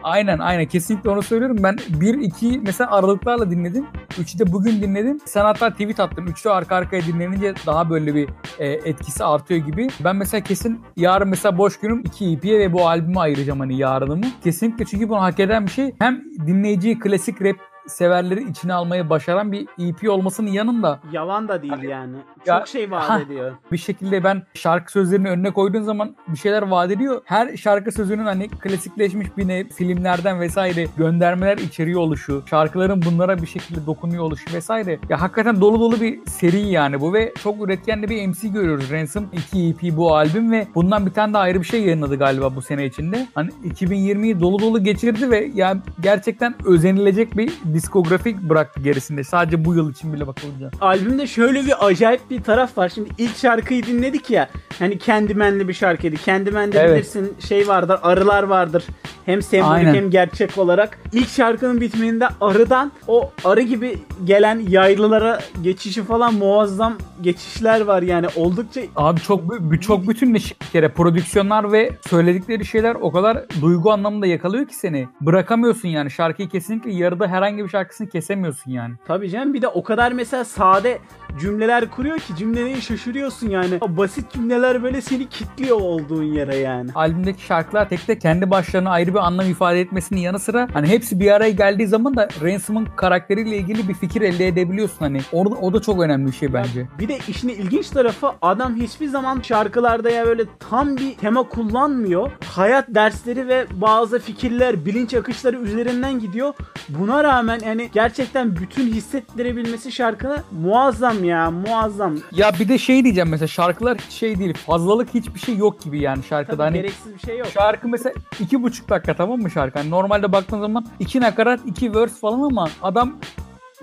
Aynen 0.03 0.39
aynen 0.39 0.65
kesinlikle 0.65 1.09
onu 1.09 1.23
söylüyorum. 1.23 1.57
Ben 1.59 1.75
1-2 1.75 2.59
mesela 2.65 2.91
aralıklarla 2.91 3.51
dinledim. 3.51 3.85
3'ü 4.09 4.39
de 4.39 4.53
bugün 4.53 4.81
dinledim. 4.81 5.19
Sen 5.25 5.41
hatta 5.41 5.69
tweet 5.69 5.99
attın. 5.99 6.25
3'ü 6.25 6.49
arka 6.49 6.75
arkaya 6.75 7.01
dinlenince 7.01 7.53
daha 7.65 7.89
böyle 7.89 8.15
bir 8.15 8.29
e, 8.59 8.67
etkisi 8.67 9.23
artıyor 9.23 9.59
gibi. 9.65 9.87
Ben 10.03 10.15
mesela 10.15 10.43
kesin 10.43 10.81
yarın 10.97 11.27
mesela 11.27 11.57
boş 11.57 11.79
günüm 11.79 11.99
2 11.99 12.31
EP'ye 12.31 12.59
ve 12.59 12.73
bu 12.73 12.87
albümü 12.87 13.19
ayıracağım 13.19 13.59
hani 13.59 13.77
yarınımı. 13.77 14.25
Kesinlikle 14.43 14.85
çünkü 14.85 15.09
bunu 15.09 15.21
hak 15.21 15.39
eden 15.39 15.65
bir 15.65 15.71
şey. 15.71 15.95
Hem 15.99 16.21
dinleyiciyi 16.47 16.99
klasik 16.99 17.41
rap 17.41 17.70
severleri 17.87 18.49
içine 18.49 18.73
almayı 18.73 19.09
başaran 19.09 19.51
bir 19.51 19.67
EP 19.79 20.09
olmasının 20.09 20.49
yanında 20.51 20.99
Yalan 21.11 21.47
da 21.47 21.61
değil 21.61 21.81
yani. 21.83 22.15
Çok 22.37 22.47
Ya- 22.47 22.65
şey 22.65 22.91
vaat 22.91 23.09
Ha. 23.09 23.19
ediyor. 23.19 23.51
bir 23.71 23.77
şekilde 23.77 24.23
ben 24.23 24.43
şarkı 24.53 24.91
sözlerini 24.91 25.29
önüne 25.29 25.51
koyduğun 25.51 25.81
zaman 25.81 26.15
bir 26.27 26.37
şeyler 26.37 26.61
vaat 26.61 26.91
ediyor. 26.91 27.21
Her 27.25 27.57
şarkı 27.57 27.91
sözünün 27.91 28.25
hani 28.25 28.49
klasikleşmiş 28.49 29.27
bir 29.37 29.47
ne 29.47 29.69
filmlerden 29.69 30.39
vesaire 30.39 30.85
göndermeler 30.97 31.57
içeriyor 31.57 32.01
oluşu, 32.01 32.43
şarkıların 32.49 33.01
bunlara 33.05 33.41
bir 33.41 33.47
şekilde 33.47 33.85
dokunuyor 33.85 34.23
oluşu 34.23 34.53
vesaire. 34.53 34.99
Ya 35.09 35.21
hakikaten 35.21 35.61
dolu 35.61 35.79
dolu 35.79 36.01
bir 36.01 36.19
seri 36.25 36.59
yani 36.59 37.01
bu 37.01 37.13
ve 37.13 37.33
çok 37.43 37.61
üretken 37.65 38.03
de 38.03 38.09
bir 38.09 38.27
MC 38.27 38.47
görüyoruz. 38.47 38.91
Ransom 38.91 39.25
2 39.33 39.69
EP 39.69 39.97
bu 39.97 40.15
albüm 40.15 40.51
ve 40.51 40.67
bundan 40.75 41.05
bir 41.05 41.11
tane 41.11 41.33
de 41.33 41.37
ayrı 41.37 41.59
bir 41.59 41.65
şey 41.65 41.81
yayınladı 41.83 42.15
galiba 42.15 42.55
bu 42.55 42.61
sene 42.61 42.85
içinde. 42.85 43.27
Hani 43.35 43.49
2020'yi 43.63 44.39
dolu 44.39 44.59
dolu 44.59 44.83
geçirdi 44.83 45.31
ve 45.31 45.51
ya 45.55 45.77
gerçekten 46.01 46.55
özenilecek 46.65 47.37
bir 47.37 47.51
diskografik 47.73 48.41
bıraktı 48.41 48.81
gerisinde. 48.81 49.23
Sadece 49.23 49.65
bu 49.65 49.75
yıl 49.75 49.91
için 49.91 50.13
bile 50.13 50.27
bakılınca. 50.27 50.71
Albümde 50.81 51.27
şöyle 51.27 51.65
bir 51.65 51.85
acayip 51.85 52.29
bir 52.29 52.43
taraf 52.43 52.77
var. 52.77 52.89
Şimdi 52.89 53.09
ilk 53.17 53.37
şarkıyı 53.37 53.85
dinledik 53.85 54.29
ya. 54.29 54.49
Hani 54.79 54.99
Candyman'li 54.99 55.67
bir 55.67 55.73
şarkıydı. 55.73 56.15
Candyman'de 56.25 56.79
Evet. 56.79 56.95
bilirsin 56.95 57.33
şey 57.47 57.67
vardır, 57.67 57.99
arılar 58.03 58.43
vardır. 58.43 58.83
Hem 59.25 59.41
sembolik 59.41 59.95
hem 59.95 60.09
gerçek 60.09 60.57
olarak. 60.57 60.99
İlk 61.13 61.29
şarkının 61.29 61.81
bitiminde 61.81 62.27
arıdan 62.41 62.91
o 63.07 63.31
arı 63.45 63.61
gibi 63.61 63.97
gelen 64.23 64.59
yaylılara 64.69 65.39
geçişi 65.63 66.03
falan 66.03 66.33
muazzam 66.33 66.97
geçişler 67.21 67.81
var 67.81 68.01
yani. 68.01 68.27
Oldukça 68.35 68.81
Abi 68.95 69.19
çok 69.19 69.41
çok 69.81 70.07
bütünleşik 70.07 70.61
bir 70.61 70.65
kere 70.65 70.89
prodüksiyonlar 70.89 71.71
ve 71.71 71.91
söyledikleri 72.09 72.65
şeyler 72.65 72.95
o 72.95 73.11
kadar 73.11 73.45
duygu 73.61 73.91
anlamında 73.91 74.27
yakalıyor 74.27 74.67
ki 74.67 74.75
seni. 74.75 75.07
Bırakamıyorsun 75.21 75.89
yani 75.89 76.11
şarkıyı 76.11 76.49
kesinlikle 76.49 76.93
yarıda 76.93 77.27
herhangi 77.27 77.60
bir 77.63 77.69
şarkısını 77.69 78.09
kesemiyorsun 78.09 78.71
yani. 78.71 78.95
Tabii 79.07 79.29
canım 79.29 79.53
bir 79.53 79.61
de 79.61 79.67
o 79.67 79.83
kadar 79.83 80.11
mesela 80.11 80.45
sade 80.45 80.99
cümleler 81.39 81.91
kuruyor 81.91 82.19
ki 82.19 82.35
cümleleri 82.35 82.81
şaşırıyorsun 82.81 83.49
yani. 83.49 83.77
O 83.81 83.97
basit 83.97 84.31
cümleler 84.31 84.83
böyle 84.83 85.01
seni 85.01 85.29
kitliyor 85.29 85.81
olduğun 85.81 86.23
yere 86.23 86.55
yani. 86.55 86.91
Albümdeki 86.95 87.41
şarkılar 87.41 87.89
tek 87.89 88.07
tek 88.07 88.21
kendi 88.21 88.51
başlarına 88.51 88.89
ayrı 88.89 89.13
bir 89.13 89.19
anlam 89.19 89.49
ifade 89.49 89.81
etmesinin 89.81 90.19
yanı 90.19 90.39
sıra 90.39 90.67
hani 90.73 90.87
hepsi 90.87 91.19
bir 91.19 91.31
araya 91.31 91.51
geldiği 91.51 91.87
zaman 91.87 92.15
da 92.15 92.27
Ransom'ın 92.43 92.87
karakteriyle 92.95 93.57
ilgili 93.57 93.87
bir 93.89 93.93
fikir 93.93 94.21
elde 94.21 94.47
edebiliyorsun 94.47 94.97
hani. 94.99 95.21
Orada 95.31 95.55
o 95.55 95.73
da 95.73 95.81
çok 95.81 96.01
önemli 96.01 96.27
bir 96.27 96.35
şey 96.35 96.53
bence. 96.53 96.87
Bir 96.99 97.07
de 97.07 97.17
işin 97.27 97.49
ilginç 97.49 97.89
tarafı 97.89 98.27
adam 98.41 98.75
hiçbir 98.75 99.07
zaman 99.07 99.41
şarkılarda 99.41 100.09
ya 100.09 100.25
böyle 100.25 100.43
tam 100.69 100.97
bir 100.97 101.15
tema 101.15 101.43
kullanmıyor. 101.43 102.31
Hayat 102.45 102.85
dersleri 102.89 103.47
ve 103.47 103.65
bazı 103.73 104.19
fikirler, 104.19 104.85
bilinç 104.85 105.13
akışları 105.13 105.57
üzerinden 105.57 106.19
gidiyor. 106.19 106.53
Buna 106.89 107.23
rağmen 107.23 107.50
yani 107.59 107.89
gerçekten 107.93 108.55
bütün 108.55 108.87
hissettirebilmesi 108.87 109.91
şarkına 109.91 110.43
muazzam 110.51 111.23
ya 111.23 111.51
muazzam. 111.51 112.17
Ya 112.31 112.51
bir 112.59 112.69
de 112.69 112.77
şey 112.77 113.03
diyeceğim 113.03 113.29
mesela 113.29 113.47
şarkılar 113.47 113.97
hiç 113.97 114.13
şey 114.13 114.39
değil. 114.39 114.53
Fazlalık 114.53 115.13
hiçbir 115.13 115.39
şey 115.39 115.57
yok 115.57 115.81
gibi 115.81 116.01
yani 116.01 116.23
şarkıda. 116.23 116.55
Tabii 116.55 116.63
hani 116.63 116.77
gereksiz 116.77 117.13
bir 117.13 117.19
şey 117.19 117.37
yok. 117.37 117.47
Şarkı 117.47 117.87
mesela 117.87 118.13
iki 118.39 118.63
buçuk 118.63 118.89
dakika 118.89 119.15
tamam 119.15 119.39
mı 119.39 119.51
şarkı? 119.51 119.79
Hani 119.79 119.89
normalde 119.89 120.31
baktığın 120.31 120.59
zaman 120.61 120.85
iki 120.99 121.21
nakarat, 121.21 121.59
iki 121.65 121.95
verse 121.95 122.15
falan 122.15 122.41
ama 122.41 122.69
adam 122.81 123.17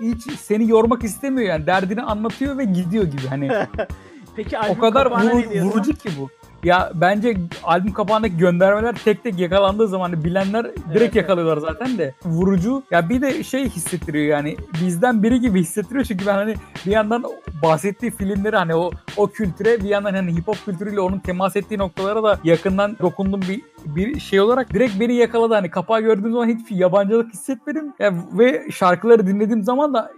hiç 0.01 0.21
seni 0.39 0.69
yormak 0.69 1.03
istemiyor 1.03 1.49
yani. 1.49 1.65
Derdini 1.67 2.01
anlatıyor 2.01 2.57
ve 2.57 2.63
gidiyor 2.65 3.03
gibi. 3.03 3.27
Hani 3.29 3.49
Peki 4.35 4.57
o 4.57 4.61
albüm 4.61 4.79
kadar 4.79 5.03
kapağına 5.03 5.31
vur- 5.31 5.61
vurucu 5.61 5.93
ki 5.93 6.09
bu. 6.19 6.29
Ya 6.63 6.91
bence 6.95 7.37
albüm 7.63 7.93
kapağındaki 7.93 8.37
göndermeler 8.37 8.95
tek 9.05 9.23
tek 9.23 9.39
yakalandığı 9.39 9.87
zaman 9.87 10.09
hani 10.09 10.23
bilenler 10.23 10.65
direkt 10.65 11.01
evet. 11.01 11.15
yakalıyorlar 11.15 11.57
zaten 11.57 11.97
de. 11.97 12.13
Vurucu. 12.25 12.83
Ya 12.91 13.09
bir 13.09 13.21
de 13.21 13.43
şey 13.43 13.69
hissettiriyor 13.69 14.25
yani 14.25 14.57
bizden 14.81 15.23
biri 15.23 15.39
gibi 15.39 15.61
hissettiriyor 15.61 16.05
çünkü 16.05 16.25
ben 16.25 16.33
hani 16.33 16.55
bir 16.85 16.91
yandan 16.91 17.23
bahsettiği 17.63 18.11
filmleri 18.11 18.55
hani 18.55 18.75
o 18.75 18.91
o 19.17 19.27
kültüre 19.27 19.79
bir 19.83 19.89
yandan 19.89 20.13
hani 20.13 20.35
hip 20.37 20.47
hop 20.47 20.65
kültürüyle 20.65 20.99
onun 20.99 21.19
temas 21.19 21.55
ettiği 21.55 21.77
noktalara 21.77 22.23
da 22.23 22.39
yakından 22.43 22.97
dokundum 22.99 23.41
bir 23.41 23.61
bir 23.85 24.19
şey 24.19 24.41
olarak 24.41 24.73
direkt 24.73 24.99
beni 24.99 25.13
yakaladı. 25.13 25.53
Hani 25.53 25.69
kapağı 25.69 26.01
gördüğüm 26.01 26.31
zaman 26.31 26.47
hiçbir 26.47 26.75
yabancılık 26.75 27.33
hissetmedim. 27.33 27.93
Ya, 27.99 28.13
ve 28.33 28.71
şarkıları 28.71 29.27
dinlediğim 29.27 29.63
zaman 29.63 29.93
da 29.93 30.11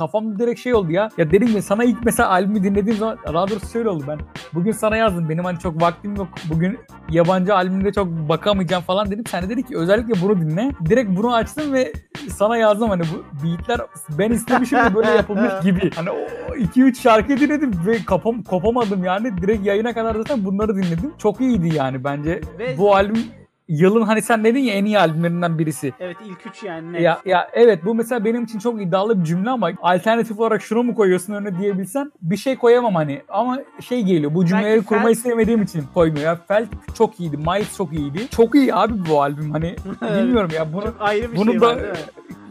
kafamda 0.00 0.38
direkt 0.38 0.60
şey 0.60 0.74
oldu 0.74 0.92
ya. 0.92 1.08
Ya 1.18 1.30
dedim 1.30 1.48
ya 1.54 1.62
sana 1.62 1.84
ilk 1.84 2.04
mesela 2.04 2.28
albümü 2.28 2.62
dinlediğim 2.62 2.98
zaman 2.98 3.18
daha 3.26 3.48
doğrusu 3.48 3.66
şöyle 3.72 3.88
oldu 3.88 4.04
ben. 4.08 4.18
Bugün 4.54 4.72
sana 4.72 4.96
yazdım. 4.96 5.28
Benim 5.28 5.44
hani 5.44 5.58
çok 5.58 5.82
vaktim 5.82 6.16
yok. 6.16 6.28
Bugün 6.50 6.78
yabancı 7.10 7.54
albümde 7.54 7.92
çok 7.92 8.08
bakamayacağım 8.08 8.82
falan 8.82 9.10
dedim. 9.10 9.24
Sen 9.30 9.42
de 9.44 9.48
dedi 9.48 9.62
ki 9.62 9.76
özellikle 9.78 10.22
bunu 10.22 10.40
dinle. 10.40 10.70
Direkt 10.88 11.16
bunu 11.16 11.34
açtım 11.34 11.72
ve 11.72 11.92
sana 12.30 12.56
yazdım 12.56 12.90
hani 12.90 13.02
bu 13.02 13.46
beatler 13.46 13.80
ben 14.18 14.30
istemişim 14.30 14.78
de 14.78 14.94
böyle 14.94 15.10
yapılmış 15.10 15.52
gibi. 15.62 15.90
Hani 15.94 16.10
o 16.10 16.54
2-3 16.54 16.94
şarkı 16.94 17.28
dinledim 17.40 17.72
ve 17.86 17.98
kapam, 18.06 18.42
kopamadım 18.42 19.04
yani. 19.04 19.38
Direkt 19.42 19.66
yayına 19.66 19.94
kadar 19.94 20.14
zaten 20.14 20.44
bunları 20.44 20.76
dinledim. 20.76 21.12
Çok 21.18 21.40
iyiydi 21.40 21.74
yani 21.76 22.04
bence. 22.04 22.40
Ve- 22.58 22.78
Bu 22.78 22.94
albüm 22.94 23.22
yılın 23.68 24.02
hani 24.02 24.22
sen 24.22 24.44
dedin 24.44 24.60
ya 24.60 24.74
en 24.74 24.84
iyi 24.84 24.98
albümlerinden 24.98 25.58
birisi. 25.58 25.92
Evet 26.00 26.16
ilk 26.26 26.46
üç 26.46 26.62
yani 26.62 26.92
net. 26.92 27.00
Ya, 27.00 27.20
ya 27.24 27.48
evet 27.52 27.84
bu 27.84 27.94
mesela 27.94 28.24
benim 28.24 28.44
için 28.44 28.58
çok 28.58 28.82
iddialı 28.82 29.20
bir 29.20 29.24
cümle 29.24 29.50
ama 29.50 29.70
alternatif 29.82 30.38
olarak 30.40 30.62
şunu 30.62 30.82
mu 30.82 30.94
koyuyorsun 30.94 31.32
önüne 31.32 31.58
diyebilsen 31.58 32.12
bir 32.22 32.36
şey 32.36 32.56
koyamam 32.56 32.94
hani. 32.94 33.22
Ama 33.28 33.58
şey 33.80 34.02
geliyor 34.02 34.34
bu 34.34 34.46
cümleleri 34.46 34.74
Belki 34.74 34.86
kurmayı 34.86 35.14
Felt- 35.16 35.22
sevmediğim 35.22 35.62
için 35.62 35.84
koymuyor. 35.94 36.24
Ya 36.24 36.38
Felt 36.48 36.68
çok 36.98 37.20
iyiydi. 37.20 37.36
Miles 37.36 37.76
çok 37.76 37.92
iyiydi. 37.92 38.28
Çok 38.30 38.54
iyi 38.54 38.74
abi 38.74 38.92
bu 39.10 39.22
albüm 39.22 39.50
hani 39.50 39.76
bilmiyorum 40.02 40.50
ya 40.54 40.72
bunu 40.72 40.82
Çok 40.82 40.96
ayrı 41.00 41.32
bir 41.32 41.36
bunu 41.36 41.50
şey 41.50 41.60
da 41.60 41.66
var 41.66 41.76
değil 41.76 41.88
mi? 41.92 41.96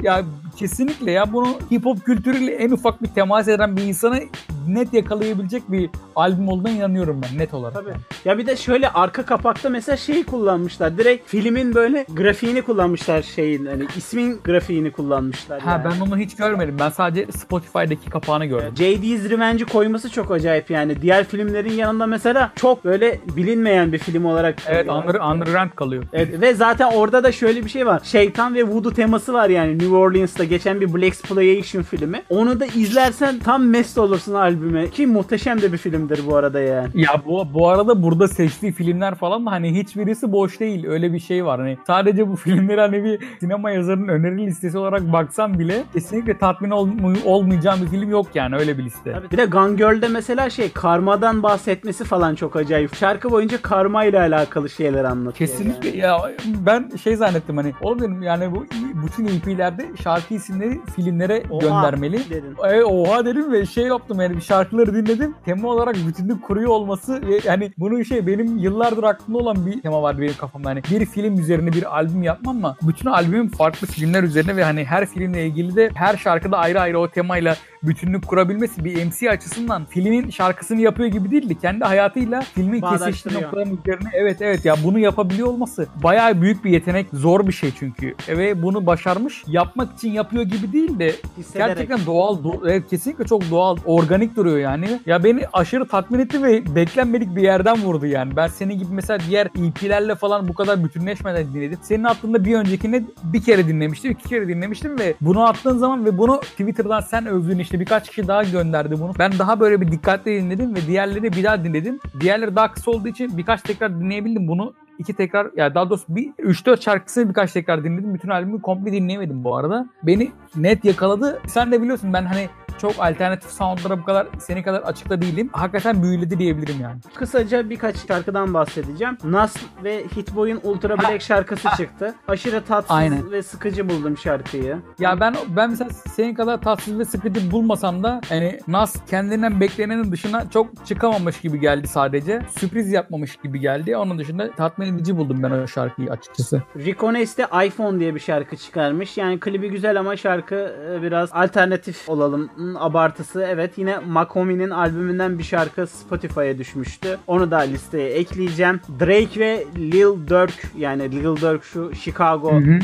ya 0.03 0.21
kesinlikle 0.57 1.11
ya 1.11 1.33
bunu 1.33 1.47
hip 1.71 1.85
hop 1.85 2.05
kültürüyle 2.05 2.55
en 2.55 2.71
ufak 2.71 3.03
bir 3.03 3.07
temas 3.07 3.47
eden 3.47 3.77
bir 3.77 3.83
insanı 3.83 4.19
net 4.67 4.93
yakalayabilecek 4.93 5.71
bir 5.71 5.89
albüm 6.15 6.49
olduğuna 6.49 6.69
inanıyorum 6.69 7.21
ben 7.21 7.39
net 7.39 7.53
olarak. 7.53 7.73
Tabii. 7.73 7.93
Ya 8.25 8.37
bir 8.37 8.45
de 8.45 8.55
şöyle 8.55 8.89
arka 8.89 9.25
kapakta 9.25 9.69
mesela 9.69 9.97
şeyi 9.97 10.23
kullanmışlar. 10.23 10.97
Direkt 10.97 11.29
filmin 11.29 11.75
böyle 11.75 12.05
grafiğini 12.09 12.61
kullanmışlar 12.61 13.21
şeyin 13.21 13.65
hani 13.65 13.87
ismin 13.97 14.39
grafiğini 14.43 14.91
kullanmışlar. 14.91 15.61
Ha 15.61 15.71
yani. 15.71 15.83
ben 15.85 16.05
onu 16.05 16.17
hiç 16.17 16.35
görmedim. 16.35 16.75
Ben 16.79 16.89
sadece 16.89 17.31
Spotify'daki 17.31 18.09
kapağını 18.09 18.45
gördüm. 18.45 18.73
J.D.'s 18.77 19.29
Revenge'i 19.29 19.65
koyması 19.65 20.09
çok 20.09 20.31
acayip 20.31 20.69
yani. 20.69 21.01
Diğer 21.01 21.23
filmlerin 21.23 21.73
yanında 21.73 22.05
mesela 22.05 22.51
çok 22.55 22.85
böyle 22.85 23.19
bilinmeyen 23.35 23.93
bir 23.93 23.97
film 23.97 24.25
olarak 24.25 24.55
Evet 24.67 24.89
under, 24.89 25.15
underground 25.15 25.69
kalıyor. 25.75 26.03
Evet, 26.13 26.41
ve 26.41 26.53
zaten 26.53 26.91
orada 26.91 27.23
da 27.23 27.31
şöyle 27.31 27.63
bir 27.63 27.69
şey 27.69 27.85
var. 27.85 28.01
Şeytan 28.03 28.55
ve 28.55 28.63
Voodoo 28.63 28.93
teması 28.93 29.33
var 29.33 29.49
yani 29.49 29.79
New 29.79 29.95
Orleans'ta 29.95 30.43
geçen 30.43 30.81
bir 30.81 30.93
Black 30.93 31.07
Exploitation 31.07 31.83
filmi. 31.83 32.23
Onu 32.29 32.59
da 32.59 32.65
izlersen 32.65 33.39
tam 33.39 33.65
mest 33.65 33.97
olursun 33.97 34.33
albüme. 34.55 34.89
Ki 34.89 35.07
muhteşem 35.07 35.61
de 35.61 35.73
bir 35.73 35.77
filmdir 35.77 36.19
bu 36.27 36.35
arada 36.35 36.59
yani. 36.59 36.89
Ya 36.93 37.09
bu, 37.25 37.47
bu 37.53 37.69
arada 37.69 38.03
burada 38.03 38.27
seçtiği 38.27 38.71
filmler 38.71 39.15
falan 39.15 39.45
da 39.45 39.51
hani 39.51 39.79
hiçbirisi 39.79 40.31
boş 40.31 40.59
değil. 40.59 40.85
Öyle 40.87 41.13
bir 41.13 41.19
şey 41.19 41.45
var. 41.45 41.59
Hani 41.59 41.77
sadece 41.87 42.27
bu 42.27 42.35
filmleri 42.45 42.81
hani 42.81 43.03
bir 43.03 43.19
sinema 43.39 43.71
yazarının 43.71 44.07
öneri 44.07 44.45
listesi 44.45 44.77
olarak 44.77 45.13
baksam 45.13 45.59
bile 45.59 45.83
kesinlikle 45.93 46.37
tatmin 46.37 46.69
ol- 46.71 46.89
olmayacağım 47.25 47.79
bir 47.81 47.87
film 47.87 48.09
yok 48.09 48.27
yani 48.33 48.55
öyle 48.55 48.77
bir 48.77 48.83
liste. 48.83 49.11
Tabii. 49.13 49.31
Bir 49.31 49.37
de 49.37 49.45
Gone 49.45 49.75
Girl'de 49.75 50.07
mesela 50.07 50.49
şey 50.49 50.71
karmadan 50.71 51.43
bahsetmesi 51.43 52.03
falan 52.03 52.35
çok 52.35 52.55
acayip. 52.55 52.95
Şarkı 52.95 53.31
boyunca 53.31 53.61
karma 53.61 54.03
ile 54.05 54.19
alakalı 54.19 54.69
şeyler 54.69 55.03
anlatıyor. 55.03 55.49
Kesinlikle 55.49 55.87
yani. 55.89 55.97
ya 55.97 56.17
ben 56.65 56.89
şey 57.03 57.15
zannettim 57.15 57.57
hani 57.57 57.73
oğlum 57.81 57.99
dedim 57.99 58.21
yani 58.23 58.51
bu 58.55 58.65
bütün 59.05 59.25
EP'lerde 59.25 59.85
şarkı 60.03 60.33
isimleri 60.33 60.79
filmlere 60.95 61.43
Oha 61.49 61.59
göndermeli. 61.61 62.29
dedin. 62.29 62.55
E, 62.69 62.83
oha 62.83 63.25
dedim 63.25 63.51
ve 63.51 63.65
şey 63.65 63.83
yaptım 63.83 64.21
yani 64.21 64.41
şarkıları 64.45 64.93
dinledim. 64.93 65.35
Tema 65.45 65.67
olarak 65.67 65.95
bütünlük 66.07 66.43
kuruyor 66.43 66.69
olması 66.69 67.27
ve 67.27 67.39
yani 67.43 67.73
bunun 67.77 68.03
şey 68.03 68.27
benim 68.27 68.57
yıllardır 68.57 69.03
aklımda 69.03 69.37
olan 69.37 69.65
bir 69.65 69.81
tema 69.81 70.01
vardı 70.01 70.21
benim 70.21 70.37
kafamda. 70.37 70.69
Hani 70.69 70.81
bir 70.91 71.05
film 71.05 71.39
üzerine 71.39 71.73
bir 71.73 71.97
albüm 71.97 72.23
yapmam 72.23 72.57
ama 72.57 72.77
bütün 72.81 73.09
albümün 73.09 73.47
farklı 73.47 73.87
filmler 73.87 74.23
üzerine 74.23 74.55
ve 74.55 74.63
hani 74.63 74.85
her 74.85 75.05
filmle 75.05 75.45
ilgili 75.45 75.75
de 75.75 75.89
her 75.95 76.17
şarkıda 76.17 76.57
ayrı 76.57 76.81
ayrı 76.81 76.99
o 76.99 77.07
temayla 77.07 77.57
bütünlük 77.87 78.27
kurabilmesi 78.27 78.85
bir 78.85 79.05
MC 79.05 79.29
açısından 79.29 79.85
filmin 79.85 80.29
şarkısını 80.29 80.81
yapıyor 80.81 81.09
gibi 81.09 81.31
değildi. 81.31 81.59
Kendi 81.59 81.83
hayatıyla 81.83 82.41
filmin 82.41 82.81
kesiştiği 82.81 83.35
noktaların 83.35 83.77
üzerine 83.83 84.09
evet 84.13 84.41
evet 84.41 84.65
ya 84.65 84.75
bunu 84.83 84.99
yapabiliyor 84.99 85.47
olması 85.47 85.87
bayağı 86.03 86.41
büyük 86.41 86.65
bir 86.65 86.71
yetenek. 86.71 87.07
Zor 87.13 87.47
bir 87.47 87.53
şey 87.53 87.71
çünkü. 87.79 88.15
Ve 88.29 88.61
bunu 88.61 88.85
başarmış. 88.85 89.43
Yapmak 89.47 89.93
için 89.93 90.11
yapıyor 90.11 90.43
gibi 90.43 90.73
değil 90.73 90.99
de 90.99 91.15
Hissederek. 91.37 91.67
Gerçekten 91.67 92.05
doğal, 92.05 92.37
do- 92.43 92.71
evet, 92.71 92.89
kesinlikle 92.89 93.25
çok 93.25 93.51
doğal, 93.51 93.77
organik 93.85 94.35
duruyor 94.35 94.57
yani. 94.57 94.99
Ya 95.05 95.23
beni 95.23 95.41
aşırı 95.53 95.87
tatmin 95.87 96.19
etti 96.19 96.43
ve 96.43 96.75
beklenmedik 96.75 97.35
bir 97.35 97.41
yerden 97.41 97.81
vurdu 97.81 98.05
yani. 98.05 98.35
Ben 98.35 98.47
senin 98.47 98.79
gibi 98.79 98.93
mesela 98.93 99.19
diğer 99.29 99.47
EP'lerle 99.47 100.15
falan 100.15 100.47
bu 100.47 100.53
kadar 100.53 100.83
bütünleşmeden 100.83 101.53
dinledim. 101.53 101.79
Senin 101.81 102.03
aklında 102.03 102.45
bir 102.45 102.55
öncekini 102.55 103.03
bir 103.23 103.43
kere 103.43 103.67
dinlemiştim, 103.67 104.11
iki 104.11 104.29
kere 104.29 104.47
dinlemiştim 104.47 104.99
ve 104.99 105.13
bunu 105.21 105.47
attığın 105.47 105.77
zaman 105.77 106.05
ve 106.05 106.17
bunu 106.17 106.39
Twitter'dan 106.41 107.01
sen 107.01 107.25
övdün 107.25 107.59
işte 107.59 107.74
birkaç 107.79 108.09
kişi 108.09 108.27
daha 108.27 108.43
gönderdi 108.43 108.99
bunu. 108.99 109.11
Ben 109.19 109.31
daha 109.39 109.59
böyle 109.59 109.81
bir 109.81 109.91
dikkatli 109.91 110.41
dinledim 110.41 110.75
ve 110.75 110.87
diğerleri 110.87 111.23
bir 111.23 111.43
daha 111.43 111.63
dinledim. 111.63 111.99
Diğerleri 112.19 112.55
daha 112.55 112.71
kısa 112.71 112.91
olduğu 112.91 113.07
için 113.07 113.37
birkaç 113.37 113.61
tekrar 113.61 113.99
dinleyebildim. 113.99 114.47
Bunu 114.47 114.73
iki 114.99 115.13
tekrar 115.13 115.47
ya 115.55 115.75
daha 115.75 115.89
doğrusu 115.89 116.05
bir 116.09 116.31
3-4 116.31 116.81
şarkısını 116.81 117.29
birkaç 117.29 117.51
tekrar 117.51 117.83
dinledim. 117.83 118.13
Bütün 118.13 118.29
albümü 118.29 118.61
komple 118.61 118.91
dinleyemedim 118.91 119.43
bu 119.43 119.55
arada. 119.55 119.89
Beni 120.03 120.31
net 120.55 120.85
yakaladı. 120.85 121.41
Sen 121.47 121.71
de 121.71 121.81
biliyorsun 121.81 122.13
ben 122.13 122.25
hani 122.25 122.49
çok 122.77 122.93
alternatif 122.99 123.51
soundlara 123.51 123.99
bu 123.99 124.03
kadar 124.03 124.27
seni 124.39 124.63
kadar 124.63 124.81
açıkta 124.81 125.21
değilim. 125.21 125.49
Hakikaten 125.53 126.03
büyüledi 126.03 126.39
diyebilirim 126.39 126.75
yani. 126.81 126.99
Kısaca 127.15 127.69
birkaç 127.69 128.07
şarkıdan 128.07 128.53
bahsedeceğim. 128.53 129.17
Nas 129.23 129.55
ve 129.83 130.03
Hitboy'un 130.15 130.59
Ultra 130.63 130.97
Black 130.97 131.21
şarkısı 131.21 131.67
çıktı. 131.77 132.15
Aşırı 132.27 132.63
tatsız 132.63 132.91
Aynen. 132.91 133.31
ve 133.31 133.43
sıkıcı 133.43 133.89
buldum 133.89 134.17
şarkıyı. 134.17 134.77
Ya 134.99 135.19
ben 135.19 135.35
ben 135.55 135.69
mesela 135.69 135.89
senin 135.89 136.33
kadar 136.33 136.61
tatsız 136.61 136.99
ve 136.99 137.05
sıkıcı 137.05 137.51
bulmasam 137.51 138.03
da 138.03 138.21
hani 138.29 138.59
Nas 138.67 138.95
kendinden 139.09 139.59
beklenenin 139.59 140.11
dışına 140.11 140.49
çok 140.49 140.85
çıkamamış 140.85 141.41
gibi 141.41 141.59
geldi 141.59 141.87
sadece. 141.87 142.41
Sürpriz 142.59 142.91
yapmamış 142.91 143.35
gibi 143.35 143.59
geldi. 143.59 143.97
Onun 143.97 144.17
dışında 144.19 144.51
tatmin 144.51 144.95
edici 144.95 145.17
buldum 145.17 145.43
ben 145.43 145.51
o 145.51 145.67
şarkıyı 145.67 146.11
açıkçası. 146.11 146.61
Rico 146.77 147.13
Ness 147.13 147.37
de 147.37 147.47
iPhone 147.65 147.99
diye 147.99 148.15
bir 148.15 148.19
şarkı 148.19 148.57
çıkarmış. 148.57 149.17
Yani 149.17 149.39
klibi 149.39 149.69
güzel 149.69 149.99
ama 149.99 150.17
şarkı 150.17 150.55
e, 150.55 151.01
biraz 151.01 151.29
alternatif 151.33 152.09
olalım 152.09 152.49
abartısı. 152.73 153.45
Evet 153.49 153.77
yine 153.77 153.99
Makomi'nin 153.99 154.69
albümünden 154.69 155.39
bir 155.39 155.43
şarkı 155.43 155.87
Spotify'a 155.87 156.57
düşmüştü. 156.57 157.17
Onu 157.27 157.51
da 157.51 157.57
listeye 157.57 158.09
ekleyeceğim. 158.09 158.81
Drake 158.99 159.39
ve 159.39 159.65
Lil 159.77 160.27
Durk 160.27 160.63
yani 160.77 161.11
Lil 161.11 161.41
Durk 161.41 161.63
şu 161.63 161.95
Chicago 161.95 162.51
Hı 162.51 162.57
hı. 162.57 162.79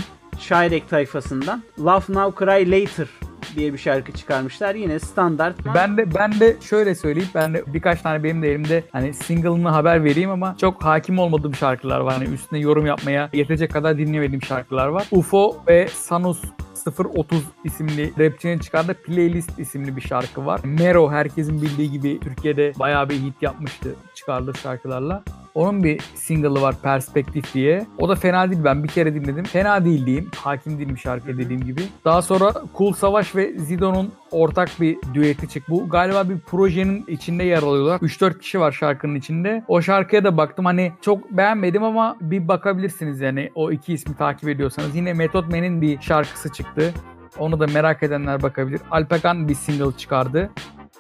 Tayfasından 0.90 1.64
Love 1.80 2.04
Now 2.10 2.46
Cry 2.46 2.72
Later 2.72 3.08
diye 3.56 3.74
bir 3.74 3.78
şarkı 3.78 4.12
çıkarmışlar. 4.12 4.76
Yine 4.76 5.00
standart. 5.00 5.56
Ben 5.76 5.98
de 5.98 6.16
ben 6.16 6.40
de 6.40 6.58
şöyle 6.62 6.96
söyleyeyim. 6.96 7.30
Ben 7.36 7.54
de 7.54 7.64
birkaç 7.68 8.02
tane 8.02 8.24
benim 8.24 8.42
de 8.42 8.52
elimde 8.52 8.84
hani 8.92 9.14
single'ını 9.14 9.70
haber 9.70 10.04
vereyim 10.04 10.30
ama 10.30 10.56
çok 10.62 10.84
hakim 10.84 11.20
olmadığım 11.20 11.56
şarkılar 11.56 12.00
var. 12.00 12.14
Hani 12.14 12.34
üstüne 12.34 12.60
yorum 12.60 12.86
yapmaya 12.86 13.30
yetecek 13.34 13.72
kadar 13.72 13.98
dinlemediğim 13.98 14.42
şarkılar 14.42 14.88
var. 14.88 15.08
UFO 15.12 15.64
ve 15.68 15.88
Sanus 15.88 16.42
030 16.88 17.44
isimli 17.64 18.14
rapçinin 18.20 18.60
çıkardığı 18.60 18.94
Playlist 18.94 19.60
isimli 19.60 19.96
bir 19.96 20.02
şarkı 20.02 20.46
var. 20.46 20.62
Mero 20.64 21.12
herkesin 21.12 21.62
bildiği 21.62 21.92
gibi 21.92 22.20
Türkiye'de 22.20 22.74
bayağı 22.80 23.10
bir 23.10 23.16
hit 23.16 23.42
yapmıştı 23.42 23.96
çıkardığı 24.16 24.54
şarkılarla. 24.58 25.24
Onun 25.56 25.84
bir 25.84 26.02
single'ı 26.16 26.62
var 26.62 26.76
Perspektif 26.84 27.54
diye. 27.54 27.88
O 27.98 28.10
da 28.10 28.16
fena 28.16 28.52
değil. 28.52 28.64
Ben 28.64 28.84
bir 28.84 28.90
kere 28.90 29.16
dinledim. 29.16 29.44
Fena 29.44 29.86
değil 29.86 30.06
diyeyim. 30.06 30.32
Hakim 30.36 30.80
değilim 30.80 30.98
şarkıya 30.98 31.38
dediğim 31.38 31.64
gibi. 31.64 31.82
Daha 32.06 32.22
sonra 32.22 32.54
Cool 32.78 32.94
Savaş 32.94 33.36
ve 33.36 33.58
Zido'nun 33.58 34.14
ortak 34.32 34.70
bir 34.80 34.98
düeti 35.14 35.50
çıktı. 35.50 35.72
Bu 35.72 35.90
galiba 35.90 36.30
bir 36.30 36.40
projenin 36.40 37.06
içinde 37.08 37.44
yer 37.44 37.64
alıyorlar. 37.64 38.00
3-4 38.00 38.40
kişi 38.40 38.60
var 38.60 38.72
şarkının 38.72 39.16
içinde. 39.16 39.64
O 39.68 39.82
şarkıya 39.82 40.24
da 40.24 40.38
baktım. 40.38 40.66
Hani 40.66 40.92
çok 41.02 41.32
beğenmedim 41.32 41.84
ama 41.84 42.18
bir 42.22 42.48
bakabilirsiniz 42.48 43.22
yani 43.22 43.52
o 43.56 43.72
iki 43.72 43.94
ismi 43.94 44.16
takip 44.16 44.50
ediyorsanız. 44.50 44.96
Yine 44.96 45.14
Method 45.14 45.46
Man'in 45.46 45.82
bir 45.82 46.02
şarkısı 46.02 46.52
çıktı. 46.52 46.94
Onu 47.40 47.60
da 47.60 47.68
merak 47.68 48.04
edenler 48.04 48.42
bakabilir. 48.42 48.82
Alpakan 48.92 49.48
bir 49.48 49.56
single 49.56 49.98
çıkardı. 49.98 50.50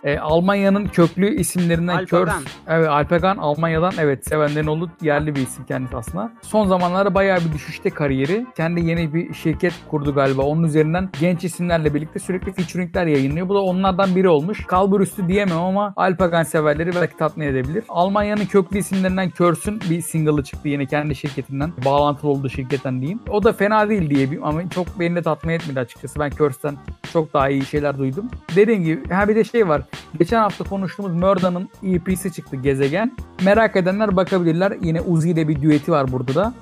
E, 0.03 0.17
Almanya'nın 0.19 0.85
köklü 0.85 1.35
isimlerinden 1.35 1.97
Alpagan. 1.97 2.25
Körs. 2.43 2.53
Evet 2.67 2.89
Alpagan 2.89 3.37
Almanya'dan 3.37 3.93
evet 3.99 4.27
sevenlerin 4.27 4.67
olduğu 4.67 4.91
yerli 5.01 5.35
bir 5.35 5.41
isim 5.41 5.65
kendisi 5.65 5.97
aslında. 5.97 6.31
Son 6.41 6.67
zamanlarda 6.67 7.13
bayağı 7.13 7.39
bir 7.39 7.53
düşüşte 7.53 7.89
kariyeri. 7.89 8.45
Kendi 8.57 8.85
yeni 8.85 9.13
bir 9.13 9.33
şirket 9.33 9.73
kurdu 9.89 10.15
galiba. 10.15 10.41
Onun 10.41 10.63
üzerinden 10.63 11.09
genç 11.19 11.43
isimlerle 11.43 11.93
birlikte 11.93 12.19
sürekli 12.19 12.53
featuringler 12.53 13.05
yayınlıyor. 13.05 13.49
Bu 13.49 13.55
da 13.55 13.61
onlardan 13.61 14.15
biri 14.15 14.29
olmuş. 14.29 14.65
Kalbur 14.65 15.01
üstü 15.01 15.27
diyemem 15.27 15.57
ama 15.57 15.93
Alpagan 15.95 16.43
severleri 16.43 16.95
belki 16.95 17.17
tatmin 17.17 17.47
edebilir. 17.47 17.83
Almanya'nın 17.89 18.45
köklü 18.45 18.77
isimlerinden 18.77 19.29
Körs'ün 19.29 19.81
bir 19.89 20.01
single'ı 20.01 20.43
çıktı 20.43 20.67
yine 20.67 20.85
kendi 20.85 21.15
şirketinden. 21.15 21.73
Bağlantılı 21.85 22.31
olduğu 22.31 22.49
şirketten 22.49 23.01
diyeyim. 23.01 23.19
O 23.29 23.43
da 23.43 23.53
fena 23.53 23.89
değil 23.89 24.09
diye 24.09 24.31
bir 24.31 24.39
ama 24.43 24.69
çok 24.69 24.99
beni 24.99 25.15
de 25.15 25.21
tatmin 25.21 25.53
etmedi 25.53 25.79
açıkçası. 25.79 26.19
Ben 26.19 26.29
Körs'ten 26.29 26.75
çok 27.13 27.33
daha 27.33 27.49
iyi 27.49 27.65
şeyler 27.65 27.97
duydum. 27.97 28.25
Dediğim 28.55 28.83
gibi 28.83 29.09
ha 29.09 29.27
bir 29.27 29.35
de 29.35 29.43
şey 29.43 29.67
var. 29.67 29.81
Geçen 30.19 30.39
hafta 30.39 30.63
konuştuğumuz 30.63 31.13
Murda'nın 31.13 31.69
EP'si 31.83 32.33
çıktı 32.33 32.55
Gezegen. 32.55 33.17
Merak 33.43 33.75
edenler 33.75 34.15
bakabilirler. 34.15 34.77
Yine 34.81 35.01
Uzi 35.01 35.29
ile 35.29 35.47
bir 35.47 35.61
düeti 35.61 35.91
var 35.91 36.11
burada 36.11 36.35
da. 36.35 36.53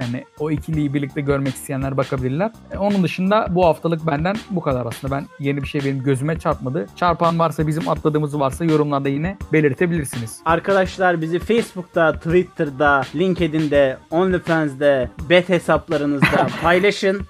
Yani 0.00 0.24
o 0.38 0.50
ikiliyi 0.50 0.94
birlikte 0.94 1.20
görmek 1.20 1.54
isteyenler 1.54 1.96
bakabilirler. 1.96 2.50
E, 2.72 2.78
onun 2.78 3.02
dışında 3.02 3.46
bu 3.50 3.66
haftalık 3.66 4.06
benden 4.06 4.36
bu 4.50 4.60
kadar 4.60 4.86
aslında. 4.86 5.16
Ben 5.16 5.26
yeni 5.38 5.62
bir 5.62 5.68
şey 5.68 5.80
benim 5.84 6.02
gözüme 6.02 6.38
çarpmadı. 6.38 6.86
Çarpan 6.96 7.38
varsa 7.38 7.66
bizim 7.66 7.88
atladığımız 7.88 8.40
varsa 8.40 8.64
yorumlarda 8.64 9.08
yine 9.08 9.36
belirtebilirsiniz. 9.52 10.40
Arkadaşlar 10.44 11.20
bizi 11.20 11.38
Facebook'ta, 11.38 12.12
Twitter'da, 12.12 13.02
LinkedIn'de, 13.14 13.96
OnlyFans'de, 14.10 15.10
bet 15.30 15.48
hesaplarınızda 15.48 16.46
paylaşın. 16.62 17.20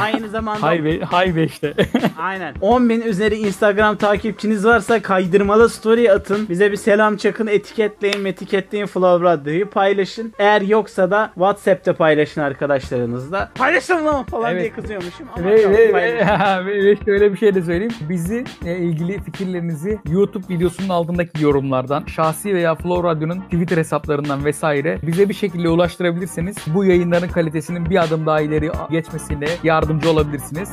Aynı 0.00 0.28
zamanda 0.28 0.62
hay, 0.62 0.84
be- 0.84 1.00
hay 1.00 1.36
beşte. 1.36 1.74
aynen 2.18 2.54
10 2.60 2.88
bin 2.88 3.00
üzeri 3.00 3.34
Instagram 3.36 3.96
takipçiniz 3.96 4.64
varsa 4.64 5.02
kaydırmalı 5.02 5.68
story 5.68 6.12
atın. 6.12 6.48
Bize 6.48 6.72
bir 6.72 6.76
selam 6.76 7.16
çakın, 7.16 7.46
etiketleyin, 7.46 8.24
etiketleyin 8.24 8.86
Flow 8.86 9.24
Radyo'yu 9.26 9.70
paylaşın. 9.70 10.32
Eğer 10.38 10.60
yoksa 10.60 11.10
da 11.10 11.32
WhatsApp'ta 11.64 11.94
paylaşın 11.94 12.40
arkadaşlarınızla. 12.40 13.50
Paylaşın 13.54 14.06
lan 14.06 14.24
falan 14.24 14.52
Evet. 14.52 14.60
diye 14.60 14.72
kızıyormuşum 14.72 15.26
ama 15.36 15.46
ve, 15.46 15.70
ve, 15.70 15.94
ve, 15.94 16.84
ve 16.84 16.96
şöyle 17.04 17.32
bir 17.32 17.38
şey 17.38 17.54
de 17.54 17.62
söyleyeyim. 17.62 17.94
Bizi 18.08 18.44
e, 18.64 18.76
ilgili 18.76 19.22
fikirlerinizi 19.22 19.98
YouTube 20.08 20.54
videosunun 20.54 20.88
altındaki 20.88 21.44
yorumlardan, 21.44 22.04
şahsi 22.06 22.54
veya 22.54 22.74
Flow 22.74 23.08
Radyo'nun 23.08 23.40
Twitter 23.40 23.76
hesaplarından 23.76 24.44
vesaire 24.44 24.98
bize 25.02 25.28
bir 25.28 25.34
şekilde 25.34 25.68
ulaştırabilirseniz 25.68 26.56
bu 26.66 26.84
yayınların 26.84 27.28
kalitesinin 27.28 27.90
bir 27.90 28.02
adım 28.04 28.26
daha 28.26 28.40
ileri 28.40 28.70
geçmesine 28.90 29.46
yardımcı 29.62 30.10
olabilirsiniz. 30.10 30.72